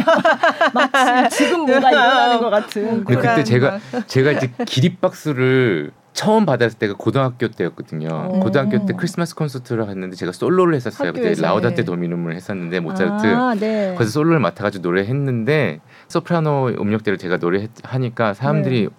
마치 0.74 1.38
지금 1.46 1.66
뭔가 1.66 1.92
일어나는 1.92 2.40
것 2.40 2.50
같은. 2.50 3.04
근데 3.04 3.16
그때 3.16 3.44
제가 3.44 3.80
제가 4.08 4.32
이제 4.32 4.52
기립박수를 4.66 5.92
처음 6.20 6.46
받았을 6.46 6.78
때가 6.78 6.96
고등학교 6.98 7.48
때였거든요. 7.48 8.10
어. 8.12 8.40
고등학교 8.42 8.86
때 8.86 8.94
크리스마스 8.94 9.36
콘서트를 9.36 9.88
했는데 9.88 10.18
제가 10.18 10.34
솔로를 10.34 10.76
했었어요. 10.76 11.14
그때 11.14 11.22
학교에서, 11.28 11.42
라우다테 11.42 11.76
네. 11.78 11.84
도미눔을 11.86 12.36
했었는데 12.36 12.82
모차르트. 12.82 13.26
아, 13.28 13.56
네. 13.56 13.94
그래서 13.96 14.12
솔로를 14.12 14.40
맡아가지고 14.40 14.82
노래했는데 14.82 15.80
소프라노 16.10 16.74
음역대로 16.78 17.16
제가 17.16 17.38
노래하니까 17.38 18.34
사람들이 18.34 18.90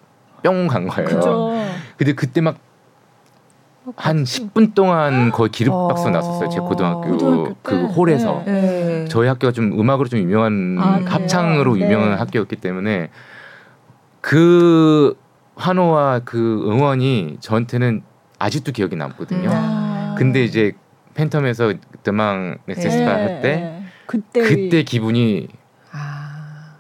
뿅간 0.43 0.89
거예요. 0.89 1.09
네. 1.09 1.15
그죠. 1.15 1.53
근데 1.99 2.15
그때 2.15 2.41
막 2.41 2.57
한 3.97 4.25
10분 4.25 4.75
동안 4.75 5.31
거의 5.31 5.51
기립박수 5.51 6.09
어. 6.09 6.11
났었어요. 6.11 6.49
제 6.51 6.61
고등학교, 6.61 7.13
고등학교 7.13 7.57
그 7.63 7.71
때? 7.71 7.83
홀에서. 7.83 8.43
네. 8.47 8.53
네. 8.53 9.05
저희 9.09 9.29
학교가 9.29 9.53
좀 9.53 9.79
음악으로 9.79 10.09
좀 10.09 10.21
유명한 10.21 10.77
아, 10.79 10.99
그래요? 10.99 11.11
합창으로 11.11 11.75
네. 11.75 11.85
유명한 11.85 12.19
학교였기 12.19 12.57
때문에 12.57 13.11
그 14.21 15.17
환호와 15.61 16.21
그 16.25 16.65
응원이 16.67 17.37
저한테는 17.41 18.03
아직도 18.39 18.73
기억이 18.73 18.97
남거든요. 18.97 19.51
아. 19.53 20.15
근데 20.19 20.43
이제 20.43 20.73
팬텀에서 21.15 21.79
드망 22.03 22.59
넥세스파 22.67 23.17
네, 23.17 23.23
할때 23.23 23.43
네. 23.43 23.85
그때 24.07 24.41
그때 24.41 24.83
기분이 24.83 25.49
아. 25.93 26.77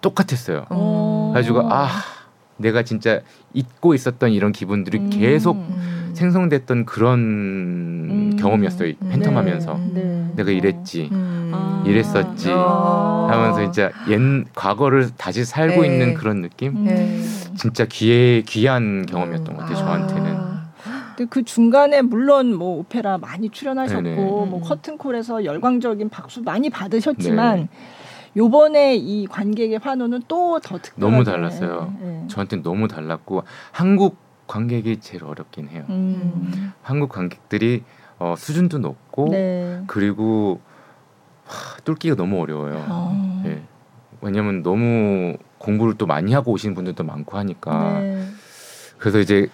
똑같았어요. 0.00 0.66
어. 0.70 1.30
그래가지고 1.32 1.72
아 1.72 1.88
내가 2.56 2.82
진짜 2.82 3.20
잊고 3.54 3.94
있었던 3.94 4.30
이런 4.32 4.52
기분들이 4.52 4.98
음. 4.98 5.10
계속 5.10 5.56
음. 5.56 6.10
생성됐던 6.14 6.84
그런 6.86 7.20
음. 7.20 8.29
경험이었어요. 8.40 8.92
음. 9.02 9.10
팬텀하면서 9.12 9.92
네. 9.94 10.02
네. 10.02 10.32
내가 10.36 10.50
이랬지 10.50 11.08
음. 11.12 11.50
아. 11.54 11.82
이랬었지 11.86 12.50
어. 12.52 13.28
하면서 13.30 13.60
진짜 13.60 13.90
옛 14.08 14.18
과거를 14.54 15.10
다시 15.16 15.44
살고 15.44 15.82
네. 15.82 15.88
있는 15.88 16.14
그런 16.14 16.42
느낌. 16.42 16.76
음. 16.76 16.84
네. 16.84 17.20
진짜 17.56 17.84
귀해 17.86 18.42
귀한 18.42 19.06
경험이었던 19.06 19.54
것 19.56 19.62
같아요. 19.62 19.76
아. 19.76 19.80
저한테는. 19.80 20.50
근데 21.16 21.28
그 21.28 21.42
중간에 21.44 22.00
물론 22.02 22.54
뭐 22.54 22.78
오페라 22.78 23.18
많이 23.18 23.50
출연하셨고 23.50 24.02
네네. 24.02 24.16
뭐 24.16 24.44
음. 24.58 24.60
커튼콜에서 24.62 25.44
열광적인 25.44 26.08
박수 26.08 26.42
많이 26.42 26.70
받으셨지만 26.70 27.56
네. 27.60 27.68
요번에 28.36 28.94
이 28.96 29.26
관객의 29.26 29.80
환호는 29.82 30.22
또 30.28 30.60
더 30.62 30.78
특별하게 30.78 31.00
너무 31.00 31.24
달랐어요. 31.24 31.92
네. 32.00 32.24
저한테는 32.28 32.62
너무 32.62 32.86
달랐고 32.88 33.42
한국 33.72 34.16
관객이 34.46 34.98
제일 35.00 35.24
어렵긴 35.24 35.68
해요. 35.68 35.84
음. 35.90 36.72
한국 36.82 37.10
관객들이 37.10 37.82
어, 38.20 38.34
수준도 38.36 38.78
높고 38.78 39.28
네. 39.30 39.82
그리고 39.86 40.60
하, 41.46 41.80
뚫기가 41.80 42.14
너무 42.14 42.40
어려워요. 42.40 42.84
어. 42.88 43.42
예. 43.46 43.62
왜냐면 44.20 44.62
너무 44.62 45.36
공부를 45.58 45.94
또 45.94 46.06
많이 46.06 46.32
하고 46.34 46.52
오신 46.52 46.74
분들도 46.74 47.02
많고 47.02 47.38
하니까 47.38 48.00
네. 48.00 48.26
그래서 48.98 49.18
이제 49.18 49.48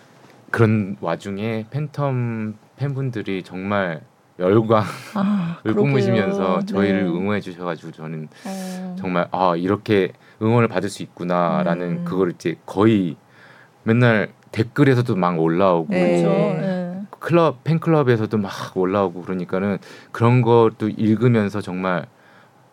그런 0.51 0.97
와중에 1.01 1.67
팬텀 1.71 2.55
팬분들이 2.77 3.45
정말 3.45 4.03
열광을 4.41 4.85
아. 5.15 5.59
뿜으시면서 5.65 6.65
저희를 6.67 7.05
네. 7.05 7.09
응원해 7.09 7.41
주셔가지고 7.41 7.93
저는 7.93 8.29
어. 8.45 8.97
정말 8.99 9.29
아 9.31 9.55
이렇게 9.57 10.13
응원을 10.43 10.67
받을 10.67 10.89
수 10.89 11.05
있구나라는 11.05 11.87
음. 11.89 12.05
그걸 12.05 12.33
이제 12.33 12.57
거의 12.67 13.17
맨날 13.85 14.33
댓글에서도 14.51 15.15
막 15.15 15.39
올라오고 15.39 15.93
네. 15.93 16.86
네. 17.27 17.29
클럽 17.29 17.65
팬클럽에서도 17.65 18.39
막 18.39 18.53
올라오고 18.77 19.23
그러니까는 19.23 19.79
그런 20.13 20.43
것도 20.43 20.89
읽으면서 20.97 21.61
정말 21.61 22.07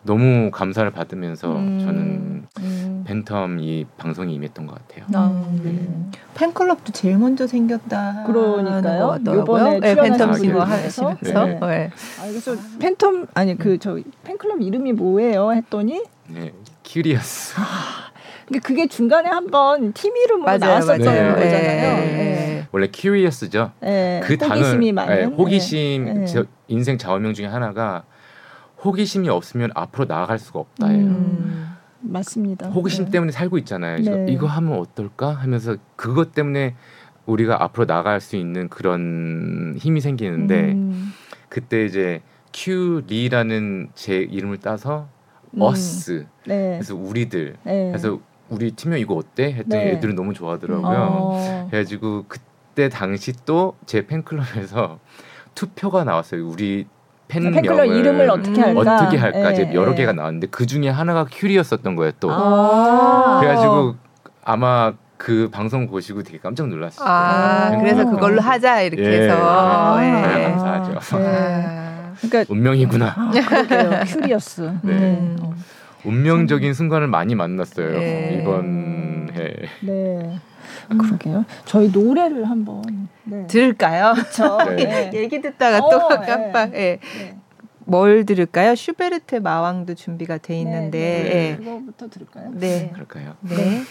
너무 0.04 0.50
감사를 0.52 0.88
받으면서 0.90 1.56
음. 1.56 1.78
저는 1.80 2.46
음. 2.60 3.04
팬텀 3.06 3.58
이 3.62 3.86
방송이 3.96 4.34
임했던 4.34 4.66
것 4.66 4.74
같아요. 4.86 5.06
아, 5.14 5.28
음. 5.28 5.60
네. 5.64 6.20
팬클럽도 6.34 6.92
제일 6.92 7.16
먼저 7.18 7.46
생겼다. 7.46 8.24
그러니까요. 8.26 9.18
요번에 9.26 9.80
네, 9.80 9.94
출연하신 9.94 10.26
팬텀 10.26 10.38
싱어 10.40 10.64
분께서. 10.66 11.08
하시면서. 11.08 11.44
네. 11.46 11.58
네. 11.66 11.90
아, 12.20 12.26
그래서 12.28 12.54
팬텀 12.78 13.26
아니 13.34 13.56
그 13.58 13.78
저 13.78 13.98
팬클럽 14.24 14.60
이름이 14.60 14.92
뭐예요? 14.92 15.52
했더니 15.52 16.02
네, 16.28 16.52
큐리어스. 16.84 17.54
근데 18.46 18.58
그게 18.60 18.86
중간에 18.86 19.30
한번 19.30 19.92
팀 19.94 20.14
이름으로 20.16 20.44
맞아요, 20.44 20.58
나왔었던 20.58 21.04
맞아요. 21.04 21.34
거잖아요. 21.34 22.33
네. 22.74 22.80
네. 22.80 22.84
원래 22.84 22.88
curious죠. 22.92 23.72
네. 23.80 24.20
그 24.24 24.36
단어, 24.36 24.56
호기심이 24.56 24.92
많은. 24.92 25.16
네, 25.16 25.24
호기심 25.24 26.04
네. 26.04 26.26
제 26.26 26.44
인생 26.68 26.98
좌우명 26.98 27.32
중에 27.34 27.46
하나가 27.46 28.04
호기심이 28.84 29.28
없으면 29.28 29.70
앞으로 29.74 30.06
나아갈 30.06 30.38
수가 30.38 30.60
없다예요. 30.60 31.04
음. 31.04 31.08
음. 31.08 31.76
맞습니다. 32.00 32.68
호기심 32.68 33.06
네. 33.06 33.10
때문에 33.12 33.32
살고 33.32 33.58
있잖아요. 33.58 33.98
네. 33.98 34.26
이거 34.28 34.46
하면 34.46 34.78
어떨까 34.78 35.30
하면서 35.30 35.76
그것 35.96 36.32
때문에 36.32 36.74
우리가 37.24 37.62
앞으로 37.62 37.86
나갈 37.86 38.20
수 38.20 38.36
있는 38.36 38.68
그런 38.68 39.74
힘이 39.78 40.00
생기는데 40.00 40.72
음. 40.72 41.12
그때 41.48 41.86
이제 41.86 42.20
큐 42.52 43.02
리라는 43.06 43.88
제 43.94 44.18
이름을 44.18 44.58
따서 44.58 45.08
음. 45.52 45.62
어스 45.62 46.26
네. 46.46 46.72
그래서 46.74 46.94
우리들 46.94 47.56
네. 47.64 47.88
그래서 47.88 48.20
우리 48.50 48.72
팀명 48.72 48.98
이거 48.98 49.14
어때 49.14 49.54
했더니 49.54 49.84
네. 49.84 49.90
애들은 49.92 50.14
너무 50.14 50.34
좋아하더라고요. 50.34 50.98
어. 50.98 51.66
그래가지고 51.70 52.26
그 52.28 52.38
때 52.74 52.88
당시 52.88 53.32
또 53.44 53.74
제 53.86 54.06
팬클럽에서 54.06 54.98
투표가 55.54 56.04
나왔어요. 56.04 56.46
우리 56.48 56.86
팬명을 57.28 57.62
팬클럽 57.62 57.86
이름을 57.86 58.30
어떻게 58.30 58.60
음. 58.62 58.76
할까? 58.76 58.96
어떻게 58.96 59.16
할까 59.16 59.52
이제 59.52 59.64
네. 59.66 59.74
여러 59.74 59.94
개가 59.94 60.12
나왔는데 60.12 60.48
그 60.48 60.66
중에 60.66 60.88
하나가 60.88 61.24
큐리였었던 61.24 61.94
거예요 61.96 62.12
또. 62.20 62.30
아. 62.30 63.38
그래가지고 63.40 63.94
아마 64.44 64.92
그 65.16 65.48
방송 65.50 65.86
보시고 65.86 66.22
되게 66.22 66.38
깜짝 66.38 66.68
놀랐어요. 66.68 67.06
아, 67.08 67.70
아. 67.72 67.78
그래서 67.78 68.04
그걸로 68.10 68.40
하자 68.42 68.82
이렇게 68.82 69.02
예. 69.04 69.20
해서. 69.22 69.36
아. 69.38 69.98
예. 70.04 70.10
네, 70.10 70.44
감사하죠. 70.50 71.18
네. 71.18 71.26
아. 71.26 72.12
그러니까 72.20 72.52
운명이구나. 72.52 73.14
아, 73.16 73.30
그러게요. 73.30 74.00
큐리어스. 74.06 74.60
네. 74.82 74.92
음. 74.92 75.36
어. 75.40 75.54
운명적인 76.04 76.74
순간을 76.74 77.06
많이 77.06 77.34
만났어요 77.34 77.98
네. 77.98 78.40
이번 78.42 79.30
해. 79.34 79.54
네. 79.80 80.38
그러게요. 80.88 81.44
저희 81.64 81.88
노래를 81.88 82.48
한번 82.48 83.08
네. 83.24 83.46
들을까요? 83.46 84.14
그렇죠. 84.14 84.58
네. 84.76 85.10
얘기 85.14 85.40
듣다가 85.40 85.80
또 85.80 85.96
어, 86.06 86.20
네. 86.20 86.26
깜빡. 86.26 86.74
예. 86.74 86.98
네. 87.18 87.36
뭘 87.86 88.24
들을까요? 88.24 88.74
슈베르트 88.74 89.36
마왕도 89.36 89.94
준비가 89.94 90.38
돼 90.38 90.54
네, 90.54 90.60
있는데. 90.60 90.98
네. 90.98 91.50
예. 91.50 91.56
그거부터 91.56 92.08
들을까요? 92.08 92.50
네. 92.54 92.90
그럴까요? 92.92 93.34
네. 93.40 93.82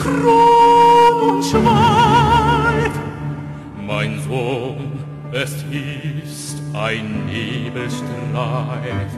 Kron 0.00 1.28
und 1.28 1.44
Schweif. 1.44 2.92
Mein 3.86 4.18
Sohn, 4.26 5.04
es 5.32 5.52
ist 5.70 6.62
ein 6.72 7.26
Nebelstreif. 7.26 9.10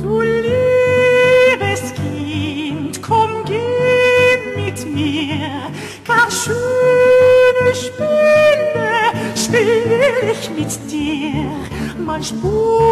Du 0.00 0.20
liebes 0.20 1.94
Kind, 1.94 3.02
komm, 3.02 3.44
geh 3.44 3.58
mit 4.56 4.86
mir, 4.94 5.70
gar 6.06 6.30
schöne 6.30 7.74
Spiele 7.74 8.22
spiel 9.34 10.30
ich 10.32 10.50
mit 10.50 10.90
dir. 10.90 11.50
Manch 12.04 12.32
bunte 12.40 12.91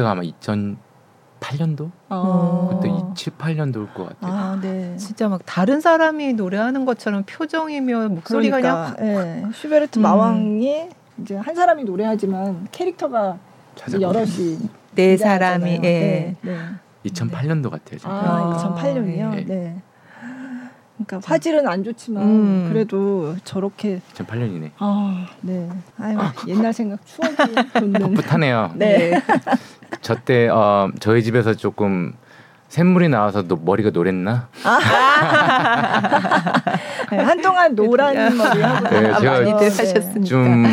저 0.00 0.10
때가 0.10 0.10
아마 0.12 0.22
2008년도? 0.22 1.90
아. 2.08 2.68
그때 2.70 2.88
27, 2.88 3.32
8년도일 3.34 3.94
것 3.94 4.08
같아요. 4.08 4.32
아, 4.32 4.58
네. 4.60 4.96
진짜 4.96 5.28
막 5.28 5.42
다른 5.44 5.80
사람이 5.80 6.34
노래하는 6.34 6.84
것처럼 6.84 7.24
표정이며 7.24 8.08
목소리가 8.08 8.60
그러니까, 8.60 8.94
그냥 8.96 9.46
예. 9.48 9.52
슈베르트 9.52 9.98
음. 9.98 10.02
마왕이 10.02 10.88
이제 11.18 11.36
한 11.36 11.54
사람이 11.54 11.84
노래하지만 11.84 12.68
캐릭터가 12.72 13.38
여럿이 14.00 14.58
네. 14.94 15.16
사람이 15.16 15.70
예. 15.70 15.78
네, 15.78 16.36
네. 16.42 16.58
2008년도 17.06 17.70
같아요. 17.70 17.98
저. 17.98 18.08
아, 18.08 18.12
아, 18.12 18.74
2008년이요. 18.76 19.46
네. 19.46 19.82
네. 21.00 21.04
그러니까 21.06 21.28
화질은 21.28 21.66
안 21.66 21.82
좋지만 21.82 22.22
음. 22.22 22.68
그래도 22.72 23.34
저렇게 23.44 24.00
2008년이네. 24.14 24.70
아, 24.78 25.26
네. 25.40 25.68
아유, 25.98 26.18
옛날 26.46 26.72
생각 26.72 27.00
추억이 27.06 27.34
돋는. 27.72 28.14
풋풋하네요. 28.14 28.72
네. 28.76 29.20
저때 30.02 30.48
어, 30.48 30.90
저희 31.00 31.22
집에서 31.22 31.54
조금 31.54 32.12
샘물이 32.68 33.08
나와서 33.08 33.46
너 33.48 33.56
머리가 33.60 33.90
노랬나? 33.90 34.48
네, 37.10 37.18
한동안 37.18 37.74
노란 37.74 38.36
머리 38.36 38.62
하고 38.62 38.88
네. 38.88 39.12
제가 39.20 39.32
많이들 39.40 39.58
네. 39.58 39.64
하셨으니까. 39.68 40.24
좀 40.24 40.64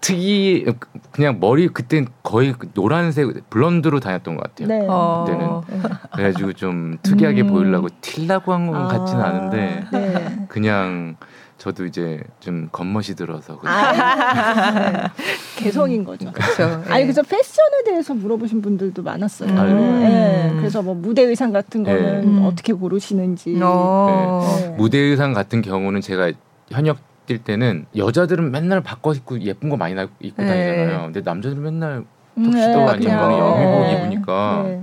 특이 0.00 0.66
그냥 1.10 1.38
머리 1.40 1.68
그때 1.68 2.04
거의 2.22 2.54
노란색 2.74 3.50
블론드로 3.50 4.00
다녔던 4.00 4.36
것 4.36 4.42
같아요. 4.42 4.68
네. 4.68 4.86
어. 4.88 5.24
그때는. 5.26 5.90
그래가지고 6.14 6.52
좀 6.54 6.98
특이하게 7.02 7.42
음. 7.42 7.48
보이려고 7.48 7.88
틸라고 8.00 8.52
한건 8.52 8.76
아, 8.76 8.88
같지는 8.88 9.22
않은데 9.22 9.84
네. 9.92 10.46
그냥 10.48 11.16
저도 11.58 11.86
이제 11.86 12.22
좀 12.38 12.68
겉멋이 12.70 13.16
들어서 13.16 13.60
아, 13.64 15.10
개성인 15.56 16.04
거죠. 16.04 16.30
그렇죠. 16.32 16.84
아니 16.88 17.02
그래서 17.02 17.22
패션에 17.22 17.82
대해서 17.84 18.14
물어보신 18.14 18.62
분들도 18.62 19.02
많았어요. 19.02 19.58
아, 19.58 19.62
그래요? 19.64 19.76
네, 19.98 20.52
그래서 20.56 20.82
뭐 20.82 20.94
무대 20.94 21.22
의상 21.22 21.52
같은 21.52 21.82
네. 21.82 21.92
거는 21.92 22.24
음. 22.24 22.44
어떻게 22.44 22.72
고르시는지. 22.72 23.58
어. 23.60 24.58
네. 24.60 24.68
무대 24.78 24.98
의상 24.98 25.32
같은 25.32 25.60
경우는 25.60 26.00
제가 26.00 26.30
현역 26.70 27.07
뛸 27.28 27.38
때는 27.44 27.84
여자들은 27.94 28.50
맨날 28.50 28.80
바꿔 28.80 29.12
입고 29.12 29.40
예쁜 29.42 29.68
거 29.68 29.76
많이 29.76 29.94
나- 29.94 30.08
입고 30.20 30.42
네. 30.42 30.48
다니잖아요. 30.48 31.02
근데 31.04 31.20
남자들은 31.20 31.62
맨날 31.62 32.04
음, 32.38 32.44
턱시도 32.44 32.56
네, 32.56 32.86
아니면 32.86 32.98
그냥, 32.98 33.38
영미복 33.38 33.80
네. 33.82 33.92
입으니까 33.98 34.62
네. 34.64 34.82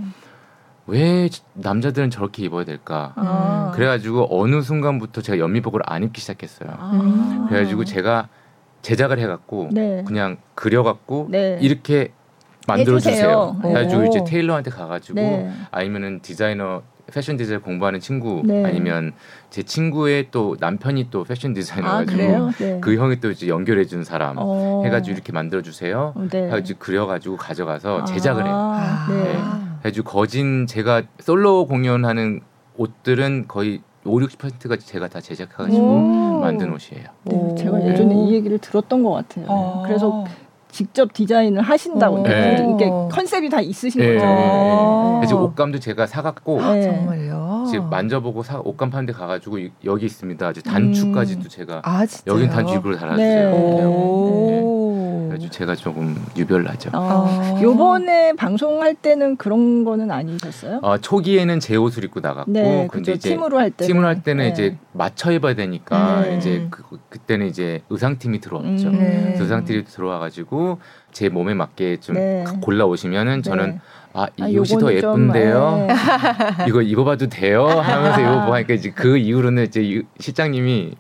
왜 0.88 1.30
남자들은 1.54 2.12
저렇게 2.12 2.44
입어야 2.44 2.64
될까? 2.64 3.14
아. 3.16 3.72
그래가지고 3.74 4.28
어느 4.30 4.62
순간부터 4.62 5.22
제가 5.22 5.40
연미복을 5.40 5.82
안 5.86 6.04
입기 6.04 6.22
시작했어요. 6.22 6.70
아. 6.78 7.46
그래가지고 7.50 7.86
제가 7.86 8.30
제작을 8.84 9.18
해갖고 9.18 9.70
네. 9.72 10.04
그냥 10.06 10.38
그려갖고 10.54 11.28
네. 11.32 11.58
이렇게 11.60 12.12
만들어 12.68 13.00
주세요. 13.00 13.58
그래가지고 13.62 14.02
오. 14.04 14.06
이제 14.06 14.24
테일러한테 14.24 14.70
가가지고 14.70 15.16
네. 15.20 15.52
아니면은 15.72 16.20
디자이너 16.22 16.84
패션 17.12 17.38
디자인 17.38 17.62
공부하는 17.62 18.00
친구 18.00 18.42
네. 18.44 18.66
아니면 18.66 19.14
제 19.50 19.64
친구의 19.64 20.30
또 20.32 20.56
남편이 20.60 21.10
또 21.12 21.24
패션 21.24 21.52
아 21.52 21.54
디자이너가지고 21.54 22.18
그래요? 22.18 22.52
네. 22.58 22.80
그 22.82 22.96
형이 22.96 23.20
또 23.20 23.32
이제 23.32 23.48
연결해 23.48 23.86
준 23.86 24.04
사람 24.04 24.36
어. 24.40 24.82
해가지고 24.84 25.14
이렇게 25.14 25.32
만들어 25.32 25.62
주세요. 25.62 26.14
어, 26.16 26.28
네. 26.30 26.46
해가지고 26.46 26.80
그려가지고 26.80 27.38
가져가서 27.38 28.06
제작을 28.06 28.46
해요. 28.46 28.54
아, 28.56 29.08
네. 29.10 29.34
아. 29.38 29.80
해가지고 29.80 30.10
거진 30.10 30.66
제가 30.68 31.04
솔로 31.20 31.68
공연하는 31.68 32.42
옷들은 32.78 33.46
거의 33.48 33.82
5, 34.04 34.20
60%가 34.20 34.78
제가 34.78 35.08
다 35.08 35.20
제작해가지고 35.20 35.84
오. 35.84 36.40
만든 36.40 36.72
옷이에요. 36.74 37.06
네, 37.24 37.56
제가 37.56 37.78
오. 37.78 37.88
예전에 37.88 38.16
이 38.16 38.34
얘기를 38.34 38.58
들었던 38.60 39.04
것 39.04 39.12
같아요. 39.12 39.46
어. 39.48 39.84
그래서 39.86 40.26
직접 40.76 41.14
디자인을 41.14 41.62
하신다고. 41.62 42.24
네. 42.24 42.68
이게 42.76 42.90
컨셉이 43.10 43.50
다 43.50 43.62
있으신 43.62 44.02
네. 44.02 44.16
거죠. 44.16 44.26
어. 44.28 45.18
그래서 45.22 45.42
옷감도 45.42 45.80
제가 45.80 46.06
사갖고 46.06 46.60
네. 46.62 46.82
정말요. 46.84 47.64
이제 47.66 47.80
만져보고 47.80 48.44
사, 48.44 48.60
옷감 48.60 48.90
파는 48.90 49.06
데 49.06 49.14
가가지고 49.14 49.58
이- 49.60 49.72
여기 49.86 50.06
있습니다. 50.06 50.52
이제 50.52 50.62
단추까지도 50.62 51.48
제가 51.48 51.82
아. 51.86 52.06
여긴 52.28 52.50
단추 52.50 52.76
입으로 52.76 52.96
네. 52.96 53.00
달아주세요. 53.00 53.52
오. 53.56 55.05
그래가지고 55.36 55.52
제가 55.52 55.76
조금 55.76 56.16
유별나죠. 56.38 56.92
어, 56.94 57.26
아. 57.28 57.60
요번에 57.62 58.34
방송할 58.34 58.96
때는 58.96 59.36
그런 59.38 59.84
거는 59.84 60.12
아니셨어요? 60.12 60.80
어, 60.82 60.98
초기에는 60.98 61.60
제 61.60 61.76
옷을 61.76 62.04
입고 62.06 62.20
나갔고 62.22 62.52
네, 62.52 62.88
근데. 62.92 63.14
이제 63.14 63.30
팀으로 63.30 63.58
할 63.60 63.72
때는. 63.72 63.88
팀을 63.88 64.06
할 64.06 64.24
때는 64.24 64.46
네. 64.46 64.50
이제 64.52 64.78
맞춰 64.94 65.32
입어야 65.32 65.54
되니까 65.56 66.22
네. 66.22 66.38
이제 66.38 66.68
그, 66.70 66.84
그때는 67.10 67.48
이제 67.48 67.82
의상팀이 67.90 68.40
들어왔죠. 68.40 68.88
음. 68.88 68.98
네. 69.00 69.36
의상팀이 69.40 69.86
들어와가지고 69.86 70.80
제 71.12 71.30
몸에 71.30 71.54
맞게 71.54 71.98
좀 72.00 72.16
네. 72.16 72.44
골라 72.62 72.86
오시면은 72.86 73.44
저는 73.44 73.66
네. 73.72 73.80
아, 74.14 74.28
이 74.38 74.44
아, 74.44 74.62
옷이 74.62 74.80
더 74.80 74.94
예쁜데요. 74.94 75.88
네. 75.90 75.96
이거 76.70 76.82
입어봐도 76.82 77.28
돼요? 77.28 77.66
하면서 77.68 78.22
입어보 78.22 78.54
하니까 78.56 78.74
이제 78.74 78.92
그 78.92 79.18
이후로는 79.18 79.66
이제 79.66 79.82
이- 79.82 80.04
실장님이 80.20 80.94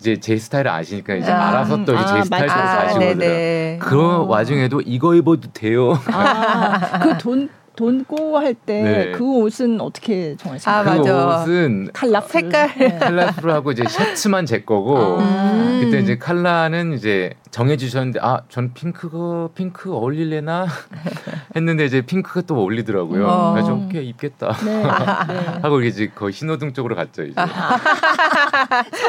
이제 0.00 0.18
제 0.18 0.36
스타일을 0.36 0.70
아시니까 0.70 1.14
이제 1.14 1.30
아, 1.30 1.48
알아서 1.50 1.84
또제 1.84 1.98
아, 1.98 2.22
스타일대로 2.24 2.54
맞아요. 2.54 2.80
다시 2.80 2.98
네네. 2.98 3.14
오더라고요. 3.14 3.78
그 3.80 4.00
어. 4.02 4.24
와중에도 4.26 4.80
이거 4.80 5.14
입어도 5.14 5.52
돼요. 5.52 5.92
아, 6.06 6.98
그돈 7.00 7.50
돈고 7.76 8.38
할때 8.38 8.82
네. 8.82 9.12
그 9.12 9.24
옷은 9.24 9.80
어떻게 9.80 10.36
정하세요? 10.36 10.74
아, 10.74 10.82
그 10.82 10.88
맞아. 10.88 11.42
옷은 11.42 11.90
칼라 11.92 12.20
색깔. 12.22 12.74
네. 12.78 12.98
칼라풀 12.98 13.50
하고 13.50 13.72
이제 13.72 13.84
셔츠만 13.86 14.46
제 14.46 14.62
거고 14.62 15.18
아. 15.20 15.80
그때 15.82 15.98
이제 16.00 16.16
칼라는 16.18 16.94
이제 16.94 17.34
정해 17.50 17.76
주셨는데 17.76 18.20
아 18.22 18.40
전 18.48 18.72
핑크가 18.74 19.48
핑크 19.54 19.92
어울릴래나 19.92 20.66
했는데 21.56 21.84
이제 21.84 22.00
핑크가 22.02 22.42
또 22.42 22.56
어울리더라고요. 22.56 23.26
어. 23.26 23.52
그래서 23.52 23.74
오케이 23.74 24.08
입겠다 24.08 24.52
네. 24.64 24.82
네. 24.82 24.88
하고 25.62 25.80
이제 25.82 26.10
거의 26.14 26.32
신호등 26.32 26.72
쪽으로 26.72 26.94
갔죠 26.94 27.22
이제. 27.24 27.34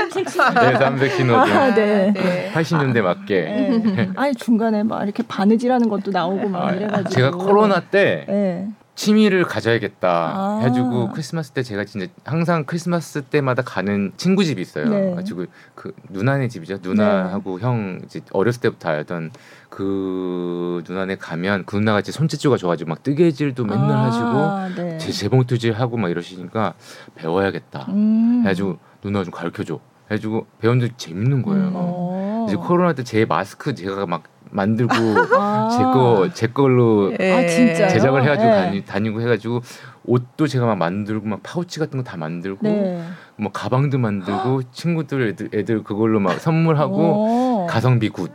삼색 0.10 0.26
네, 0.56 0.78
삼색 0.78 1.12
신호등. 1.12 1.54
아, 1.58 1.74
네. 1.76 2.12
네. 2.14 2.52
80년대 2.54 3.02
맞게. 3.02 3.42
네. 3.42 4.10
아니 4.18 4.34
중간에 4.36 4.84
막 4.84 5.04
이렇게 5.04 5.24
바느질하는 5.28 5.90
것도 5.90 6.12
나오고 6.12 6.50
막 6.50 6.68
아, 6.68 6.72
이래가지고 6.72 7.10
제가 7.10 7.32
코로나 7.32 7.80
때 7.80 8.26
네. 8.28 8.68
취미를 9.06 9.44
가져야겠다 9.46 10.10
아. 10.10 10.60
해가지고 10.62 11.10
크리스마스 11.10 11.50
때 11.52 11.64
제가 11.64 11.86
진짜 11.86 12.06
항상 12.24 12.66
크리스마스 12.66 13.24
때마다 13.24 13.64
가는 13.64 14.12
친구 14.16 14.46
집이 14.46 14.62
있어요. 14.62 14.90
네. 14.90 15.16
가지고 15.16 15.46
그 15.74 15.92
누나네 16.10 16.50
집이죠. 16.50 16.78
누나하고 16.84 17.60
형 17.60 18.00
이제 18.06 18.22
어렸을 18.32 18.62
때부터 18.62 18.90
알던 18.90 19.32
그 19.72 20.84
누나네 20.88 21.16
가면 21.16 21.66
그 21.66 21.78
누나가 21.78 22.00
이제 22.00 22.12
손재주가 22.12 22.58
좋아가지고 22.58 22.90
막 22.90 23.02
뜨개질도 23.02 23.66
맨날 23.66 23.90
하시고 24.06 24.26
아, 24.28 24.70
네. 24.76 25.00
제 25.00 25.12
재봉틀질 25.12 25.74
하고 25.74 25.98
막 25.98 26.12
이러시니까 26.12 26.76
배워야겠다. 27.16 27.88
음. 27.90 28.42
해가지고 28.44 28.78
누나 29.02 29.24
좀 29.24 29.32
가르쳐 29.32 29.64
줘. 29.64 29.80
해가지고 30.12 30.46
배웠는데 30.60 30.94
재밌는 30.98 31.42
거예요. 31.42 31.64
음, 31.70 31.72
어. 31.74 32.46
이제 32.48 32.56
코로나 32.56 32.94
때 32.94 33.02
제 33.04 33.26
마스크 33.26 33.74
제가 33.74 34.06
막 34.06 34.24
만들고 34.52 34.94
아. 35.38 35.70
제거제 35.70 36.48
걸로 36.48 37.14
예. 37.20 37.32
아? 37.34 37.48
제작을 37.48 38.24
해가지고 38.24 38.50
네. 38.50 38.56
다니, 38.56 38.86
다니고 38.86 39.22
해가지고 39.22 39.62
옷도 40.06 40.48
제가 40.48 40.66
막 40.66 40.76
만들고 40.78 41.28
막 41.28 41.40
파우치 41.44 41.80
같은 41.80 41.98
거 41.98 42.04
다 42.04 42.18
만들고 42.18 42.68
네. 42.68 43.04
뭐 43.42 43.52
가방도 43.52 43.98
만들고 43.98 44.62
친구들 44.72 45.30
애들, 45.30 45.50
애들 45.52 45.84
그걸로 45.84 46.20
막 46.20 46.40
선물하고 46.40 47.64
오. 47.64 47.68
가성비 47.68 48.10
good 48.10 48.32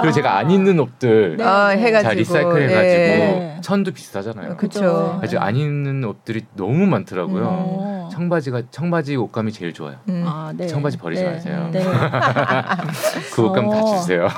그리고 0.00 0.12
제가 0.12 0.38
안 0.38 0.50
입는 0.50 0.80
옷들 0.80 1.36
네. 1.36 1.44
아. 1.44 1.70
잘 2.02 2.16
recycle 2.16 2.62
해가지고 2.62 2.78
네. 2.82 3.58
천도 3.62 3.92
비싸잖아요. 3.92 4.56
그쵸. 4.56 5.20
아직 5.22 5.40
안 5.40 5.54
입는 5.54 6.02
옷들이 6.04 6.46
너무 6.54 6.86
많더라고요. 6.86 7.44
어. 7.46 8.08
청바지가 8.12 8.62
청바지 8.70 9.16
옷감이 9.16 9.52
제일 9.52 9.72
좋아요. 9.72 9.96
음. 10.08 10.24
아, 10.26 10.52
네. 10.54 10.66
청바지 10.66 10.98
버리지 10.98 11.22
네. 11.22 11.30
마세요. 11.30 11.68
네. 11.72 11.82
그 13.34 13.46
옷감 13.46 13.70
다 13.70 13.82
어. 13.82 13.96
주세요. 13.98 14.28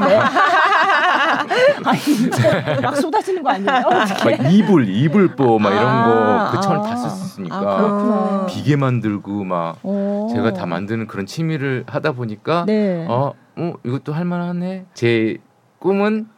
네. 1.43 1.55
아니, 1.85 1.99
진짜 2.01 2.80
막 2.80 2.97
쏟아지는 2.97 3.43
거 3.43 3.51
아니에요? 3.51 3.68
막 3.68 4.53
이불 4.53 4.89
이불보 4.89 5.59
막 5.59 5.70
이런 5.70 5.87
아, 5.87 6.51
거그 6.51 6.62
천을 6.62 6.82
다 6.82 6.93
아. 6.93 6.97
썼으니까 6.97 7.57
아. 7.57 8.47
비계 8.49 8.76
만들고 8.76 9.45
막 9.45 9.78
오. 9.82 10.28
제가 10.32 10.53
다 10.53 10.66
만드는 10.66 11.07
그런 11.07 11.26
취미를 11.26 11.85
하다 11.87 12.12
보니까 12.12 12.64
네. 12.66 13.07
어, 13.09 13.32
어 13.57 13.72
이것도 13.85 14.12
할만하네. 14.12 14.87
제 14.95 15.39
꿈은 15.78 16.28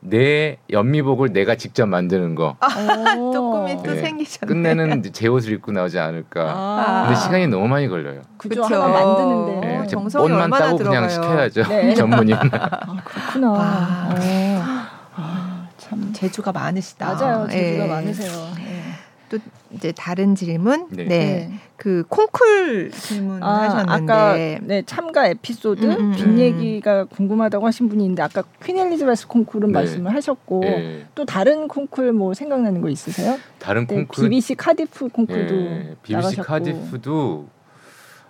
내 0.00 0.58
연미복을 0.70 1.32
내가 1.32 1.56
직접 1.56 1.86
만드는 1.86 2.34
거. 2.34 2.56
오. 3.18 3.32
또 3.32 3.50
꿈이 3.50 3.76
또 3.82 3.94
네. 3.94 4.00
생기셨네. 4.02 4.46
끝내는 4.52 5.02
제 5.12 5.26
옷을 5.28 5.52
입고 5.54 5.72
나오지 5.72 5.98
않을까. 5.98 6.40
아. 6.42 7.02
근데 7.06 7.20
시간이 7.20 7.48
너무 7.48 7.66
많이 7.68 7.88
걸려요. 7.88 8.22
그죠 8.36 8.62
그쵸. 8.62 8.74
하나 8.82 8.88
만드는데. 8.88 9.66
네, 9.66 9.86
정성이 9.86 10.32
얼마나 10.32 10.58
따고 10.58 10.78
그냥 10.78 11.08
들어가요. 11.08 11.48
시켜야죠. 11.48 11.62
네. 11.68 11.94
전문인. 11.94 12.36
아, 12.36 12.96
그렇구나. 13.04 13.50
와. 13.50 14.08
어. 14.10 14.82
아, 15.16 15.66
참 15.78 16.12
재주가 16.12 16.52
많으시다. 16.52 17.14
맞아요. 17.14 17.48
재주가 17.48 17.84
예. 17.84 17.88
많으세요. 17.88 18.30
네. 18.56 18.82
또 19.28 19.38
이제 19.72 19.92
다른 19.92 20.34
질문. 20.34 20.88
네. 20.90 21.04
네. 21.04 21.52
그 21.76 22.02
콩쿨 22.08 22.90
질문 22.90 23.42
아, 23.42 23.62
하셨는데 23.62 24.12
아까 24.12 24.34
네 24.34 24.82
참가 24.84 25.28
에피소드 25.28 25.84
음, 25.84 25.90
음, 25.90 26.12
뒷 26.12 26.24
음. 26.24 26.38
얘기가 26.38 27.04
궁금하다고 27.04 27.66
하신 27.66 27.88
분이 27.88 28.02
있는데 28.02 28.22
아까 28.22 28.42
퀸 28.64 28.78
엘리자베스 28.78 29.28
콩쿨은 29.28 29.68
네. 29.68 29.72
말씀을 29.74 30.12
하셨고 30.14 30.62
예. 30.64 31.06
또 31.14 31.24
다른 31.24 31.68
콩쿨 31.68 32.12
뭐 32.12 32.34
생각나는 32.34 32.80
거 32.80 32.88
있으세요? 32.88 33.38
다른 33.60 33.86
네, 33.86 33.94
콩쿨 33.94 34.24
BBC 34.24 34.54
카디프 34.56 35.08
콩쿨도 35.08 35.54
예, 35.54 35.96
BBC 36.02 36.16
나가셨고. 36.16 36.42
카디프도 36.42 37.48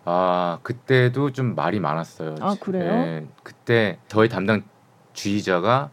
아 0.05 0.59
그때도 0.63 1.33
좀 1.33 1.55
말이 1.55 1.81
많았어요. 1.81 2.37
아, 2.41 2.55
그래요? 2.61 2.93
예, 2.93 3.27
그때 3.43 3.99
저희 4.09 4.29
담당 4.29 4.63
주의자가 5.15 5.91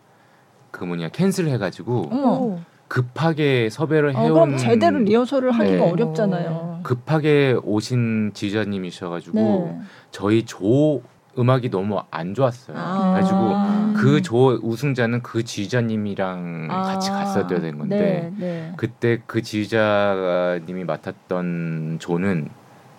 그 0.72 0.84
뭐냐 0.84 1.10
캔슬 1.10 1.48
해가지고 1.48 2.10
어머. 2.12 2.60
급하게 2.88 3.70
섭외를 3.70 4.16
어, 4.16 4.20
해온 4.20 4.34
그럼 4.34 4.58
제대로 4.58 5.00
리허설을 5.00 5.52
하기가 5.52 5.86
네. 5.86 5.92
어렵잖아요. 5.92 6.80
급하게 6.84 7.58
오신 7.64 8.32
지휘자님이셔가지고 8.34 9.38
네. 9.40 9.80
저희 10.12 10.44
조 10.46 11.02
음악이 11.38 11.70
너무 11.70 12.00
안 12.12 12.34
좋았어요. 12.34 12.78
아. 12.80 13.12
그래가지고 13.14 14.00
그 14.02 14.22
조 14.22 14.60
우승자는 14.62 15.22
그 15.24 15.44
지휘자님이랑 15.44 16.68
아. 16.72 16.82
같이 16.84 17.10
갔어야 17.10 17.48
되는 17.48 17.78
건데 17.78 18.32
네, 18.38 18.46
네. 18.46 18.74
그때 18.78 19.22
그 19.26 19.42
지휘자님이 19.42 20.84
맡았던 20.86 21.98
조는 22.00 22.50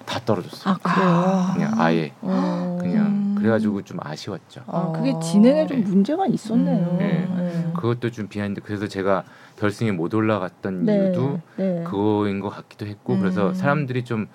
다 0.05 0.21
떨어졌어요. 0.25 0.75
아 0.75 0.79
그래요. 0.95 1.47
그냥 1.55 1.81
아예 1.81 2.13
어. 2.21 2.79
그냥 2.81 3.07
음. 3.07 3.26
그래가지고 3.47 3.83
좀 3.83 3.99
아쉬웠죠. 4.03 4.63
아, 4.67 4.93
그게 4.93 5.15
진행에 5.21 5.67
좀 5.69 5.79
네. 5.79 5.85
문제가 5.89 6.27
있었네요. 6.27 6.89
음. 6.93 6.99
네. 6.99 7.29
네. 7.37 7.73
그것도 7.77 8.11
좀 8.11 8.27
behind. 8.27 8.61
그래서 8.61 8.89
제가 8.89 9.23
결승에 9.57 9.93
못 9.93 10.13
올라갔던 10.13 10.85
네. 10.85 10.97
이유도 10.97 11.41
네. 11.57 11.85
그거인 11.85 12.41
것 12.41 12.49
같기도 12.49 12.87
했고 12.87 13.15
음. 13.15 13.21
그래서 13.21 13.55
사람들이 13.55 14.05
좀 14.05 14.27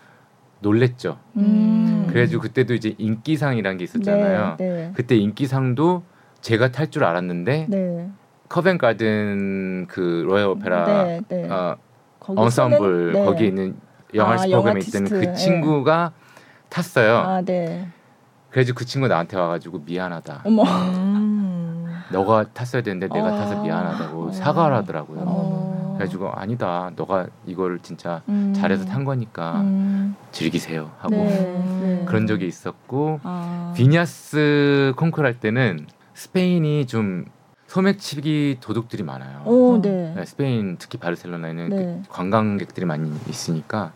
놀랬죠. 0.61 1.17
음. 1.35 2.05
그래가지고 2.09 2.41
그때도 2.43 2.73
이제 2.73 2.95
인기상이란 2.97 3.77
게 3.77 3.83
있었잖아요. 3.83 4.55
네, 4.57 4.69
네. 4.69 4.91
그때 4.95 5.15
인기상도 5.17 6.03
제가 6.39 6.71
탈 6.71 6.89
줄 6.89 7.03
알았는데 7.03 7.65
네. 7.69 8.09
코벤트 8.47 9.27
가든 9.27 9.87
그 9.89 10.23
로얄 10.25 10.47
오페라 10.47 11.03
네, 11.03 11.21
네. 11.27 11.49
어, 11.49 11.75
거기 12.19 12.39
언썸블 12.39 13.11
네. 13.13 13.25
거기에 13.25 13.47
있는 13.47 13.75
영화 14.13 14.33
아, 14.33 14.37
프로그램에. 14.37 14.79
있던 14.79 15.05
그 15.05 15.25
네. 15.25 15.33
친구가 15.33 16.13
탔어요. 16.69 17.17
아, 17.17 17.41
네. 17.41 17.87
그래서 18.51 18.73
그 18.73 18.85
친구 18.85 19.07
나한테 19.07 19.37
와가지고 19.37 19.79
미안하다. 19.85 20.41
어머. 20.45 20.63
음. 20.63 22.01
너가 22.11 22.45
탔어야 22.53 22.81
되는데 22.81 23.07
내가 23.07 23.27
어. 23.27 23.37
타서 23.37 23.61
미안하다고 23.63 24.23
어. 24.23 24.31
사과를 24.33 24.75
하더라고요. 24.77 25.23
어. 25.25 25.95
그래가지고 25.97 26.31
아니다. 26.31 26.91
너가 26.95 27.27
이걸 27.45 27.79
진짜 27.79 28.21
음. 28.27 28.53
잘해서 28.53 28.85
탄 28.85 29.05
거니까 29.05 29.61
음. 29.61 30.15
즐기세요 30.31 30.91
하고 30.99 31.15
네, 31.15 31.63
네. 31.81 32.05
그런 32.05 32.27
적이 32.27 32.47
있었고 32.47 33.21
아. 33.23 33.73
비니아스 33.75 34.93
콩쿠르 34.97 35.25
할 35.25 35.39
때는 35.39 35.87
스페인이 36.13 36.87
좀 36.87 37.25
소매치기 37.67 38.57
도둑들이 38.59 39.03
많아요. 39.03 39.43
오, 39.45 39.81
네. 39.81 40.13
네, 40.13 40.25
스페인 40.25 40.75
특히 40.77 40.97
바르셀로나에는 40.97 41.69
네. 41.69 42.01
그 42.03 42.09
관광객들이 42.09 42.85
많이 42.85 43.09
있으니까 43.29 43.93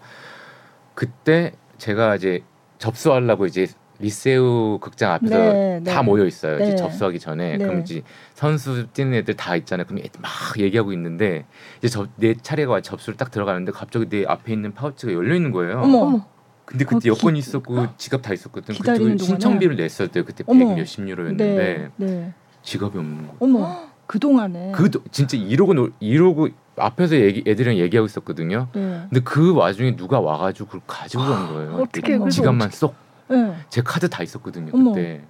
그때 0.93 1.51
제가 1.77 2.15
이제 2.15 2.41
접수하려고 2.77 3.45
이제 3.45 3.67
리세우 3.99 4.79
극장 4.81 5.13
앞에서 5.13 5.37
네, 5.37 5.79
네. 5.83 5.91
다 5.91 6.03
모여 6.03 6.25
있어요. 6.25 6.55
이제 6.55 6.71
네. 6.71 6.75
접수하기 6.75 7.19
전에 7.19 7.57
네. 7.57 7.65
그럼 7.65 7.81
이제 7.81 8.01
선수 8.33 8.87
뛰는 8.87 9.13
애들 9.13 9.35
다 9.35 9.55
있잖아요. 9.55 9.85
그럼 9.85 9.99
애들 9.99 10.19
막 10.21 10.31
얘기하고 10.57 10.91
있는데 10.93 11.45
이제 11.79 11.87
저, 11.87 12.07
내 12.17 12.33
차례가 12.35 12.73
와 12.73 12.81
접수를 12.81 13.17
딱 13.17 13.31
들어가는데 13.31 13.71
갑자기 13.71 14.07
내 14.09 14.25
앞에 14.25 14.53
있는 14.53 14.73
파우치가 14.73 15.13
열려 15.13 15.35
있는 15.35 15.51
거예요. 15.51 15.79
어머. 15.81 16.25
근데 16.65 16.83
그 16.83 16.95
그때 16.95 17.03
기- 17.03 17.09
여권 17.09 17.35
이 17.35 17.39
있었고 17.39 17.87
지갑 17.97 18.21
다 18.23 18.33
있었거든. 18.33 18.73
기다리는 18.75 19.11
그때? 19.11 19.23
신청비를 19.23 19.75
냈어야 19.75 20.07
돼요. 20.07 20.23
그때 20.25 20.43
어머. 20.47 20.65
100 20.65 20.77
몇십 20.77 21.07
유로였는데 21.07 21.55
네. 21.55 22.05
네. 22.05 22.33
지갑이 22.63 22.97
없는 22.97 23.27
거. 23.27 23.35
어머. 23.39 23.85
그 24.07 24.19
동안에. 24.19 24.71
그 24.75 24.89
도- 24.91 25.01
진짜 25.11 25.37
이러고 25.37 25.73
놀- 25.73 25.93
이러고 25.99 26.49
앞에서 26.77 27.15
얘기 27.15 27.43
애들이랑 27.47 27.77
얘기하고 27.77 28.05
있었거든요. 28.07 28.67
네. 28.73 29.01
근데 29.09 29.21
그 29.23 29.53
와중에 29.55 29.95
누가 29.95 30.19
와가지고 30.19 30.65
그걸 30.67 30.81
가지고 30.85 31.23
간 31.23 31.47
거예요. 31.53 31.85
그래서 31.91 32.29
지갑만 32.29 32.69
쏙. 32.71 32.95
네. 33.30 33.55
제 33.69 33.82
카드 33.82 34.09
다 34.09 34.23
있었거든요 34.23 34.71
어머. 34.73 34.91
그때. 34.93 35.21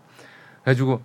그래가지고 0.64 1.02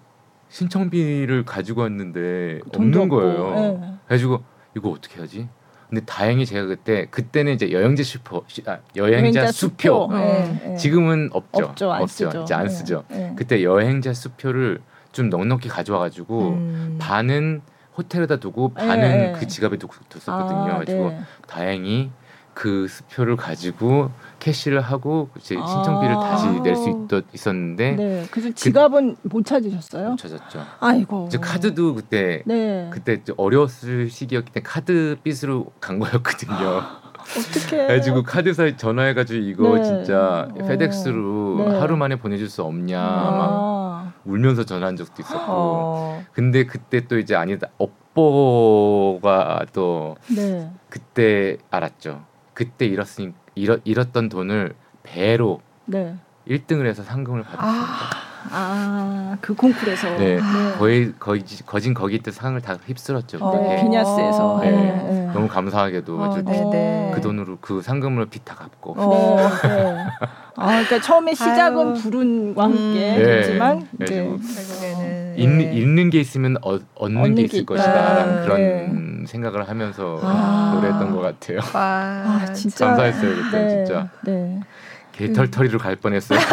신청비를 0.49 1.45
가지고 1.45 1.83
왔는데 1.83 2.61
없는. 2.75 3.09
거예요. 3.09 3.55
네. 3.81 3.95
그래가지고 4.07 4.43
이거 4.77 4.91
어떻게 4.91 5.21
하지? 5.21 5.49
근데 5.89 6.05
다행히 6.05 6.47
제가 6.47 6.67
그때 6.67 7.07
그때는 7.11 7.55
이제 7.55 7.73
여행자 7.73 8.03
슈퍼 8.05 8.43
시- 8.47 8.63
아, 8.67 8.79
여행자, 8.95 9.51
수표. 9.51 10.09
네, 10.13 10.61
네. 10.65 10.77
지금은 10.77 11.31
없죠. 11.33 11.65
없죠. 11.65 11.93
안 11.93 12.07
쓰죠. 12.07 12.43
이제 12.43 12.55
안 12.55 12.65
네, 12.65 12.69
쓰죠. 12.69 13.05
네. 13.09 13.33
그때 13.37 13.65
여행자 13.65 14.13
수표를 14.13 14.81
좀 15.11 15.31
넉넉히 15.31 15.69
가져와가지고 15.69 16.49
음. 16.51 16.97
반은 17.01 17.63
호텔에다 17.99 18.37
두고 18.37 18.73
네, 18.77 18.87
반은 18.87 19.03
네. 19.03 19.33
그 19.37 19.49
지갑에 19.49 19.79
두고 19.79 19.95
뒀었거든요. 20.09 20.61
아, 20.61 20.65
그래가지고 20.79 21.09
네. 21.11 21.21
다행히 21.49 22.13
그 22.55 22.87
수표를 22.87 23.35
가지고 23.37 24.13
캐시를 24.41 24.81
하고 24.81 25.29
이제 25.37 25.55
신청비를 25.55 26.17
아. 26.17 26.21
다시 26.21 26.49
낼 26.63 26.75
수 26.75 27.07
있었는데 27.33 27.93
네. 27.93 28.27
그래서 28.31 28.51
지갑은 28.53 29.17
못 29.23 29.45
찾으셨어요? 29.47 30.11
못 30.11 30.17
찾았죠. 30.17 30.65
아이고. 30.81 31.27
이제 31.29 31.39
카드도 31.39 31.95
그때 31.95 32.43
네. 32.47 32.89
그때 32.93 33.23
어려웠을 33.37 34.11
시기였기 34.11 34.51
때문에 34.53 34.65
카드 34.67 35.17
빚으로 35.23 35.67
간 35.81 35.99
거였거든요. 36.01 36.57
어떻게? 37.39 37.87
그래가지고 37.87 38.23
카드사에 38.25 38.77
전화해가지고 38.77 39.39
이거 39.45 39.77
네. 39.77 39.85
진짜 39.85 40.49
어. 40.51 40.55
페덱스로 40.67 41.57
네. 41.69 41.79
하루 41.79 41.97
만에 41.97 42.17
보내줄 42.17 42.49
수 42.49 42.63
없냐 42.65 42.99
막 42.99 43.49
아. 43.53 44.13
울면서 44.25 44.65
전화한 44.65 44.97
적도 44.97 45.23
있었고. 45.23 45.45
어. 45.49 46.25
근데 46.33 46.65
그때 46.65 47.07
또 47.07 47.19
이제 47.19 47.37
아니다 47.37 47.69
업보가 47.79 49.67
또 49.73 50.17
네. 50.35 50.71
그때 50.89 51.59
알았죠. 51.71 52.23
그때 52.61 52.85
잃었으니 52.85 53.33
잃었, 53.55 53.81
잃었던 53.85 54.29
돈을 54.29 54.75
배로 55.03 55.63
네. 55.87 56.15
1등을 56.47 56.85
해서 56.85 57.03
상금을 57.03 57.43
받았습니다. 57.43 58.27
아. 58.27 58.30
아, 58.51 59.37
그 59.41 59.55
콩쿨에서. 59.55 60.17
네, 60.17 60.37
네. 60.37 60.41
거의 60.79 61.13
거의 61.19 61.45
거진 61.67 61.95
거기 61.95 62.19
때 62.21 62.31
상을 62.31 62.61
다 62.61 62.77
휩쓸었죠. 62.87 63.39
어. 63.41 63.57
네, 63.57 63.83
비냐스에서. 63.83 64.59
네. 64.63 64.71
네, 64.71 64.77
네. 64.77 65.31
너무 65.33 65.49
감사하게도 65.49 66.21
어, 66.21 66.33
이제 66.33 66.43
네네. 66.43 67.13
그 67.15 67.21
돈으로 67.21 67.59
그빚다 67.61 68.55
갚고 68.55 68.95
어. 68.97 69.37
네, 69.63 69.69
네. 69.69 70.05
아, 70.57 70.67
그러니까 70.67 71.01
처음에 71.01 71.35
시작은 71.35 71.89
아유. 71.89 71.95
불운과 71.95 72.65
함께 72.65 73.17
음. 73.17 73.25
됐지만 73.25 73.89
네. 73.93 74.05
이제 74.05 74.15
결국에는 74.15 75.35
잃는, 75.37 75.63
예. 75.63 75.73
잃는 75.73 76.11
게 76.11 76.21
있으면 76.21 76.57
어, 76.63 76.79
얻는 76.97 77.21
얻는 77.21 77.35
게게 77.37 77.59
있을. 77.59 77.67
것이다라는 77.67 78.43
그런 78.43 78.57
네. 78.61 79.27
생각을 79.27 79.69
하면서 79.69 80.19
아. 80.23 80.73
노래했던 80.75 81.13
것 81.13 81.21
같아요. 81.21 81.59
와, 81.73 81.81
아, 82.43 82.53
진짜 82.53 82.87
감사했어요 82.89 83.35
그때 83.37 83.59
네, 83.63 83.69
진짜 83.85 84.09
네. 84.23 84.61
개털터리로 85.21 85.79
갈 85.79 85.97
뻔했어요. 85.97 86.39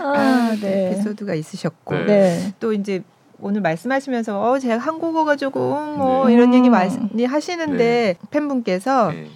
아, 0.00 0.56
네. 0.60 0.92
에피소드가 0.92 1.34
있으셨고 1.34 1.94
네. 1.94 2.06
네. 2.06 2.54
또 2.58 2.72
이제 2.72 3.02
오늘 3.38 3.60
말씀하시면서 3.60 4.40
어 4.40 4.58
제가 4.58 4.78
한국어가 4.78 5.36
조금 5.36 5.60
뭐 5.62 6.26
네. 6.26 6.32
이런 6.32 6.54
얘기 6.54 6.68
음. 6.68 6.72
많이 6.72 7.24
하시는데 7.26 8.16
팬분께서 8.30 9.10
네. 9.12 9.28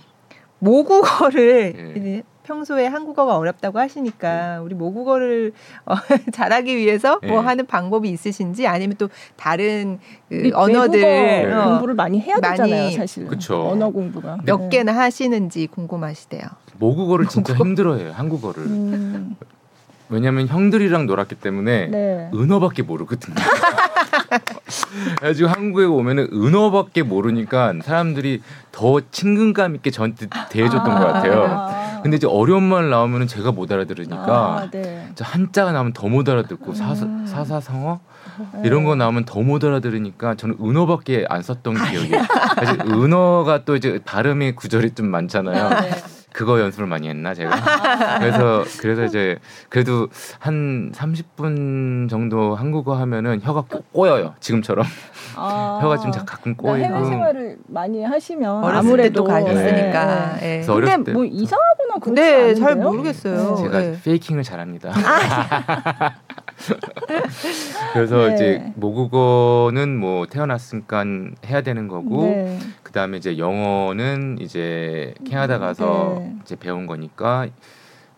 모국어를 0.59 1.73
네. 1.75 1.95
이제 1.97 2.23
평소에 2.45 2.87
한국어가 2.87 3.37
어렵다고 3.37 3.79
하시니까 3.79 4.61
우리 4.63 4.75
모국어를 4.75 5.53
어, 5.87 5.95
잘하기 6.33 6.77
위해서 6.77 7.19
뭐 7.27 7.41
네. 7.43 7.47
하는 7.47 7.67
방법이 7.67 8.09
있으신지 8.11 8.67
아니면 8.67 8.97
또 8.99 9.09
다른 9.37 9.99
그 10.29 10.51
언어들 10.55 11.01
외국어 11.01 11.61
어, 11.61 11.65
공부를 11.71 11.95
많이 11.95 12.21
해야 12.21 12.37
많이- 12.41 12.57
되잖아요, 12.57 12.91
사실. 12.93 13.27
그쵸. 13.27 13.69
언어 13.69 13.91
공부가. 13.91 14.39
몇 14.45 14.59
네. 14.63 14.69
개나 14.71 14.93
하시는지 14.97 15.67
궁금하시대요. 15.69 16.43
모국어를 16.79 17.27
진짜 17.27 17.55
힘들어해요. 17.55 18.13
한국어를. 18.13 18.63
음, 18.65 19.37
왜냐면 20.09 20.49
형들이랑 20.49 21.07
놀았기 21.07 21.37
때문에 21.37 21.87
네. 21.87 22.31
은어밖에 22.35 22.83
모르거든요. 22.83 23.35
그래가지고 25.19 25.49
한국에 25.49 25.85
오면은 25.85 26.29
은어밖에 26.33 27.03
모르니까 27.03 27.75
사람들이 27.83 28.43
더 28.73 29.01
친근감 29.11 29.75
있게 29.77 29.91
저한테 29.91 30.27
대해줬던 30.51 30.85
것 30.99 31.07
같아요. 31.07 31.45
아. 31.49 32.01
근데 32.03 32.17
이제 32.17 32.27
어려운 32.27 32.63
말 32.63 32.89
나오면은 32.89 33.27
제가 33.27 33.53
못 33.53 33.71
알아들으니까 33.71 34.59
아, 34.63 34.71
네. 34.71 35.09
한자가 35.21 35.73
나오면 35.73 35.93
더 35.93 36.09
못 36.09 36.29
알아듣고 36.29 36.75
사사, 36.75 37.05
음. 37.05 37.25
사사성어 37.27 38.01
네. 38.55 38.63
이런 38.65 38.85
거 38.85 38.95
나오면 38.95 39.27
더 39.27 39.41
못 39.43 39.63
알아들으니까 39.65 40.35
저는 40.35 40.57
은어밖에 40.61 41.27
안 41.29 41.43
썼던 41.43 41.75
기억이. 41.75 42.11
사실 42.57 42.81
은어가 42.87 43.65
또 43.65 43.77
이제 43.77 44.01
발음의 44.05 44.57
구절이 44.57 44.95
좀 44.95 45.07
많잖아요. 45.09 45.69
네. 45.81 45.91
그거 46.41 46.59
연습을 46.59 46.87
많이 46.87 47.07
했나 47.07 47.35
제가. 47.35 47.51
그래서 48.19 48.65
그래서 48.81 49.05
이제 49.05 49.39
그래도 49.69 50.09
한 50.39 50.91
30분 50.95 52.09
정도 52.09 52.55
한국어 52.55 52.97
하면은 52.97 53.43
혀가 53.43 53.65
꼬- 53.69 53.83
꼬여요. 53.93 54.33
지금처럼 54.41 54.87
아. 55.37 55.81
혀가 55.85 55.99
좀 55.99 56.11
자- 56.13 56.25
가끔 56.25 56.55
그러니까 56.57 56.89
꼬이고. 56.89 56.97
해외 57.05 57.11
생활을 57.11 57.59
많이 57.67 58.03
하시면 58.03 58.65
어렸을 58.65 58.79
아무래도 58.79 59.23
가셨으니까. 59.25 60.37
네. 60.41 60.47
예. 60.47 60.55
그래서 60.57 60.73
어렸을 60.75 60.95
근데 60.97 61.13
때뭐 61.13 61.25
이상하거나 61.27 62.15
네, 62.15 62.35
않은데요? 62.37 62.55
잘 62.65 62.77
모르겠어요. 62.77 63.57
제가 63.57 63.79
네. 63.81 63.99
페이킹을 64.03 64.43
잘합니다. 64.43 64.93
그래서 67.93 68.29
네. 68.29 68.35
이제 68.35 68.73
모국어는 68.77 69.95
뭐 69.99 70.27
태어났으니까 70.27 71.05
해야 71.47 71.61
되는 71.61 71.87
거고 71.89 72.23
네. 72.25 72.59
그 72.91 72.93
다음에 72.93 73.19
이제 73.19 73.39
영어는 73.39 74.39
이제 74.41 75.15
캐나다 75.25 75.61
가서 75.61 76.17
네. 76.19 76.35
이제 76.43 76.57
배운 76.57 76.89
거니까 76.89 77.47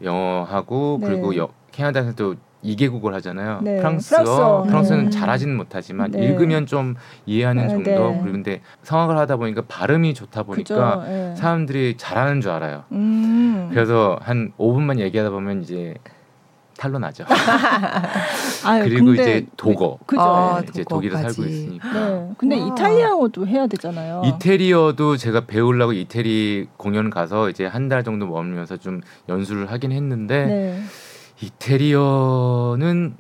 영어하고 0.03 0.97
네. 0.99 1.09
그리고 1.09 1.37
여, 1.37 1.51
캐나다에서 1.73 2.15
또 2.15 2.37
2개국을 2.65 3.13
하잖아요. 3.13 3.61
네, 3.63 3.77
프랑스어. 3.77 4.23
프랑스어. 4.23 4.63
프랑스어는 4.63 5.05
네. 5.07 5.11
잘하지는 5.11 5.55
못하지만 5.59 6.11
네. 6.11 6.25
읽으면 6.25 6.65
좀 6.65 6.95
이해하는 7.27 7.65
네, 7.65 7.69
정도. 7.69 7.91
네. 7.91 7.97
그리고 7.97 8.33
근데 8.33 8.63
성악을 8.83 9.19
하다 9.19 9.37
보니까 9.37 9.63
발음이 9.69 10.15
좋다 10.15 10.45
보니까. 10.45 11.05
예. 11.07 11.37
사람들이 11.37 11.99
잘하는 11.99 12.41
줄 12.41 12.53
알아요. 12.53 12.85
음. 12.93 13.69
그래서 13.71 14.19
한 14.23 14.53
5분만 14.59 15.01
얘기하다 15.01 15.29
보면 15.29 15.61
이제 15.61 15.97
탈로 16.83 16.99
나죠. 16.99 17.25
아유, 18.67 18.83
그리고 18.83 19.07
근데 19.07 19.23
이제 19.23 19.47
독어. 19.57 19.99
그죠. 20.05 20.21
아, 20.21 20.61
네, 20.61 20.67
이제 20.69 20.83
독일에. 20.85 21.15
살고 21.17 21.45
있으니까. 21.45 21.93
네. 21.93 22.31
근데 22.37 22.59
와. 22.61 22.67
이탈리아어도 22.67 23.47
해야 23.47 23.69
되잖아요. 23.69 24.23
이태리어도 24.25 25.17
제가 25.17 25.43
배우려고 25.47 25.93
이태리 25.93 26.67
공연 26.77 27.09
가서 27.09 27.51
이제 27.51 27.67
한 27.67 27.89
달 27.89 28.03
정도 28.03 28.27
머물면서 28.27 28.79
좀 28.79 29.01
연수를 29.29 29.71
하긴 29.71 29.93
했는데 29.93 30.47
네. 30.47 30.83
이태리어는 31.43 33.15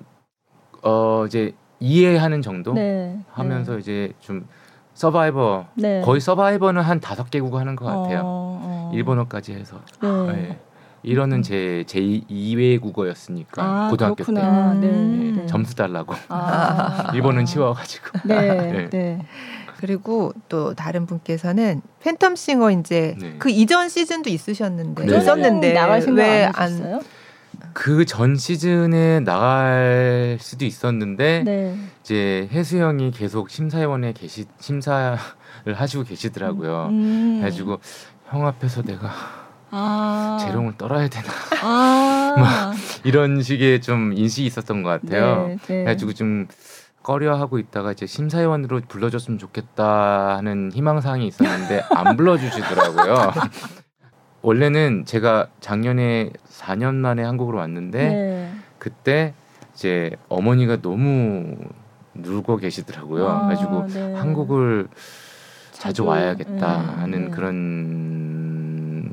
어 0.82 1.24
이제 1.26 1.52
이해하는 1.78 2.42
정도 2.42 2.72
네. 2.72 3.18
하면서 3.30 3.78
이제 3.78 4.12
좀 4.20 4.46
서바이버 4.94 5.66
네. 5.74 6.00
거의 6.00 6.20
서바이버는 6.20 6.80
한 6.82 6.98
다섯 7.00 7.30
개국 7.30 7.54
하는 7.56 7.76
것 7.76 7.84
같아요. 7.84 8.22
어, 8.24 8.60
어. 8.62 8.90
일본어까지 8.94 9.52
해서. 9.52 9.76
네. 10.00 10.58
네. 11.02 11.10
일어는 11.10 11.42
제제 11.42 12.00
2외 12.00 12.80
국어였으니까 12.80 13.62
아, 13.62 13.88
고등학교 13.90 14.16
그렇구나. 14.16 14.74
네. 14.74 14.86
음. 14.88 15.32
네. 15.36 15.42
때 15.42 15.46
점수 15.46 15.74
달라고 15.74 16.14
아. 16.28 17.10
일본은 17.14 17.44
치워가지고 17.44 18.20
네. 18.24 18.36
네. 18.72 18.90
네. 18.90 19.26
그리고 19.78 20.32
또 20.48 20.74
다른 20.74 21.06
분께서는 21.06 21.82
팬텀싱어 22.04 22.78
이제 22.78 23.16
네. 23.18 23.34
그 23.38 23.50
이전 23.50 23.88
시즌도 23.88 24.30
있으셨는데 24.30 25.04
네. 25.04 25.18
있었는데 25.18 25.72
나갈 25.72 26.00
생각 26.00 26.22
왜안안 26.22 26.54
하셨어요? 26.54 27.00
그전 27.72 28.36
시즌에 28.36 29.20
나갈 29.20 30.38
수도 30.40 30.64
있었는데 30.64 31.42
네. 31.44 31.76
이제 32.02 32.48
혜수 32.52 32.78
형이 32.78 33.10
계속 33.12 33.50
심사위원회 33.50 34.12
계시 34.12 34.44
심사를 34.60 35.18
하시고 35.66 36.04
계시더라고요. 36.04 36.88
음. 36.90 37.38
그래가지고 37.40 37.80
형 38.28 38.46
앞에서 38.46 38.82
내가 38.82 39.10
아. 39.72 40.38
재롱을 40.40 40.74
떨어야 40.76 41.08
되나 41.08 41.28
아. 41.62 42.72
이런 43.04 43.42
식의 43.42 43.80
좀 43.80 44.12
인식이 44.12 44.46
있었던 44.46 44.82
것 44.82 44.88
같아요. 44.88 45.48
네, 45.48 45.56
네. 45.56 45.58
그래가지고 45.66 46.12
좀 46.12 46.46
꺼려하고 47.02 47.58
있다가 47.58 47.92
이제 47.92 48.06
심사위원으로 48.06 48.82
불러줬으면 48.86 49.38
좋겠다 49.38 50.36
하는 50.36 50.70
희망사항이 50.72 51.26
있었는데 51.26 51.82
안 51.90 52.16
불러주시더라고요. 52.16 53.32
원래는 54.42 55.04
제가 55.06 55.48
작년에 55.60 56.30
4년 56.48 56.94
만에 56.94 57.22
한국으로 57.22 57.58
왔는데 57.58 58.08
네. 58.08 58.52
그때 58.78 59.34
이제 59.74 60.10
어머니가 60.28 60.82
너무 60.82 61.56
누르고 62.14 62.58
계시더라고요. 62.58 63.26
아, 63.26 63.46
그래가지고 63.46 63.86
네. 63.86 64.14
한국을 64.14 64.88
자주 65.70 66.02
자주, 66.02 66.04
와야겠다 66.04 66.78
네, 66.78 67.00
하는 67.00 67.24
네. 67.26 67.30
그런 67.30 68.71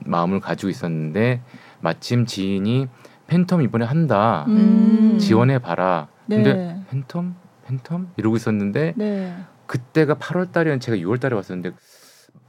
마음을 0.10 0.40
가지고 0.40 0.70
있었는데 0.70 1.42
마침 1.82 2.26
지인이 2.26 2.88
팬텀 3.28 3.64
이번에 3.64 3.86
한다 3.86 4.46
음. 4.48 5.18
지원해 5.20 5.60
봐라. 5.60 6.08
근데 6.28 6.54
네. 6.54 6.82
팬텀 6.92 7.34
팬텀 7.68 8.08
이러고 8.18 8.36
있었는데 8.36 8.94
네. 8.96 9.36
그때가 9.68 10.16
8월 10.16 10.52
달이었는데 10.52 10.84
제가 10.84 10.98
6월 10.98 11.20
달에 11.20 11.36
왔었는데 11.36 11.76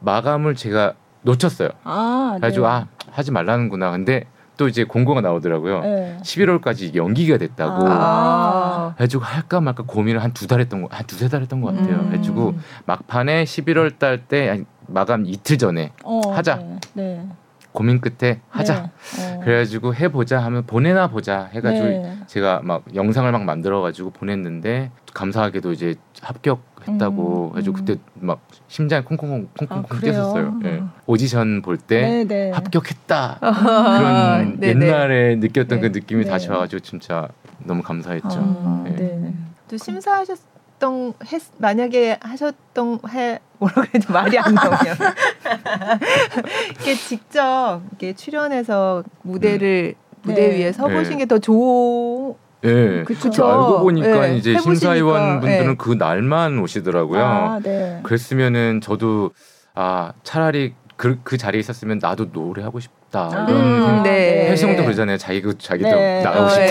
마감을 0.00 0.54
제가 0.54 0.94
놓쳤어요. 1.22 1.68
아. 1.84 2.32
그래가지고 2.38 2.66
네. 2.66 2.72
아 2.72 2.86
하지 3.10 3.30
말라는구나. 3.30 3.90
근데 3.90 4.24
또 4.56 4.68
이제 4.68 4.84
공고가 4.84 5.20
나오더라고요. 5.20 5.80
네. 5.80 6.18
11월까지 6.22 6.94
연기가 6.94 7.36
됐다고. 7.38 7.86
아. 7.88 8.94
해가지고 8.98 9.22
할까 9.24 9.60
말까 9.60 9.84
고민을 9.86 10.22
한 10.22 10.32
두 10.32 10.46
달 10.46 10.60
했던 10.60 10.82
거, 10.82 10.88
한 10.90 11.06
두세 11.06 11.28
달 11.28 11.42
했던 11.42 11.60
것 11.60 11.74
같아요. 11.74 11.96
음. 11.96 12.12
해가지고 12.12 12.54
막판에 12.86 13.44
11월 13.44 13.98
달 13.98 14.26
때 14.28 14.64
마감 14.86 15.24
이틀 15.26 15.58
전에 15.58 15.92
어, 16.04 16.20
하자. 16.32 16.58
네. 16.94 17.26
네. 17.70 17.78
고민 17.78 18.00
끝에 18.00 18.40
하자. 18.48 18.90
네. 19.16 19.36
어. 19.36 19.40
그래가지고 19.44 19.94
해보자 19.94 20.40
하면 20.40 20.66
보내나 20.66 21.08
보자 21.08 21.48
해가지고 21.52 21.84
네. 21.86 22.16
제가 22.26 22.60
막 22.62 22.84
영상을 22.94 23.30
막 23.30 23.44
만들어가지고 23.44 24.10
보냈는데 24.10 24.90
감사하게도 25.14 25.72
이제 25.72 25.94
합격했다고 26.20 27.44
음, 27.44 27.50
해가지고 27.50 27.76
음. 27.78 27.84
그때 27.84 28.00
막 28.14 28.40
심장이 28.68 29.04
콩콩콩 29.04 29.48
콩콩콩 29.58 29.96
아, 29.96 30.00
그래요? 30.00 30.12
뛰었었어요. 30.12 30.60
예. 30.64 30.82
오디션 31.06 31.62
볼때 31.62 32.00
네, 32.00 32.24
네. 32.24 32.50
합격했다 32.50 33.38
아, 33.40 33.98
그런 33.98 34.60
네네. 34.60 34.86
옛날에 34.86 35.36
느꼈던 35.36 35.80
네. 35.80 35.88
그 35.88 35.96
느낌이 35.98 36.24
네. 36.24 36.30
다시 36.30 36.48
와가지고 36.48 36.80
진짜 36.80 37.28
너무 37.64 37.82
감사했죠. 37.82 38.28
아, 38.30 38.82
네. 38.84 38.90
네. 38.94 39.34
또 39.68 39.76
심사하셨 39.76 40.38
던 40.80 41.14
했, 41.30 41.42
만약에 41.58 42.18
하셨던 42.20 42.98
해 43.10 43.38
뭐라 43.58 43.74
그래도 43.74 44.12
말이 44.12 44.36
안 44.38 44.54
나오냐. 44.54 44.96
이게 46.80 46.94
직접 46.94 47.82
이렇게 47.90 48.14
출연해서 48.14 49.04
무대를 49.22 49.94
무대 50.22 50.48
네. 50.48 50.58
위에 50.58 50.72
서보신 50.72 51.12
네. 51.12 51.18
게더 51.18 51.38
좋. 51.38 52.36
예. 52.64 53.04
그쵸. 53.04 53.46
알고 53.46 53.80
보니까 53.80 54.26
네, 54.26 54.36
이제 54.36 54.50
해보시니까, 54.50 54.74
심사위원 54.74 55.40
분들은 55.40 55.66
네. 55.68 55.74
그 55.78 55.92
날만 55.92 56.58
오시더라고요. 56.58 57.24
아, 57.24 57.60
네. 57.62 58.00
그랬으면은 58.02 58.80
저도 58.80 59.30
아 59.74 60.12
차라리 60.24 60.74
그, 60.96 61.20
그 61.22 61.38
자리에 61.38 61.60
있었으면 61.60 62.00
나도 62.02 62.32
노래 62.32 62.62
하고 62.62 62.80
싶 62.80 62.90
같다. 63.10 63.42
아, 63.42 63.46
이런 63.48 63.98
음. 63.98 64.02
네. 64.02 64.48
혜수형도 64.50 64.84
그러잖아요. 64.84 65.18
자기도 65.18 65.58
자기도 65.58 65.90
네. 65.90 66.22
나가고 66.22 66.46
어, 66.46 66.48
싶다고. 66.48 66.68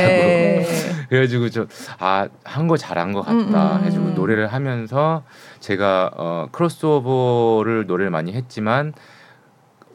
예. 1.11 1.27
그래가지고 1.27 1.49
좀아한 1.49 2.67
거 2.67 2.77
잘한 2.77 3.13
것 3.13 3.21
같다. 3.21 3.33
음, 3.33 3.53
음, 3.53 3.79
해가지고 3.79 4.05
음. 4.05 4.15
노래를 4.15 4.47
하면서 4.47 5.23
제가 5.59 6.11
어, 6.15 6.47
크로스오버를 6.51 7.85
노래를 7.87 8.11
많이 8.11 8.33
했지만 8.33 8.93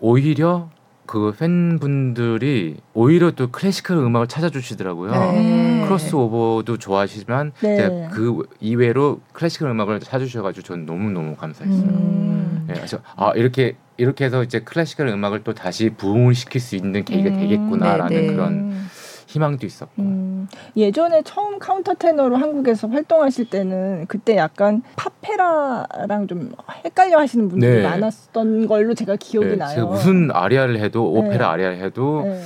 오히려 0.00 0.70
그 1.06 1.34
팬분들이 1.38 2.76
오히려 2.94 3.30
또 3.32 3.50
classical 3.50 3.96
음악을 3.96 4.26
찾아주시더라고요. 4.26 5.10
네. 5.12 5.82
크로스오버도 5.84 6.78
좋아하시지만 6.78 7.52
네. 7.62 8.08
그 8.10 8.42
이외로 8.60 9.20
classical 9.32 9.70
음악을 9.70 10.00
찾아주셔가지고 10.00 10.66
저는 10.66 10.86
너무 10.86 11.10
너무 11.10 11.36
감사했어요. 11.36 11.88
음. 11.88 12.64
네, 12.66 12.74
그래서 12.74 12.98
아 13.16 13.32
이렇게 13.34 13.76
이렇게 13.96 14.24
해서 14.24 14.42
이제 14.42 14.60
classical 14.60 15.08
음악을 15.08 15.44
또 15.44 15.54
다시 15.54 15.90
부흥을 15.90 16.34
시킬 16.34 16.60
수 16.60 16.74
있는 16.74 17.04
계기가 17.04 17.30
음, 17.30 17.40
되겠구나라는 17.40 18.08
네, 18.08 18.22
네. 18.22 18.32
그런 18.32 18.52
음. 18.52 18.90
희망도 19.34 19.66
있었고. 19.66 20.00
음, 20.00 20.48
예전에 20.76 21.22
처음 21.22 21.58
카운터 21.58 21.94
테너로 21.94 22.36
한국에서 22.36 22.86
활동하실 22.88 23.50
때는 23.50 24.06
그때 24.06 24.36
약간 24.36 24.82
팝페라랑 24.96 26.28
좀 26.28 26.52
헷갈려 26.84 27.18
하시는 27.18 27.48
분들이 27.48 27.82
네. 27.82 27.82
많았던 27.82 28.68
걸로 28.68 28.94
제가 28.94 29.16
기억이 29.16 29.48
네, 29.48 29.56
나요. 29.56 29.74
제가 29.74 29.86
무슨 29.86 30.30
아리아를 30.32 30.78
해도 30.78 31.10
오페라 31.10 31.38
네. 31.38 31.44
아리아를 31.44 31.78
해도 31.78 32.22
네. 32.24 32.40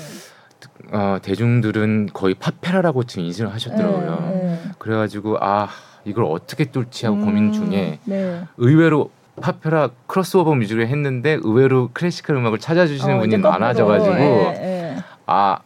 어, 0.93 1.19
대중들은 1.21 2.11
거의 2.15 2.35
팝페라라고 2.35 3.05
지금 3.05 3.25
인식을 3.25 3.53
하셨더라고요. 3.53 4.31
네, 4.33 4.43
네. 4.43 4.59
그래가지고 4.79 5.37
아 5.41 5.69
이걸 6.07 6.25
어떻게 6.25 6.65
뚫지 6.65 7.05
하고 7.05 7.19
음, 7.19 7.25
고민 7.27 7.53
중에 7.53 7.99
네. 8.05 8.43
의외로 8.57 9.11
팝페라 9.43 9.91
크로스오버 10.07 10.55
music을 10.55 10.89
했는데 10.89 11.39
의외로 11.43 11.91
classical 11.93 12.37
음악을 12.37 12.59
찾아주시는 12.59 13.17
어, 13.17 13.21
분이 13.21 13.37
많아져가지고 13.37 14.15
예, 14.17 14.55
예. 14.57 14.97
아 15.27 15.59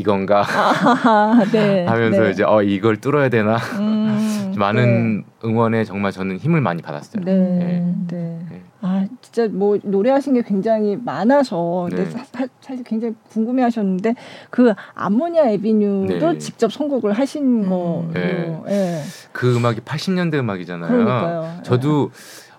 이건가 0.00 0.44
아, 0.46 1.44
네. 1.50 1.84
하면서 1.88 2.22
네. 2.24 2.30
이제 2.30 2.44
어 2.44 2.62
이걸 2.62 2.96
뚫어야 2.98 3.28
되나 3.28 3.56
음, 3.78 4.52
많은 4.58 5.24
응원에 5.44 5.84
정말 5.84 6.12
저는 6.12 6.36
힘을 6.38 6.60
많이 6.60 6.82
받았어요. 6.82 7.24
네. 7.24 7.32
네. 7.34 7.94
네. 8.08 8.38
네. 8.50 8.62
아 8.82 9.06
진짜 9.22 9.48
뭐 9.50 9.78
노래하신 9.82 10.34
게 10.34 10.42
굉장히 10.42 10.96
많아서 11.02 11.86
근데 11.88 12.04
네. 12.04 12.10
사, 12.10 12.18
사- 12.24 12.46
사실 12.60 12.84
굉장히 12.84 13.14
궁금해하셨는데 13.30 14.14
그 14.50 14.74
암모니아 14.94 15.48
에비뉴도 15.50 16.32
네. 16.32 16.38
직접 16.38 16.70
선곡을 16.72 17.12
하신 17.14 17.64
음. 17.64 17.68
거로 17.68 18.10
네. 18.12 18.60
예. 18.68 19.02
그 19.32 19.56
음악이 19.56 19.80
80년대 19.80 20.34
음악이잖아요. 20.34 20.90
그러니까요. 20.90 21.62
저도 21.62 22.10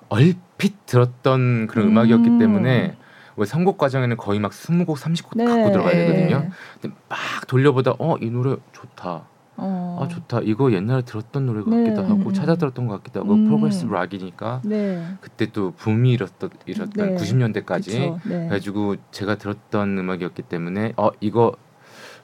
얼핏 0.09 0.85
들었던 0.87 1.67
그런 1.67 1.85
음. 1.87 1.91
음악이었기 1.91 2.39
때문에 2.39 2.95
왜 3.37 3.45
선곡 3.45 3.77
과정에는 3.77 4.17
거의 4.17 4.39
막 4.39 4.51
20곡, 4.51 4.97
30곡 4.97 5.37
네. 5.37 5.45
갖고 5.45 5.71
들어가야 5.71 5.93
네. 5.93 6.07
되거든요. 6.07 6.49
근데 6.81 6.95
막 7.07 7.17
돌려보다 7.47 7.93
어 7.99 8.17
이 8.21 8.29
노래 8.29 8.55
좋다. 8.73 9.27
어. 9.59 9.99
아 10.01 10.07
좋다. 10.07 10.41
이거 10.43 10.71
옛날에 10.71 11.01
들었던 11.03 11.45
노래 11.45 11.63
네. 11.65 11.83
같기도 11.89 12.03
하고 12.03 12.29
음. 12.29 12.33
찾아 12.33 12.55
들었던 12.55 12.85
것 12.87 12.97
같기도 12.97 13.21
하고 13.21 13.33
음. 13.33 13.45
progressive 13.45 13.91
rock이니까 13.93 14.61
네. 14.65 15.03
그때 15.21 15.47
또 15.51 15.71
붐이 15.71 16.11
일었던 16.11 16.49
일었던 16.65 17.15
네. 17.15 17.15
90년대까지 17.15 17.85
그쵸. 17.85 18.19
네. 18.25 18.37
그래가지고 18.47 18.95
제가 19.11 19.35
들었던 19.35 19.97
음악이었기 19.97 20.43
때문에 20.43 20.93
어 20.97 21.09
이거 21.19 21.55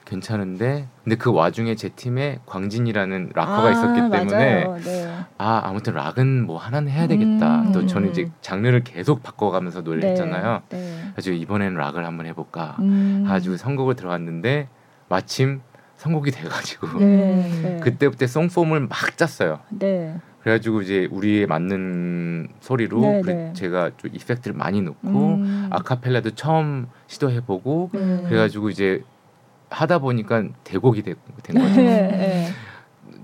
괜찮은데 0.04 0.86
근데 1.02 1.16
그 1.16 1.32
와중에 1.32 1.74
제 1.74 1.88
팀에 1.88 2.38
광진이라는 2.46 3.32
락커가 3.34 3.68
아, 3.68 3.70
있었기 3.70 4.10
때문에. 4.10 4.64
네. 4.84 5.08
아 5.38 5.62
아무튼 5.64 5.94
rock은 5.94 6.46
뭐 6.46 6.58
하나는 6.58 6.90
해야 6.90 7.06
되겠다. 7.06 7.62
음. 7.62 7.72
또 7.72 7.86
저는 7.86 8.10
이제 8.10 8.30
장르를 8.40 8.84
계속 8.84 9.22
바꿔가면서 9.22 9.80
노래를 9.80 10.02
네. 10.02 10.10
했잖아요. 10.10 10.62
네. 10.68 11.04
그래서 11.12 11.30
이번에는 11.30 11.76
rock을 11.76 12.04
한번 12.04 12.26
해볼까. 12.26 12.76
음. 12.80 13.24
가지고 13.26 13.56
선곡을 13.56 13.96
들어갔는데 13.96 14.68
마침 15.08 15.60
선곡이 15.96 16.30
돼가지고 16.32 16.98
네. 16.98 17.60
네. 17.62 17.80
그때부터 17.82 18.26
song 18.26 18.46
form을 18.46 18.80
막 18.80 19.16
짰어요. 19.16 19.60
네. 19.70 20.16
그래가지고 20.42 20.82
이제 20.82 21.08
우리에 21.10 21.46
맞는 21.46 22.48
소리로 22.60 23.00
네, 23.00 23.22
그 23.22 23.30
네. 23.30 23.52
제가 23.54 23.92
좀 23.96 24.10
effect를 24.12 24.54
많이 24.54 24.82
넣고 24.82 25.08
음. 25.08 25.68
아카펠라도 25.70 26.32
처음 26.32 26.88
시도해보고 27.06 27.90
네. 27.94 28.24
그래가지고 28.28 28.68
이제 28.68 29.02
하다 29.74 29.98
보니까 29.98 30.44
대곡이 30.64 31.02
되- 31.02 31.14
된 31.42 31.56
거죠. 31.60 31.74
네. 31.76 31.82
네. 32.08 32.48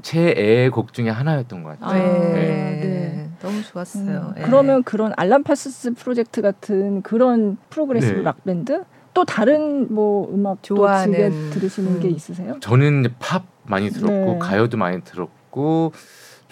최애의 0.03 0.71
곡 0.71 0.93
중에 0.93 1.11
하나였던 1.11 1.63
것 1.63 1.79
같아요. 1.79 2.03
아, 2.03 2.09
네. 2.35 2.81
네. 2.83 3.31
너무 3.41 3.63
좋았어요. 3.63 4.35
음, 4.35 4.35
예. 4.39 4.43
그러면 4.43 4.83
그런 4.83 5.13
알란 5.17 5.43
파슨스 5.45 5.95
프로젝트 5.95 6.43
같은 6.43 7.03
그런 7.03 7.57
progressive 7.71 8.19
네. 8.19 8.23
rock 8.23 8.45
밴드 8.45 8.85
또 9.15 9.25
다른 9.25 9.93
뭐 9.93 10.29
음악 10.33 10.63
좋아하는, 10.63 11.13
즐겨 11.13 11.51
들으시는 11.55 12.01
게 12.01 12.09
음. 12.09 12.15
있으세요? 12.15 12.57
저는 12.61 13.07
팝 13.19 13.45
많이 13.65 13.91
들었고 13.91 14.33
네. 14.35 14.39
가요도 14.39 14.77
많이 14.77 15.03
들었고 15.03 15.93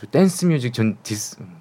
저 0.00 0.06
dance 0.06 0.46
music 0.46 0.72
전 0.72 0.96
디스 1.02 1.36
음, 1.40 1.57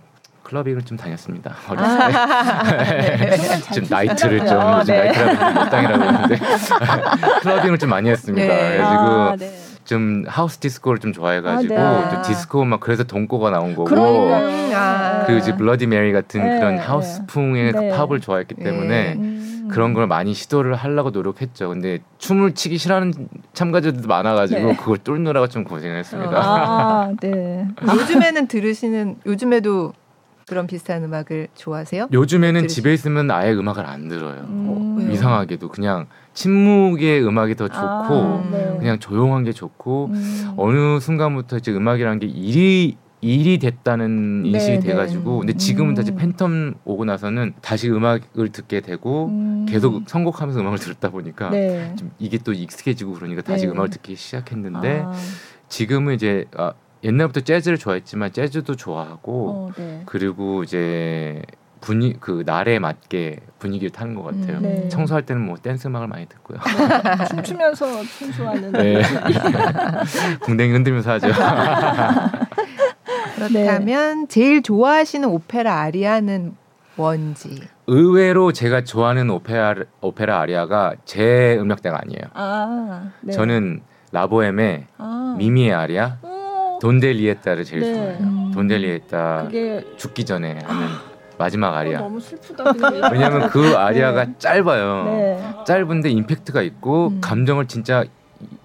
클럽을 0.48 0.82
좀 0.84 0.98
다녔습니다. 0.98 1.56
어렸을 1.70 1.98
때. 1.98 3.38
춤을 3.38 3.62
잘좀 3.62 3.86
나이트를 3.90 4.38
좀 4.40 4.48
추시더라고요. 4.48 4.80
요즘 4.80 4.94
네. 4.94 5.12
나이트라고 5.12 5.60
못당이라고 5.60 6.04
하는데 6.04 6.40
clubbing을 7.44 7.78
좀 7.78 7.90
많이 7.90 8.10
했습니다. 8.10 8.48
네. 8.48 8.70
그래가지고 8.70 9.04
아, 9.04 9.36
네. 9.38 9.54
좀 9.84 10.24
하우스 10.28 10.60
디스코를 10.60 11.00
좀 11.00 11.12
좋아해가지고 11.12 11.78
아, 11.78 12.10
네. 12.10 12.16
또 12.16 12.22
디스코 12.22 12.64
막 12.64 12.80
그래서 12.80 13.04
돈꼬가 13.04 13.50
나온 13.50 13.76
거고 13.76 13.86
그러니까요. 13.86 14.48
음, 14.48 14.72
아. 14.74 15.26
그 15.26 15.38
이제 15.38 15.56
블러디 15.56 15.88
메리 15.88 16.14
같은 16.14 16.42
네, 16.42 16.60
그런 16.60 16.76
네. 16.76 16.82
house풍의 16.82 17.74
네. 17.74 17.90
팝을 17.90 18.22
좋아했기 18.22 18.56
때문에 18.56 19.14
음. 19.16 19.68
그런 19.70 19.94
걸 19.94 20.08
많이 20.08 20.34
시도를 20.34 20.76
하려고 20.76 21.10
노력했죠. 21.10 21.68
근데 21.68 22.00
춤을 22.20 22.56
추기 22.56 22.78
싫어하는 22.78 23.14
참가자들도 23.54 24.08
많아가지고 24.08 24.62
네. 24.62 24.76
그걸 24.78 24.98
뚫느라고 25.00 25.48
좀 25.48 25.66
고생했습니다. 25.66 26.32
아, 26.34 27.12
네. 27.20 27.68
요즘에는 27.84 28.48
들으시는 28.48 29.18
요즘에도 29.26 29.92
그런 30.48 30.66
비슷한 30.66 31.04
음악을 31.04 31.50
좋아하세요? 31.56 32.08
요즘에는 32.14 32.62
들으시- 32.64 32.70
집에 32.70 32.94
있으면 32.94 33.30
아예 33.32 33.52
음악을 33.54 33.86
안 33.86 34.08
들어요. 34.08 34.46
음. 34.48 34.96
왜요? 34.98 35.12
이상하게도 35.12 35.68
그냥 35.68 36.08
침묵의 36.34 37.22
음악이 37.28 37.56
더 37.56 37.68
좋고 37.68 37.78
아, 37.84 38.48
네. 38.50 38.76
그냥 38.80 38.98
조용한 39.00 39.44
게 39.44 39.52
좋고 39.52 40.06
음. 40.14 40.54
어느 40.56 41.00
순간부터 41.02 41.58
이제 41.58 41.72
음악이라는 41.74 42.20
게 42.20 42.28
일이 42.28 42.98
일이 43.20 43.58
됐다는 43.58 44.44
네, 44.44 44.50
인식이 44.50 44.78
네. 44.80 44.88
돼가지고 44.88 45.40
근데 45.40 45.54
지금은 45.54 45.96
다시 45.96 46.12
음. 46.12 46.18
팬텀 46.18 46.76
오고 46.86 47.04
나서는 47.04 47.54
다시 47.62 47.90
음악을 47.90 48.50
듣게 48.54 48.80
되고 48.80 49.26
음. 49.28 49.66
계속 49.68 50.04
선곡하면서 50.08 50.62
음악을 50.62 50.78
들었다 50.78 51.10
보니까 51.10 51.50
네. 51.50 51.94
좀 51.98 52.12
이게 52.20 52.38
또 52.38 52.54
익숙해지고 52.54 53.14
그러니까 53.14 53.42
다시 53.42 53.66
네. 53.66 53.72
음악을 53.72 53.90
듣기 53.90 54.16
시작했는데 54.16 55.02
아, 55.06 55.12
지금은 55.68 56.14
이제 56.14 56.46
아, 56.56 56.72
옛날부터 57.04 57.42
재즈를 57.42 57.78
좋아했지만 57.78 58.32
재즈도 58.32 58.76
좋아하고 58.76 59.50
어, 59.50 59.72
네. 59.78 60.02
그리고 60.06 60.64
이제 60.64 61.42
분위 61.80 62.14
그 62.20 62.44
날에 62.46 62.80
맞게 62.80 63.40
분위기를 63.60 63.92
타는 63.92 64.16
것 64.16 64.24
같아요. 64.24 64.58
음. 64.58 64.62
네. 64.64 64.90
청소할 64.90 65.26
때는 65.26 65.44
뭐 65.46 65.58
댄스 65.58 65.88
음악을 65.88 66.08
많이 66.08 66.26
듣고요. 66.26 66.60
춤추면서 67.30 67.86
청소하는 68.20 68.72
네. 68.72 69.02
궁뎅이 70.42 70.72
흔들면서 70.74 71.12
하죠. 71.12 71.28
그렇다면 73.36 74.28
제일 74.28 74.64
좋아하시는 74.64 75.28
오페라 75.30 75.82
아리아는 75.82 76.56
뭔지? 76.96 77.62
의외로 77.86 78.52
제가 78.52 78.84
좋아하는 78.84 79.30
오페라 79.30 79.76
오페라 80.02 80.40
아리아가 80.42 80.94
제 81.06 81.56
음역대가 81.60 82.00
아니에요. 82.02 82.24
아, 82.34 83.12
네. 83.22 83.32
저는 83.32 83.82
라보엠의 84.12 84.88
아. 84.98 85.36
미미의 85.38 85.74
아리아, 85.74 86.18
어, 86.24 86.37
돈델리에타를 86.82 87.64
제일 87.64 87.82
네. 87.82 87.94
좋아해요. 87.94 88.18
음. 88.22 88.52
돈델리에타 88.54 89.44
그게 89.46 89.84
죽기 89.98 90.26
전에 90.26 90.60
하는 90.64 90.88
마지막 91.38 91.70
어, 91.70 91.76
아리아. 91.76 92.00
너무 92.00 92.20
슬프다. 92.20 92.64
왜냐하면 93.12 93.50
그 93.50 93.76
아리아가 93.76 94.26
네. 94.26 94.34
짧아요. 94.40 95.04
네. 95.06 95.44
짧은데 95.66 96.10
임팩트가 96.10 96.62
있고 96.64 97.10
음. 97.10 97.22
감정을 97.22 97.68
진짜 97.68 98.04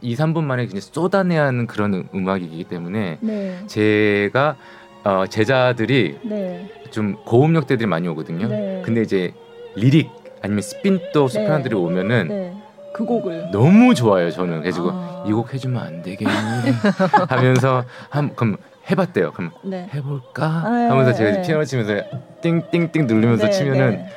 2, 0.01 0.15
3분 0.17 0.43
만에 0.45 0.67
그냥 0.67 0.81
쏟아내야 0.81 1.45
하는 1.47 1.67
그런 1.67 1.95
음- 1.95 2.09
음악이기 2.15 2.65
때문에 2.65 3.19
네. 3.21 3.59
제가 3.67 4.57
어, 5.05 5.25
제자들이 5.29 6.19
네. 6.23 6.71
좀 6.91 7.17
고음역대들이 7.25 7.87
많이 7.87 8.09
오거든요. 8.09 8.49
네. 8.49 8.83
근데 8.85 9.03
이제 9.03 9.35
lyric 9.75 10.11
아니면 10.43 10.63
spinto 10.63 11.29
소프라노들이 11.29 11.75
오면은 11.75 12.29
네. 12.29 12.62
그 12.93 13.05
곡을 13.05 13.51
너무 13.51 13.95
좋아요. 13.95 14.31
저는 14.31 14.61
그래가지고 14.61 14.91
아. 14.93 15.25
이곡 15.27 15.53
해주면 15.55 15.83
안 15.83 16.03
되겠니 16.03 16.31
하면서 17.29 17.85
한 18.11 18.35
그럼 18.35 18.57
해봤대요. 18.91 19.33
그럼 19.33 19.53
네. 19.65 19.89
해볼까 19.95 20.45
아, 20.45 20.67
하면서 20.91 21.13
네, 21.13 21.17
제가 21.17 21.31
네. 21.33 21.43
피아노 21.43 21.65
치면서 21.65 22.03
띵띵띵 22.41 23.07
누르면서 23.07 23.51
치면은 23.51 23.91
네. 23.91 24.09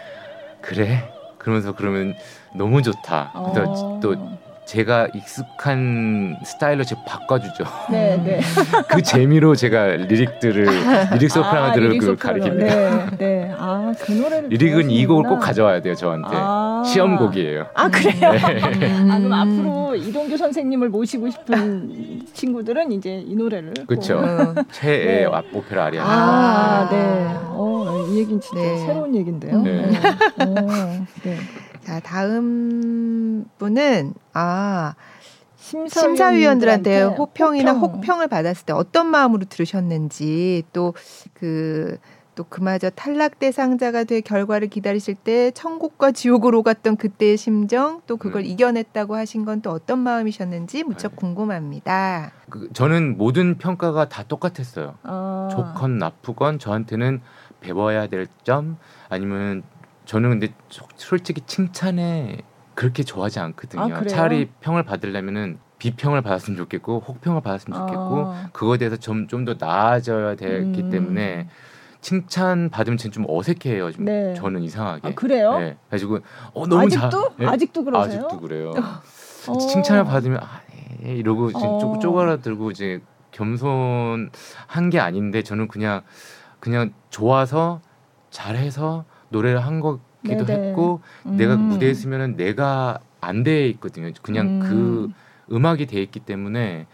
그래 0.62 1.12
그러면서 1.38 1.74
그러면 1.74 2.16
너무 2.56 2.82
좋다. 2.82 3.32
어. 3.34 4.00
또 4.02 4.16
제가 4.66 5.08
익숙한 5.14 6.38
스타일로 6.44 6.84
지금 6.84 7.04
바꿔주죠. 7.06 7.66
네, 7.92 8.18
네. 8.24 8.40
그 8.90 9.02
재미로 9.04 9.56
제가 9.56 9.86
lyric들을 9.86 10.66
lyric 11.14 11.30
소프라노들을 11.32 11.88
lyric 11.90 12.00
그 12.00 12.06
소프라노. 12.08 12.44
가리킵니다. 12.44 12.58
네, 12.58 13.18
네. 13.18 13.54
아, 13.58 13.94
그 14.00 14.12
노래를 14.12 14.50
lyric은 14.50 14.90
이 14.90 15.06
곡을 15.06 15.30
꼭. 15.30 15.40
가져와야 15.40 15.82
돼요 15.82 15.94
저한테 15.94 16.30
아. 16.32 16.82
시험곡이에요. 16.86 17.68
아, 17.76 17.90
그래요? 17.90 18.32
네. 18.32 18.92
아, 19.12 19.18
그럼 19.20 19.34
앞으로 19.34 19.96
이동규 19.96 20.36
선생님을 20.38 20.90
모시고 20.90 21.30
싶은 21.30 22.22
친구들은 22.34 22.92
이제 22.92 23.24
이 23.26 23.36
노래를. 23.36 23.74
음. 23.88 24.56
최애 24.72 25.06
네. 25.06 25.26
오페라 25.54 25.86
아리아. 25.86 26.04
아, 26.04 26.90
네. 26.90 26.98
어, 27.52 28.08
이 28.10 28.18
얘기는 28.20 28.42
진짜 28.42 28.62
네. 28.62 28.78
새로운 28.86 29.16
얘긴데요. 29.16 29.62
네. 29.62 29.86
어, 30.40 31.06
네. 31.24 31.38
자, 31.86 32.00
다음 32.00 33.46
분은 33.60 34.14
아 34.34 34.96
심사위원들한테 35.58 36.02
심사위원들한테 36.02 37.04
호평이나 37.04 37.74
호평. 37.74 37.96
혹평 38.00 38.22
을 38.22 38.28
받았을 38.28 38.66
때 38.66 38.74
어떤 38.74 39.08
마음으로 39.08 39.46
들으셨는지 39.46 40.64
또 40.74 40.94
그 41.34 41.98
또 42.36 42.44
그마저 42.44 42.90
탈락 42.90 43.40
대상자가 43.40 44.04
돼 44.04 44.20
결과를 44.20 44.68
기다리실 44.68 45.16
때 45.16 45.52
천국과 45.52 46.12
지옥을 46.12 46.54
오갔던 46.54 46.98
그때의 46.98 47.38
심정 47.38 48.02
또 48.08 48.18
그걸 48.18 48.42
음. 48.42 48.46
이겨냈다고 48.46 49.16
하신 49.16 49.46
건 49.46 49.62
또 49.62 49.72
어떤 49.72 50.00
마음이셨는지 50.00 50.84
무척 50.84 51.12
네. 51.12 51.16
궁금합니다. 51.16 52.34
그, 52.50 52.70
저는 52.74 53.18
모든 53.18 53.58
평가가 53.58 54.10
다 54.10 54.24
똑같았어요. 54.28 54.96
아, 55.04 55.48
좋건 55.50 55.98
나쁘건 55.98 56.60
저한테는 56.60 57.22
배워야 57.62 58.08
될 58.08 58.28
점 58.44 58.78
아니면 59.08 59.64
저는 60.06 60.30
근데 60.32 60.54
소- 60.70 60.88
솔직히 60.96 61.42
칭찬에 61.42 62.38
그렇게 62.76 63.04
좋아하지 63.04 63.40
않거든요. 63.40 63.96
아? 63.96 64.04
차라리 64.06 64.50
평을 64.62 64.84
받으려면은 64.84 65.60
비평을 65.80 66.22
받았으면 66.22 66.58
좋겠고 66.58 67.04
혹평을 67.08 67.42
받았으면 67.42 67.78
좋겠고 67.80 68.32
아. 68.32 68.50
그거에 68.54 68.78
대해서 68.78 68.96
좀 68.98 69.28
좀 69.28 69.46
더 69.46 69.56
나아져야 69.58 70.36
되기 70.36 70.82
음. 70.84 70.90
때문에 70.90 71.48
칭찬 72.02 72.70
받으면 72.70 72.98
저는 72.98 73.12
좀 73.12 73.26
어색해요. 73.28 73.92
좀 73.92 74.06
네. 74.06 74.34
저는 74.36 74.62
이상하게. 74.64 75.08
아, 75.10 75.12
그래요? 75.16 75.58
네. 75.60 75.78
그래가지고 75.90 76.20
어 76.54 76.68
너무 76.68 76.86
아직도? 76.86 77.10
잘 77.10 77.30
네? 77.38 77.46
아직도 77.48 77.84
그러세요? 77.84 78.18
아직도 78.26 78.40
그래요. 78.42 78.74
어. 79.48 79.58
칭찬을 79.58 80.06
받으면 80.06 80.40
아, 80.42 80.62
네, 81.02 81.16
이러고 81.16 81.50
이제 81.50 81.60
어. 81.66 81.78
쪼, 81.80 81.98
쪼그라들고 82.00 82.72
이제 82.72 83.02
겸손한 83.32 84.90
게 84.92 85.00
아닌데 85.00 85.42
저는 85.44 85.68
그냥 85.68 86.02
그냥 86.60 86.94
좋아서 87.10 87.82
잘해서 88.30 89.06
노래를 89.30 89.60
한 89.66 89.80
거기도 89.80 90.46
네네. 90.46 90.70
했고 90.70 91.02
내가 91.24 91.56
음. 91.56 91.68
무대에 91.68 91.90
있으면은 91.92 92.36
내가 92.36 93.00
안 93.22 93.44
돼 93.44 93.68
있거든요. 93.70 94.12
그냥 94.22 94.60
그 94.60 95.10
음악이 95.52 95.88
돼 95.88 96.02
있기 96.02 96.20
때문에 96.20 96.86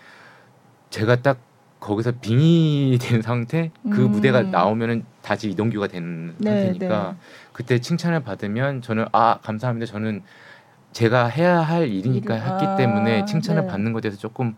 제가 0.89 1.17
딱 1.17 1.39
거기서 1.79 2.13
빙의 2.21 2.97
된 3.01 3.21
상태 3.21 3.71
그 3.89 4.01
음. 4.05 4.11
무대가 4.11 4.43
나오면은 4.43 5.03
다시 5.21 5.49
이동규가 5.49 5.87
된 5.87 6.35
네, 6.37 6.49
상태니까 6.71 7.11
네. 7.11 7.17
그때 7.53 7.79
칭찬을 7.79 8.23
받으면 8.23 8.81
저는 8.81 9.05
아 9.11 9.39
감사합니다 9.41 9.85
저는 9.91 10.23
제가 10.93 11.27
해야 11.27 11.59
할 11.59 11.87
일이니까 11.89 12.35
일- 12.35 12.41
했기 12.41 12.65
아, 12.65 12.75
때문에 12.75 13.25
칭찬을 13.25 13.61
네. 13.63 13.67
받는 13.67 13.93
것에 13.93 14.01
대해서 14.03 14.19
조금 14.19 14.55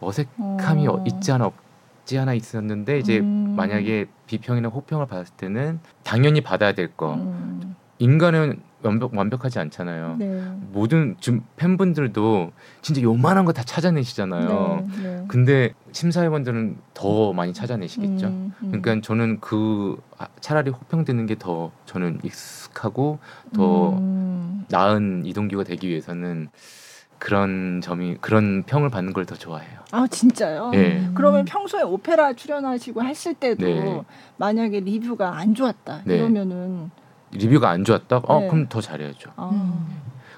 어색함이 0.00 0.86
어. 0.88 0.92
어, 0.92 1.04
있지 1.06 1.32
않아 1.32 1.50
없지 2.02 2.18
않아 2.18 2.34
있었는데 2.34 2.98
이제 2.98 3.18
음. 3.20 3.54
만약에 3.56 4.06
비평이나 4.26 4.68
호평을 4.68 5.06
받았을 5.06 5.34
때는 5.36 5.80
당연히 6.02 6.40
받아야 6.40 6.72
될 6.72 6.92
거 6.96 7.14
음. 7.14 7.74
인간은 7.98 8.60
완벽 8.82 9.14
완벽하지 9.16 9.60
않잖아요. 9.60 10.16
네. 10.18 10.42
모든 10.72 11.14
지금 11.20 11.42
팬분들도 11.56 12.50
진짜 12.82 13.00
요만한 13.00 13.44
거 13.44 13.52
다 13.52 13.62
찾아내시잖아요. 13.62 14.88
네, 14.90 15.02
네. 15.02 15.24
근데 15.28 15.72
심사위원들은 15.92 16.76
더 16.92 17.32
많이 17.32 17.52
찾아내시겠죠. 17.54 18.26
음, 18.26 18.52
음. 18.60 18.68
그러니까 18.80 19.00
저는 19.06 19.38
그 19.40 20.00
아, 20.18 20.26
차라리 20.40 20.70
호평 20.70 21.04
되는 21.04 21.26
게 21.26 21.36
더 21.36 21.70
저는 21.86 22.18
익숙하고 22.24 23.20
더 23.54 23.90
음. 23.96 24.64
나은 24.68 25.22
이동규가 25.26 25.62
되기 25.62 25.88
위해서는 25.88 26.48
그런 27.22 27.80
점이 27.80 28.16
그런 28.20 28.64
평을 28.64 28.90
받는 28.90 29.12
걸 29.12 29.22
더 29.24 29.36
좋아해요. 29.36 29.78
아 29.92 30.06
진짜요? 30.10 30.72
예. 30.74 31.08
그러면 31.14 31.44
평소에 31.44 31.82
오페라 31.82 32.32
출연하시고 32.32 33.04
했을 33.04 33.34
때도 33.34 33.64
네. 33.64 34.02
만약에 34.36 34.80
리뷰가 34.80 35.36
안 35.38 35.54
좋았다 35.54 36.02
네. 36.04 36.16
이러면은 36.16 36.90
리뷰가 37.30 37.70
안 37.70 37.84
좋았다? 37.84 38.22
어 38.24 38.40
네. 38.40 38.48
그럼 38.48 38.66
더 38.68 38.80
잘해야죠. 38.80 39.30
아, 39.36 39.86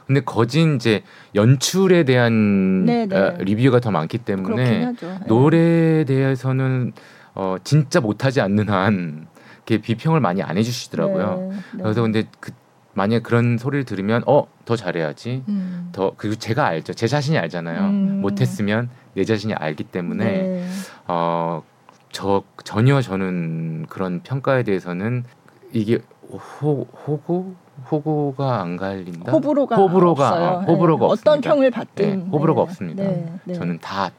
근데 0.06 0.20
거진 0.20 0.77
이제 0.77 1.02
연출에 1.35 2.05
대한 2.05 2.85
네, 2.85 3.06
네. 3.06 3.16
어, 3.16 3.36
리뷰가 3.39 3.81
더 3.81 3.90
많기 3.90 4.19
때문에. 4.19 4.93
노래에 5.27 6.05
대해서는 6.05 6.93
어 7.35 7.56
진짜 7.65 8.01
못하지 8.01 8.43
않는 8.43 8.69
한 8.69 9.27
이렇게 9.66 9.78
비평을 9.81 10.20
많이 10.20 10.43
안 10.43 10.59
해주시더라고요. 10.59 11.48
네, 11.51 11.56
네. 11.77 11.82
그래서 11.82 12.02
근데 12.02 12.24
그 12.40 12.52
만약 12.95 13.23
그런 13.23 13.59
소리를 13.59 13.85
들으면 13.85 14.23
어 14.27 14.47
더 14.65 14.77
잘해야지. 14.77 15.45
음. 15.49 15.89
더 15.93 16.12
그리고 16.16 16.37
제가 16.37 16.66
알죠. 16.66 16.95
제 16.95 17.07
자신이 17.07 17.39
알잖아요. 17.39 17.81
음. 17.81 18.21
못했으면 18.21 18.89
내 19.15 19.25
자신이 19.25 19.55
알기 19.55 19.85
때문에 19.85 20.25
네. 20.25 20.66
어저 21.07 22.43
전혀 22.65 23.01
저는 23.01 23.87
그런 23.89 24.21
평가에 24.23 24.62
대해서는 24.62 25.25
이게 25.73 26.01
호 26.31 26.87
호고 27.07 27.55
호고가 27.91 28.61
안 28.62 28.77
갈린다. 28.77 29.33
호불호가 29.33 29.77
호불호가 29.77 30.29
없어요. 30.29 30.49
어, 30.49 30.61
호불호가 30.61 31.07
네. 31.07 31.12
없습니다. 31.12 31.31
어떤 31.31 31.41
평을 31.41 31.71
받든 31.71 32.19
네, 32.25 32.31
호불호가 32.31 32.61
네. 32.61 32.62
없습니다. 32.62 33.03
네, 33.03 33.33
네. 33.45 33.55
저는 33.55 33.79
다 33.81 34.11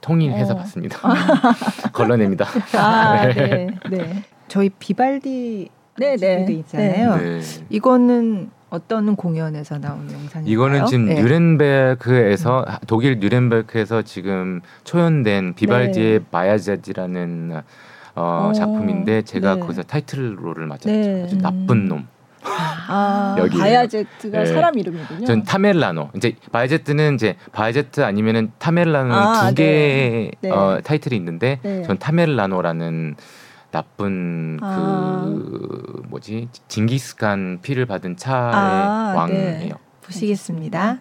통일해서 0.00 0.52
어. 0.52 0.56
봤습니다. 0.56 0.98
걸러냅니다. 1.92 2.46
아, 2.76 3.26
네, 3.32 3.68
네, 3.90 4.22
저희 4.48 4.68
비발디 4.68 5.70
네, 5.98 6.16
네. 6.16 6.36
준비돼 6.36 6.58
있잖아요. 6.60 7.16
네. 7.16 7.40
이거는 7.70 8.50
어떤 8.70 9.16
공연에서 9.16 9.78
나온 9.78 10.00
영상인가요? 10.12 10.44
이거는 10.46 10.86
지금 10.86 11.06
네. 11.06 11.14
뉴렌베르크에서 11.14 12.64
독일 12.86 13.18
뉴렌베르크에서 13.18 14.02
지금 14.02 14.60
초연된 14.84 15.54
비발디의 15.54 16.20
바야제트라는 16.30 17.62
어, 18.14 18.48
오, 18.50 18.52
작품인데 18.52 19.22
제가 19.22 19.54
네. 19.54 19.60
거기서 19.60 19.82
title 19.84 20.18
role을 20.18 20.66
맡았죠. 20.66 20.90
네. 20.90 21.22
아주 21.24 21.38
나쁜 21.38 21.88
놈. 21.88 22.06
아, 22.42 23.36
여기에요. 23.38 23.62
바야제트가 23.62 24.38
네. 24.40 24.46
사람 24.46 24.78
이름이군요. 24.78 25.24
전 25.26 25.42
타메를라노. 25.44 26.10
이제 26.16 26.34
바야제트는 26.52 27.14
이제 27.14 27.36
바야제트 27.52 28.02
아니면은 28.02 28.50
타메를라노 28.58 29.14
아, 29.14 29.48
두 29.48 29.54
개의 29.54 30.32
네. 30.40 30.50
어, 30.50 30.80
타이틀이 30.82 31.16
있는데 31.16 31.60
네. 31.62 31.82
전 31.82 31.98
타메를라노라는 31.98 33.16
나쁜 33.70 34.58
아. 34.62 35.24
그 35.26 36.02
뭐지 36.08 36.48
징기스칸 36.68 37.60
피를 37.62 37.86
받은 37.86 38.16
차의 38.16 38.54
아, 38.54 39.12
왕이에요. 39.16 39.58
네. 39.58 39.72
보시겠습니다. 40.02 41.00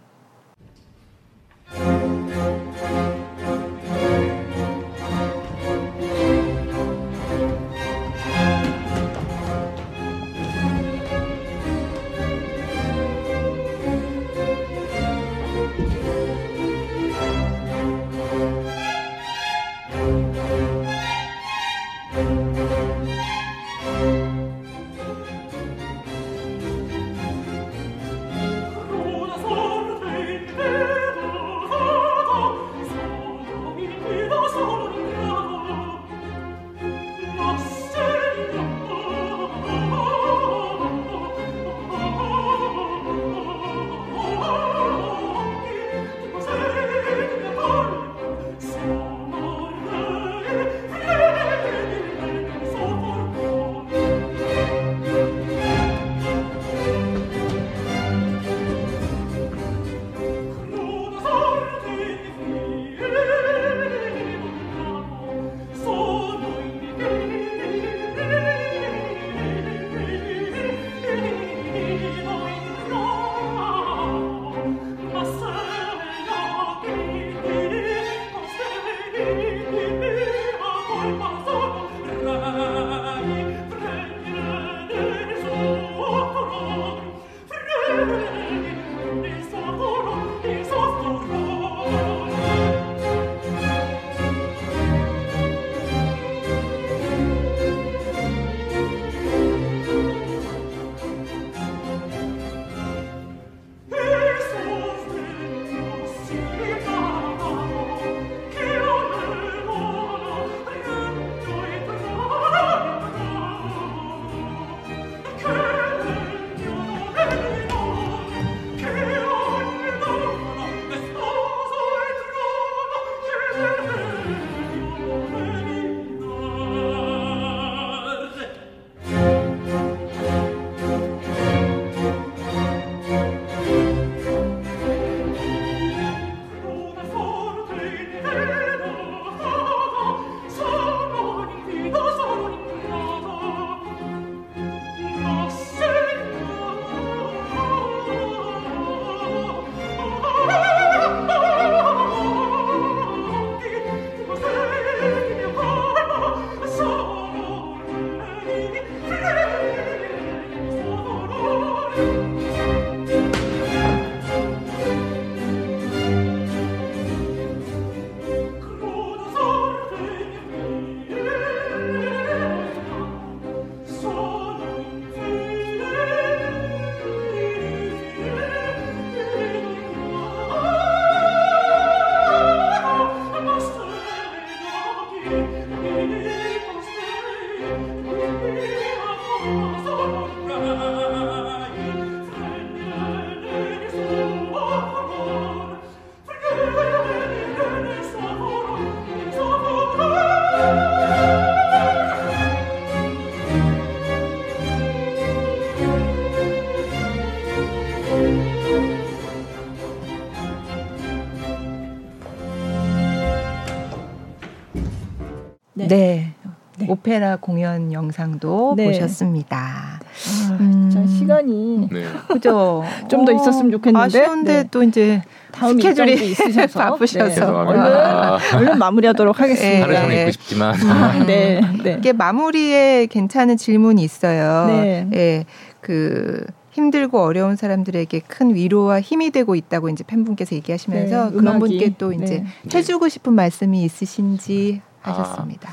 오페라 216.89 217.35
공연 217.37 217.91
영상도 217.91 218.73
네. 218.77 218.85
보셨습니다. 218.85 219.99
아, 219.99 220.57
음. 220.59 221.07
시간이 221.19 221.89
네. 221.91 222.05
그죠? 222.27 222.83
좀 223.09 223.25
더 223.25 223.31
있었으면 223.33 223.71
좋겠는데. 223.71 224.05
아쉬운데 224.05 224.53
네. 224.63 224.69
또 224.71 224.83
이제 224.83 225.21
다음 225.51 225.73
스케줄이 225.79 226.13
있으셔서 226.31 226.79
바쁘셔서. 226.79 227.25
네. 227.27 227.33
죄송합니다. 227.35 228.35
얼른 228.35 228.67
얼른 228.67 228.79
마무리하도록 228.79 229.39
하겠습니다. 229.39 229.83
하루 229.83 229.95
종일 229.95 230.09
네. 230.09 230.21
있고 230.21 230.31
싶지만 230.31 230.75
아, 230.89 231.23
네, 231.25 231.61
네. 231.83 231.95
이게 231.99 232.13
마무리에 232.13 233.07
괜찮은 233.07 233.57
질문이 233.57 234.03
있어요. 234.03 234.67
네. 234.67 235.07
예, 235.13 235.45
그 235.81 236.45
힘들고 236.71 237.19
어려운 237.21 237.55
사람들에게 237.55 238.19
큰 238.27 238.53
위로와 238.53 239.01
힘이 239.01 239.31
되고 239.31 239.55
있다고 239.55 239.89
이제 239.89 240.03
팬분께서 240.05 240.55
얘기하시면서 240.55 241.31
네, 241.31 241.35
그런. 241.35 241.59
분께 241.59 241.95
또 241.97 242.13
이제 242.13 242.43
네. 242.63 242.77
해주고 242.77 243.09
싶은 243.09 243.33
말씀이 243.33 243.83
있으신지 243.83 244.81
아. 245.01 245.11
하셨습니다. 245.11 245.71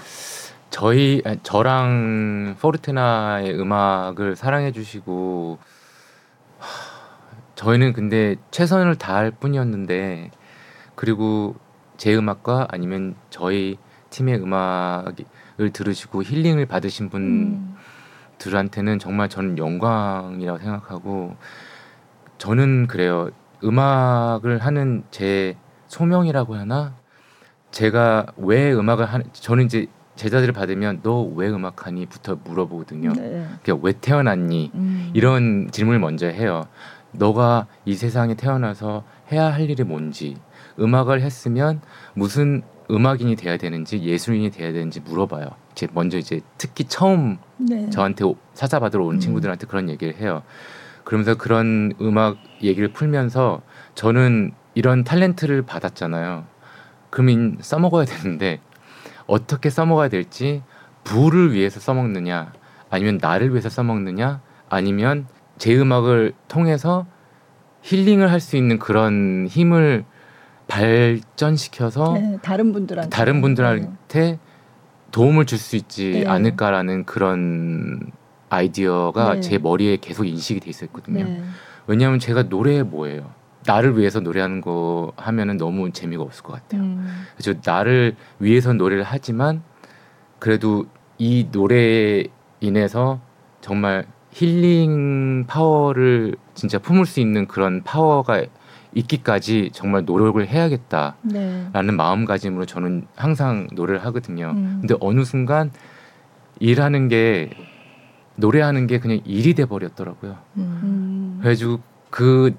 저희 0.74 1.22
저랑 1.44 2.56
포르테나의 2.60 3.56
음악을 3.60 4.34
사랑해 4.34 4.72
주시고 4.72 5.58
하, 6.58 6.68
저희는 7.54 7.92
근데 7.92 8.34
최선을 8.50 8.96
다할 8.96 9.30
뿐이었는데 9.30 10.32
그리고 10.96 11.54
제 11.96 12.16
음악과 12.16 12.66
아니면 12.72 13.14
저희 13.30 13.78
팀의 14.10 14.42
음악을 14.42 15.70
들으시고 15.72 16.24
힐링을 16.24 16.66
받으신 16.66 17.08
음. 17.14 17.76
분들한테는 18.36 18.98
정말 18.98 19.28
저는 19.28 19.58
영광이라고 19.58 20.58
생각하고 20.58 21.36
저는 22.38 22.88
그래요 22.88 23.30
음악을 23.62 24.58
하는 24.58 25.04
제 25.12 25.56
소명이라고 25.86 26.56
하나 26.56 26.96
제가 27.70 28.26
왜 28.36 28.72
음악을 28.72 29.04
하는 29.04 29.26
저는 29.34 29.66
이제 29.66 29.86
제자들을 30.16 30.52
받으면 30.54 31.00
너 31.02 31.22
왜 31.34 31.48
음악하니?부터 31.48 32.38
물어보거든요. 32.44 33.12
네. 33.14 33.46
그냥 33.64 33.80
왜 33.82 33.92
태어났니? 33.92 34.70
음. 34.74 35.10
이런 35.14 35.68
질문을 35.70 35.98
먼저 36.00 36.26
해요. 36.26 36.66
너가 37.12 37.66
이 37.84 37.94
세상에 37.94 38.34
태어나서 38.34 39.04
해야 39.32 39.46
할 39.52 39.68
일이 39.70 39.82
뭔지, 39.84 40.36
음악을 40.78 41.20
했으면 41.22 41.80
무슨 42.14 42.62
음악인이 42.90 43.36
돼야 43.36 43.56
되는지, 43.56 44.02
예술인이 44.02 44.50
돼야 44.50 44.72
되는지 44.72 45.00
물어봐요. 45.00 45.48
이제 45.72 45.88
먼저 45.94 46.18
이제 46.18 46.40
특히 46.58 46.84
처음 46.84 47.38
네. 47.56 47.88
저한테 47.90 48.24
오- 48.24 48.36
사자 48.52 48.78
받으러 48.78 49.04
온 49.04 49.16
음. 49.16 49.20
친구들한테 49.20 49.66
그런 49.66 49.88
얘기를 49.88 50.14
해요. 50.16 50.42
그러면서 51.04 51.36
그런 51.36 51.92
음악 52.00 52.36
얘기를 52.62 52.92
풀면서 52.92 53.62
저는 53.94 54.52
이런 54.74 55.04
탤런트를 55.04 55.64
받았잖아요. 55.66 56.44
그러면 57.10 57.58
써먹어야 57.60 58.04
되는데 58.06 58.60
어떻게 59.26 59.70
써먹어야 59.70 60.08
될지 60.08 60.62
부를 61.04 61.52
위해서 61.52 61.80
써먹느냐 61.80 62.52
아니면 62.90 63.18
나를 63.20 63.50
위해서 63.50 63.68
써먹느냐 63.68 64.40
아니면 64.68 65.26
제 65.58 65.76
음악을 65.78 66.32
통해서 66.48 67.06
힐링을 67.82 68.30
할 68.30 68.40
수 68.40 68.56
있는 68.56 68.78
그런 68.78 69.46
힘을 69.48 70.04
발전시켜서 70.66 72.14
네, 72.14 72.38
다른 72.42 72.72
분들한테 72.72 73.10
다른 73.10 73.40
분들한테 73.40 74.38
도움을 75.10 75.44
줄 75.46 75.58
수 75.58 75.76
있지 75.76 76.10
네. 76.10 76.26
않을까라는 76.26 77.04
그런 77.04 78.00
아이디어가 78.50 79.34
네. 79.34 79.40
제 79.40 79.58
머리에 79.58 79.96
계속 79.98 80.24
인식이 80.24 80.60
돼 80.60 80.70
있었거든요. 80.70 81.24
네. 81.24 81.42
왜냐하면 81.86 82.18
제가 82.18 82.48
노래 82.48 82.82
뭐예요? 82.82 83.30
나를 83.66 83.98
위해서 83.98 84.20
노래하는 84.20 84.60
거 84.60 85.12
하면은 85.16 85.56
너무 85.56 85.90
재미가 85.90 86.22
없을 86.22 86.42
것 86.42 86.54
같아요. 86.54 86.82
음. 86.82 87.24
그래서 87.36 87.58
나를 87.64 88.16
위해서 88.38 88.72
노래를 88.72 89.02
하지만 89.04 89.62
그래도 90.38 90.86
이 91.18 91.48
노래에 91.50 92.24
인해서 92.60 93.20
정말 93.60 94.06
힐링 94.30 95.44
파워를 95.46 96.36
진짜 96.54 96.78
품을 96.78 97.06
수 97.06 97.20
있는 97.20 97.46
그런 97.46 97.82
파워가 97.82 98.44
있기까지 98.94 99.70
정말 99.72 100.04
노력을 100.04 100.44
해야겠다라는 100.46 101.22
네. 101.22 101.92
마음가짐으로 101.92 102.66
저는 102.66 103.06
항상 103.16 103.68
노래를 103.72 104.04
하거든요. 104.06 104.52
음. 104.54 104.78
근데 104.80 104.94
어느 105.00 105.24
순간 105.24 105.70
일하는 106.60 107.08
게 107.08 107.50
노래하는 108.36 108.86
게 108.86 108.98
그냥 108.98 109.20
일이 109.24 109.54
돼 109.54 109.64
버렸더라고요. 109.64 110.36
음. 110.56 110.80
음. 110.82 111.38
그래가지고 111.40 111.80
그 112.10 112.54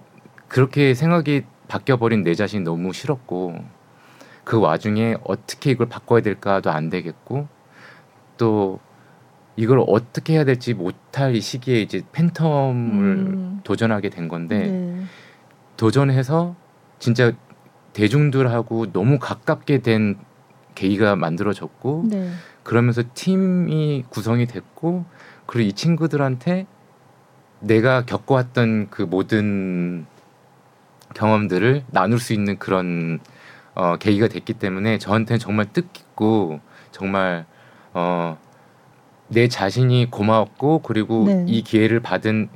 그렇게 0.48 0.94
생각이 0.94 1.44
바뀌어 1.68 1.98
버린 1.98 2.24
내 2.24 2.34
자신이 2.36 2.64
너무 2.64 2.94
싫었고 2.94 3.64
그 4.44 4.60
와중에 4.60 5.18
어떻게 5.24 5.72
이걸 5.72 5.90
바꿔야 5.90 6.22
될까도 6.22 6.72
안 6.72 6.90
되겠고 6.90 7.48
또 8.38 8.80
이걸 9.56 9.84
어떻게 9.88 10.34
해야 10.34 10.44
될지 10.44 10.74
못할 10.74 11.36
이 11.36 11.42
시기에 11.42 11.82
이제 11.82 12.02
팬텀을 12.12 12.74
음. 12.74 13.62
도전하게 13.64 14.10
된 14.10 14.28
건데 14.28 14.68
네. 14.68 15.04
도전해서 15.78 16.56
진짜 17.00 17.32
대중들하고 17.94 18.92
너무 18.92 19.18
가깝게 19.20 19.80
된 19.80 20.18
계기가 20.76 21.16
만들어졌고 21.16 22.06
네. 22.10 22.30
그러면서 22.64 23.04
팀이 23.14 24.04
구성이 24.10 24.46
됐고 24.46 25.06
그리고 25.46 25.70
이 25.70 25.74
친구들한테 25.74 26.68
내가 27.62 28.06
겪어왔던 28.06 28.90
그 28.90 29.04
모든 29.04 30.06
경험들을 31.16 31.86
나눌 31.92 32.20
수 32.20 32.34
있는 32.34 32.60
그런 32.60 33.20
어, 33.74 33.98
계기가 33.98 34.28
됐기 34.28 34.54
때문에 34.54 35.00
저한테는 35.00 35.40
정말 35.40 35.66
뜻깊고 35.74 36.60
정말 36.92 37.46
어, 37.94 38.38
내 39.28 39.48
자신이 39.48 40.12
고마웠고 40.12 40.80
그리고 40.80 41.26
네. 41.26 41.46
이 41.48 41.64
기회를 41.64 42.00
받은 42.00 42.50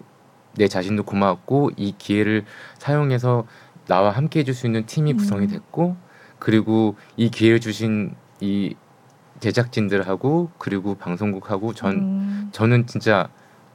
내 0.56 0.68
자신도 0.68 1.04
고마웠고 1.04 1.72
이 1.78 1.96
기회를 1.98 2.46
사용해서 2.78 3.46
나와 3.88 4.12
함께 4.12 4.42
해줄 4.42 4.54
수 4.54 4.68
있는 4.68 4.86
팀이 4.86 5.14
구성이 5.14 5.46
음. 5.46 5.48
됐고 5.48 5.98
그리고 6.38 6.96
이 7.18 7.30
기회를 7.30 7.60
주신 7.60 8.14
이 8.40 8.76
제작진들하고 9.40 10.52
그리고 10.58 10.96
방송국하고 10.96 11.74
전 11.74 11.94
음. 11.94 12.50
저는 12.52 12.88
진짜 12.88 13.30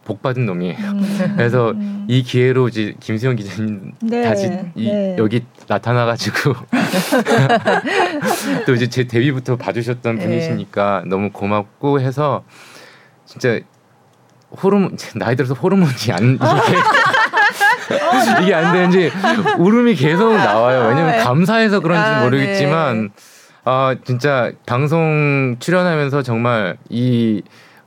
복 0.04 0.22
받은 0.22 0.46
놈이에요. 0.46 0.76
음. 0.78 1.34
그래서 1.36 1.70
음. 1.70 2.06
이 2.08 2.22
기회로 2.22 2.68
이제 2.68 2.94
김수영 3.00 3.36
기자님 3.36 3.92
네. 4.02 4.22
다시 4.22 4.50
이, 4.74 4.86
네. 4.86 5.16
여기 5.18 5.44
나타나가지고 5.68 6.54
또 8.66 8.74
이제 8.74 8.88
제 8.88 9.04
데뷔부터 9.04 9.56
봐주셨던 9.56 10.16
네. 10.16 10.26
분이시니까 10.26 11.04
너무 11.06 11.30
고맙고 11.30 12.00
해서 12.00 12.44
진짜 13.24 13.58
호르몬 14.62 14.96
나이 15.16 15.34
들어서 15.34 15.54
호르몬이 15.54 15.90
안 16.12 16.38
이게 16.38 18.44
이게 18.44 18.54
안 18.54 18.72
되는지 18.72 19.10
울음이 19.58 19.94
계속 19.94 20.34
나와요. 20.34 20.88
왜냐면 20.88 21.12
네. 21.12 21.18
감사해서 21.18 21.80
그런지 21.80 22.08
아, 22.08 22.22
모르겠지만 22.22 23.10
아 23.64 23.96
진짜 24.04 24.52
방송 24.66 25.56
출연하면서 25.58 26.22
정말 26.22 26.76
이 26.88 27.42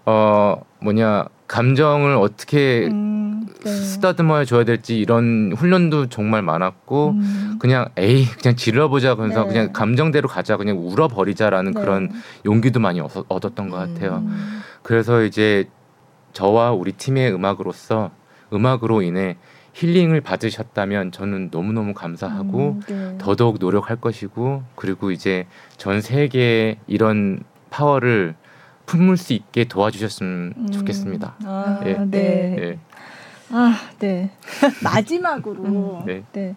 어 0.09 0.61
뭐냐 0.79 1.25
감정을 1.47 2.15
어떻게 2.15 2.87
음. 2.87 3.47
네. 3.63 3.69
쓰다듬어 3.71 4.45
줘야 4.45 4.63
될지 4.63 4.97
이런 4.97 5.53
훈련도 5.55 6.07
정말 6.09 6.41
많았고 6.41 7.09
음. 7.11 7.55
그냥 7.59 7.87
에이 7.97 8.25
그냥 8.41 8.55
질러보자 8.55 9.15
그래서 9.15 9.43
네. 9.43 9.47
그냥 9.47 9.73
감정대로 9.73 10.27
가자 10.27 10.57
그냥 10.57 10.77
울어버리자라는 10.77 11.73
네. 11.73 11.79
그런 11.79 12.11
용기도 12.45 12.79
많이 12.79 12.99
얻- 12.99 13.25
얻었던 13.27 13.69
것 13.69 13.77
같아요. 13.77 14.23
음. 14.25 14.61
그래서 14.83 15.23
이제 15.23 15.65
저와 16.33 16.71
우리 16.71 16.91
팀의 16.91 17.33
음악으로서 17.33 18.11
음악으로 18.53 19.01
인해 19.01 19.37
힐링을 19.73 20.21
받으셨다면 20.21 21.11
저는 21.11 21.49
너무너무 21.51 21.93
감사하고 21.93 22.79
음, 22.89 23.11
네. 23.11 23.17
더더욱 23.19 23.57
노력할 23.59 23.97
것이고 23.97 24.63
그리고 24.75 25.11
이제 25.11 25.45
전 25.77 26.01
세계에 26.01 26.77
이런 26.87 27.39
파워를 27.69 28.35
품을 28.87 29.17
수 29.17 29.33
있게 29.33 29.65
도와주셨으면 29.65 30.53
음. 30.57 30.71
좋겠습니다. 30.71 31.35
아, 31.43 31.81
예. 31.85 31.93
네. 31.93 32.07
네. 32.09 32.79
아, 33.51 33.77
네. 33.99 34.31
마지막으로 34.83 35.63
음, 35.63 36.05
네. 36.05 36.55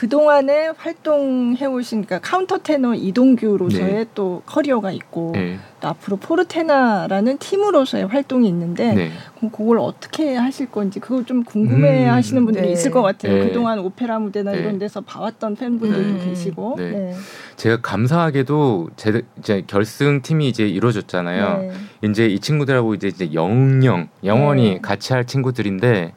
그동안에 0.00 0.70
활동해 0.78 1.66
오신 1.66 2.06
그러니까 2.06 2.26
카운터 2.26 2.56
테너 2.56 2.94
이동규로서의 2.94 3.92
네. 3.92 4.04
또 4.14 4.40
커리어가 4.46 4.92
있고 4.92 5.32
네. 5.34 5.58
또 5.78 5.88
앞으로 5.88 6.16
포르테나라는 6.16 7.36
팀으로서의 7.36 8.06
활동이 8.06 8.48
있는데 8.48 8.94
네. 8.94 9.10
그럼 9.36 9.50
그걸 9.50 9.76
어떻게 9.76 10.36
하실 10.36 10.70
건지 10.70 11.00
그거 11.00 11.22
좀 11.26 11.44
궁금해 11.44 12.06
음. 12.06 12.12
하시는 12.12 12.46
분들이 12.46 12.68
네. 12.68 12.72
있을 12.72 12.90
것 12.90 13.02
같아요. 13.02 13.34
네. 13.34 13.48
그동안 13.48 13.78
오페라 13.80 14.18
무대나 14.18 14.52
네. 14.52 14.60
이런 14.60 14.78
데서 14.78 15.02
봐왔던 15.02 15.56
팬분들도 15.56 16.18
네. 16.18 16.24
계시고. 16.30 16.76
네. 16.78 16.90
네. 16.92 17.14
제가 17.56 17.82
감사하게도 17.82 18.88
제 18.96 19.20
이제 19.38 19.64
결승 19.66 20.22
팀이 20.22 20.48
이제 20.48 20.66
이루어졌잖아요. 20.66 21.58
네. 21.58 21.72
이제 22.08 22.26
이 22.26 22.38
친구들하고 22.38 22.94
이제 22.94 23.08
이제 23.08 23.34
영영 23.34 24.08
영원히 24.24 24.70
네. 24.70 24.78
같이 24.80 25.12
할 25.12 25.26
친구들인데 25.26 26.14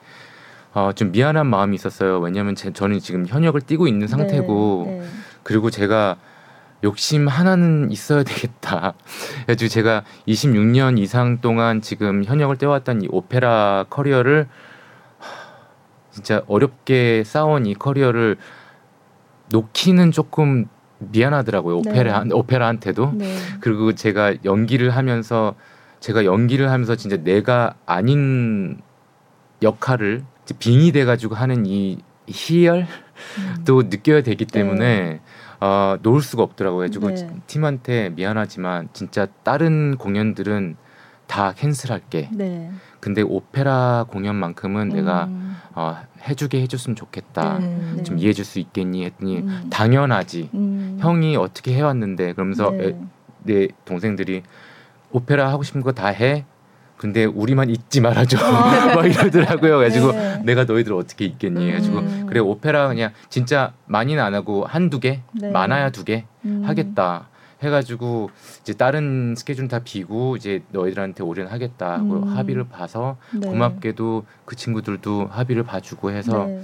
어, 0.74 0.92
좀 0.94 1.12
미안한 1.12 1.48
마음이 1.48 1.76
있었어요. 1.76 2.20
왜냐하면 2.20 2.56
제, 2.56 2.72
저는 2.72 3.00
지금 3.00 3.28
현역을 3.28 3.62
뛰고 3.62 3.88
있는 3.88 4.08
상태고 4.08 4.84
네. 4.88 5.00
네. 5.00 5.06
그리고 5.44 5.70
제가 5.70 6.18
욕심 6.84 7.28
하나는 7.28 7.92
있어야 7.92 8.24
되겠다. 8.24 8.94
그래가지고 9.46 9.70
제가 9.70 10.04
26년 10.28 10.98
이상 10.98 11.40
동안 11.42 11.82
지금 11.82 12.24
현역을 12.24 12.58
떼왔던 12.58 13.04
이 13.04 13.08
오페라 13.10 13.86
커리어를 13.90 14.48
진짜 16.12 16.42
어렵게 16.48 17.24
쌓아온 17.24 17.66
이 17.66 17.74
커리어를 17.74 18.38
놓기는 19.50 20.12
조금 20.12 20.68
미안하더라고요. 20.98 21.78
오페라 21.78 22.24
네. 22.24 22.34
오페라한테도. 22.34 23.14
네. 23.16 23.36
그리고 23.60 23.94
제가 23.94 24.36
연기를 24.44 24.90
하면서 24.90 25.56
제가 26.00 26.26
연기를 26.26 26.72
하면서 26.72 26.96
진짜 26.96 27.18
내가 27.18 27.76
아닌 27.86 28.82
역할을 29.62 30.24
빙이 30.60 30.92
돼가지고 30.92 31.36
하는 31.36 31.66
이 31.66 32.00
희열도 32.28 32.86
음. 33.80 33.90
느껴야 33.90 34.22
되기 34.22 34.46
때문에 34.46 35.20
어, 35.60 35.98
놓을 36.02 36.22
수가 36.22 36.44
없더라고요. 36.44 36.90
그래가지고 36.90 37.10
네. 37.10 37.36
팀한테 37.48 38.10
미안하지만 38.10 38.90
진짜 38.94 39.28
다른 39.44 39.96
공연들은 39.98 40.76
다 41.28 41.54
캔슬할게. 41.56 42.30
네. 42.34 42.70
근데 43.00 43.22
오페라 43.22 44.06
공연만큼은 44.10 44.90
내가 44.90 45.26
음. 45.26 45.56
어, 45.74 45.98
해주게 46.28 46.62
해줬으면 46.62 46.96
좋겠다. 46.96 47.58
음. 47.58 47.94
네. 47.98 48.04
좀 48.04 48.18
이해해줄 48.20 48.44
수 48.44 48.60
있겠니 48.60 49.06
했더니 49.06 49.38
음. 49.40 49.68
당연하지. 49.70 50.50
음. 50.54 50.98
형이 51.00 51.38
어떻게 51.38 51.74
해왔는데 51.74 52.34
그러면서 52.34 52.72
네. 52.72 52.88
에, 52.88 52.96
내 53.44 53.68
동생들이 53.86 54.44
오페라 55.12 55.50
하고 55.50 55.64
싶은 55.64 55.82
거 55.82 55.92
다 55.94 56.08
해. 56.08 56.46
근데 57.04 57.26
우리만 57.26 57.70
잊지 57.70 58.00
말아줘. 58.00 58.38
막 58.96 59.06
이러더라고요. 59.06 59.80
그래가지고 59.80 60.14
네. 60.14 60.42
내가 60.46 60.64
너희들 60.64 60.94
어떻게 60.94 61.26
잊겠니? 61.26 61.68
해가지고 61.68 62.00
음. 62.00 62.26
그래 62.30 62.40
오페라 62.40 62.88
그냥 62.88 63.12
진짜 63.28 63.74
많이는 63.88 64.24
안 64.24 64.34
하고 64.34 64.66
한두 64.66 65.02
개, 65.02 65.20
네. 65.34 65.52
많아야 65.52 65.90
두개 65.90 66.24
음. 66.46 66.64
하겠다. 66.66 67.28
해가지고 67.62 68.30
이제 68.62 68.72
다른 68.72 69.36
스케줄 69.38 69.68
다 69.68 69.80
비고 69.80 70.38
이제 70.38 70.64
너희들한테 70.72 71.24
올해는 71.24 71.52
하겠다 71.52 71.92
하고 71.96 72.24
음. 72.24 72.38
합의를 72.38 72.70
봐서 72.70 73.18
네. 73.34 73.50
고맙게도 73.50 74.24
그 74.46 74.56
친구들도 74.56 75.28
합의를 75.30 75.64
봐주고 75.64 76.12
해서 76.12 76.46
네. 76.46 76.62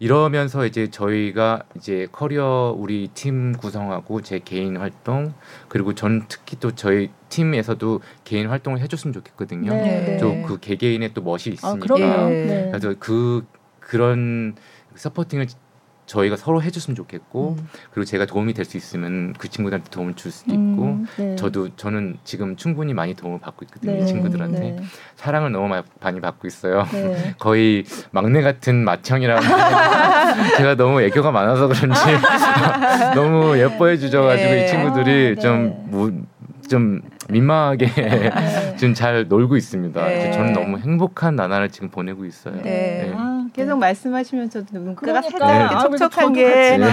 이러면서 0.00 0.64
이제 0.64 0.90
저희가 0.90 1.64
이제 1.76 2.06
커리어 2.12 2.74
우리 2.78 3.08
팀 3.14 3.52
구성하고 3.52 4.22
제 4.22 4.38
개인 4.38 4.76
활동 4.76 5.34
그리고 5.68 5.94
전 5.94 6.26
특히 6.28 6.56
또 6.60 6.70
저희 6.72 7.10
팀에서도 7.28 8.00
개인 8.24 8.48
활동을 8.48 8.80
해줬으면 8.80 9.12
좋겠거든요. 9.12 9.72
네, 9.72 10.00
네. 10.06 10.16
또그 10.18 10.58
개개인의 10.60 11.14
또 11.14 11.22
멋이 11.22 11.34
아, 11.34 11.52
있으니까. 11.52 11.78
그럼요. 11.78 12.30
예. 12.30 12.44
네. 12.44 12.68
그래서 12.70 12.94
그 13.00 13.44
그런 13.80 14.54
서포팅을 14.94 15.46
저희가 16.08 16.36
서로 16.36 16.60
해줬으면 16.62 16.96
좋겠고 16.96 17.56
음. 17.58 17.68
그리고 17.92 18.04
제가 18.04 18.24
도움이 18.26 18.54
될 18.54 18.64
수 18.64 18.76
있으면 18.76 19.32
그 19.38 19.48
친구들한테 19.48 19.88
도움을 19.90 20.14
줄 20.14 20.30
수도 20.32 20.52
있고 20.52 20.82
음, 20.82 21.06
네. 21.16 21.36
저도 21.36 21.74
저는 21.76 22.16
지금 22.24 22.56
충분히 22.56 22.92
많이 22.94 23.14
도움을 23.14 23.38
받고 23.40 23.64
있거든요 23.66 23.92
네. 23.92 24.00
이 24.00 24.06
친구들한테 24.06 24.58
네. 24.58 24.76
사랑을 25.16 25.52
너무 25.52 25.68
마- 25.68 25.82
많이 26.00 26.20
받고 26.20 26.46
있어요. 26.48 26.86
네. 26.92 27.34
거의 27.38 27.84
막내 28.10 28.42
같은 28.42 28.84
맏형이라고 28.84 29.42
제가 30.56 30.74
너무 30.74 31.00
애교가 31.02 31.30
많아서 31.30 31.68
그런지 31.68 32.00
너무 33.14 33.58
예뻐해 33.58 33.96
주셔가지고 33.96 34.48
네. 34.50 34.64
이 34.64 34.68
친구들이 34.68 35.34
아, 35.38 35.40
좀 35.40 35.68
네. 35.68 35.84
무, 35.86 36.12
좀 36.68 37.00
민망하게 37.30 37.86
네. 37.86 38.30
좀잘 38.76 39.28
놀고 39.28 39.56
있습니다. 39.56 40.04
네. 40.06 40.30
저는 40.32 40.52
너무 40.52 40.78
행복한 40.78 41.36
나날을 41.36 41.68
지금 41.70 41.88
보내고 41.90 42.24
있어요. 42.24 42.54
네. 42.62 43.12
아, 43.14 43.27
계속 43.52 43.78
말씀하시면서도 43.78 44.66
눈가가 44.72 45.00
그러니까. 45.00 45.30
살짝 45.30 45.56
이렇게 45.56 45.74
아, 45.74 45.82
그래서 45.82 46.08
촉촉한 46.08 46.32
게 46.32 46.78
네. 46.78 46.86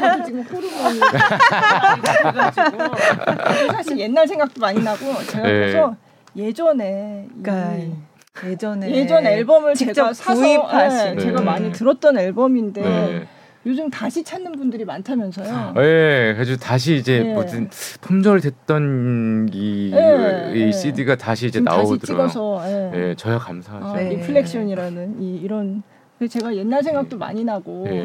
저도 0.00 0.24
지금 0.24 0.42
호르몬이 0.42 1.00
사실 3.72 3.98
옛날 3.98 4.26
생각도 4.26 4.60
많이 4.60 4.82
나고 4.82 4.98
제가 5.26 5.46
네. 5.46 5.52
그래서 5.52 5.94
예전에 6.36 7.26
이 7.28 7.42
그러니까 7.42 7.96
예전에 8.44 8.90
예전 8.90 9.26
앨범을 9.26 9.74
직접 9.74 9.94
제가 9.94 10.12
사서 10.12 10.40
네, 10.40 11.16
제가 11.18 11.40
네. 11.40 11.44
많이 11.44 11.72
들었던 11.72 12.18
앨범인데 12.18 12.80
네. 12.80 13.26
요즘 13.66 13.90
다시 13.90 14.24
찾는 14.24 14.52
분들이 14.52 14.84
많다면서요. 14.84 15.74
네, 15.74 16.34
그래서 16.34 16.56
다시 16.56 16.96
이제 16.96 17.20
네. 17.22 17.34
무슨 17.34 17.68
품절됐던 18.00 19.50
이, 19.52 19.90
네, 19.92 20.52
이 20.54 20.64
네. 20.66 20.72
CD가 20.72 21.16
다시 21.16 21.46
이제 21.46 21.58
지금 21.58 21.66
다시 21.66 21.76
나오더라고요. 21.76 22.28
찍어서 22.28 22.62
예. 22.66 22.90
네, 22.96 23.14
저야 23.16 23.38
감사하죠. 23.38 23.86
어, 23.86 23.96
네. 23.96 24.08
Reflection이라는 24.16 25.20
이, 25.20 25.36
이런 25.36 25.82
제가 26.28 26.54
옛날 26.56 26.82
생각도 26.82 27.16
많이 27.18 27.44
나고 27.44 27.84
네. 27.88 28.02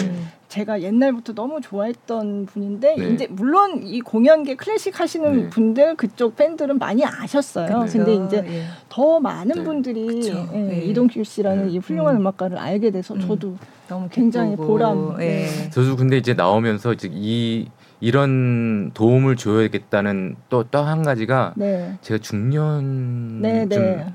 제가 0.48 0.82
옛날부터 0.82 1.34
너무 1.34 1.60
좋아했던 1.60 2.46
분인데 2.46 2.96
네. 2.98 3.10
이제 3.10 3.28
물론 3.30 3.82
이 3.84 4.00
공연계 4.00 4.56
클래식 4.56 5.00
하시는 5.00 5.36
네. 5.44 5.50
분들 5.50 5.96
그쪽 5.96 6.36
팬들은 6.38 6.78
많이 6.78 7.04
아셨어요. 7.04 7.82
그쵸. 7.82 7.98
근데 7.98 8.14
이제 8.26 8.44
예. 8.48 8.64
더 8.88 9.20
많은 9.20 9.56
네. 9.56 9.64
분들이. 9.64 10.28
예, 10.30 10.58
네. 10.58 10.82
이동규 10.86 11.26
씨라는 11.26 11.68
네. 11.68 11.74
이 11.74 11.78
훌륭한 11.80 12.16
음. 12.16 12.22
음. 12.22 12.28
성악가를 12.28 12.58
알게 12.58 12.92
돼서 12.92 13.16
음. 13.16 13.20
저도 13.22 13.58
너무 13.90 14.08
굉장히 14.10 14.52
기쁘고, 14.52 14.68
보람. 14.68 15.16
예. 15.20 15.26
네. 15.26 15.70
저도 15.72 15.98
근데 15.98 16.18
이제 16.18 16.34
나오면서 16.34 16.94
이제 16.94 17.10
이 17.12 17.68
이런 18.00 18.92
도움을 18.94 19.36
줘야겠다는 19.36 20.36
또 20.50 20.64
또 20.64 20.84
한 20.84 21.04
가지가 21.04 21.54
네. 21.58 21.98
제가 22.02 22.20
중년 22.22 23.42
네, 23.42 23.68
좀 23.68 23.82
네. 23.84 24.06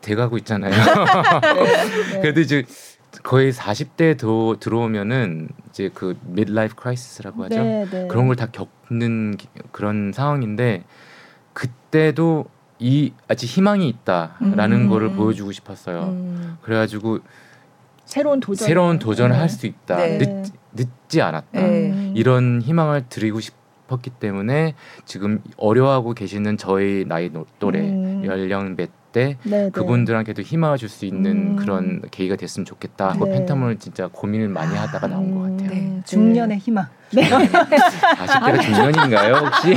돼가고 0.00 0.36
있잖아요. 0.38 0.70
네. 2.12 2.20
그래도 2.20 2.40
이제 2.40 2.64
거의 3.22 3.52
40대 3.52 4.18
도 4.18 4.56
들어오면은 4.58 5.48
이제 5.70 5.90
그 5.94 6.18
midlife 6.28 6.74
crisis라고 6.80 7.44
하죠. 7.44 7.56
네, 7.62 7.86
네. 7.90 8.06
그런 8.08 8.26
걸 8.26 8.34
다 8.36 8.46
겪는 8.46 9.36
기- 9.36 9.48
그런 9.70 10.12
상황인데 10.12 10.84
그때도 11.52 12.46
이 12.78 13.12
아직 13.28 13.46
희망이 13.46 13.88
있다라는 13.88 14.72
음. 14.82 14.88
거를 14.88 15.12
보여주고 15.12 15.52
싶었어요. 15.52 16.02
음. 16.04 16.56
그래가지고 16.62 17.20
새로운 18.04 18.40
도전. 18.40 18.66
새로운 18.66 18.98
도전을 18.98 19.32
네. 19.36 19.38
할수 19.40 19.66
있다. 19.66 19.96
네. 19.96 20.18
늦, 20.18 20.52
늦지 20.72 21.22
않았다. 21.22 21.46
네. 21.60 21.90
음. 21.90 22.12
이런 22.16 22.60
희망을 22.60 23.04
드리고 23.08 23.40
싶 23.40 23.54
었기 23.88 24.08
때문에 24.10 24.74
지금 25.04 25.42
어려워하고 25.58 26.14
계시는 26.14 26.56
저희 26.56 27.04
나이 27.06 27.28
노- 27.30 27.44
또래 27.58 27.80
음. 27.80 28.22
연령 28.24 28.74
때 29.12 29.36
네, 29.44 29.64
네. 29.64 29.70
그분들한테도 29.70 30.42
희망을 30.42 30.78
줄 30.78 30.88
수 30.88 31.06
있는 31.06 31.52
음. 31.52 31.56
그런 31.56 32.02
계기가 32.10 32.36
됐으면 32.36 32.66
좋겠다 32.66 33.10
하고 33.10 33.26
네. 33.26 33.46
팬텀을 33.46 33.78
진짜 33.80 34.08
고민을 34.12 34.48
많이 34.48 34.74
하다가 34.76 35.06
나온 35.06 35.34
것 35.34 35.44
음. 35.46 35.56
같아요. 35.56 35.70
네. 35.70 36.02
중년의 36.04 36.58
희망. 36.58 36.86
40대가 37.14 38.62
중년인가요 38.62 39.34
혹시? 39.34 39.74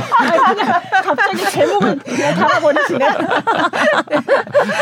갑자기 1.04 1.44
제목을 1.50 1.98
그냥 1.98 2.34
달아버리시네. 2.34 3.06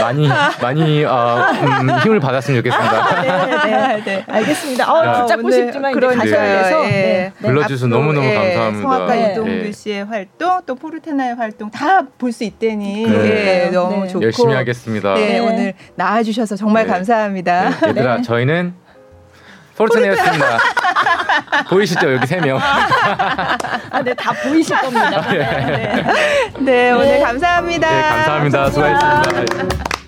많이 0.01 0.28
많이 0.62 1.05
어, 1.05 1.36
음, 1.81 1.90
힘을 2.01 2.20
받았으면 2.20 2.62
좋겠습니다. 2.62 3.22
네, 3.22 3.66
네. 3.66 4.02
네. 4.05 4.24
알겠습니다. 4.28 4.85
아, 4.89 5.02
아, 5.02 5.20
붙잡고 5.22 5.47
오늘 5.47 5.66
싶지만 5.66 5.93
이제. 5.93 6.01
가셔야 6.16 6.62
돼서. 6.62 6.85
예. 6.86 6.90
네. 6.90 7.32
네. 7.39 7.47
불러주셔서 7.48 7.86
너무너무 7.89 8.26
예, 8.26 8.35
감사합니다. 8.35 8.82
성악가 8.82 9.14
네. 9.14 9.32
이동규 9.32 9.51
네. 9.51 9.72
씨의 9.72 10.05
활동 10.05 10.60
또 10.66 10.74
포르테나의 10.74 11.35
활동 11.36 11.70
다 11.70 12.02
볼 12.18 12.32
수 12.32 12.43
있다니 12.44 13.06
네. 13.06 13.66
예, 13.66 13.70
너무 13.70 14.02
네. 14.02 14.09
좋고 14.09 14.24
열심히 14.24 14.55
하겠습니다. 14.55 15.14
네, 15.14 15.26
네. 15.35 15.39
오늘 15.39 15.74
나와주셔서 15.97 16.56
정말 16.56 16.86
네. 16.86 16.93
감사합니다. 16.93 17.70
네, 17.81 17.89
얘들아 17.89 18.16
네. 18.16 18.22
저희는 18.22 18.74
포르테네였습니다. 19.76 20.59
보이시죠 21.68 22.14
여기 22.14 22.26
세 22.26 22.40
명. 22.40 22.59
아, 22.60 24.02
네, 24.02 24.14
다 24.14 24.32
보이실 24.32 24.76
겁니다. 24.78 25.20
네. 25.30 25.38
네. 25.38 26.05
네, 26.59 26.90
오늘 26.92 27.06
네. 27.06 27.20
감사합니다. 27.20 27.90
네 27.90 28.02
감사합니다. 28.02 28.70
수고하셨습니다. 28.70 30.03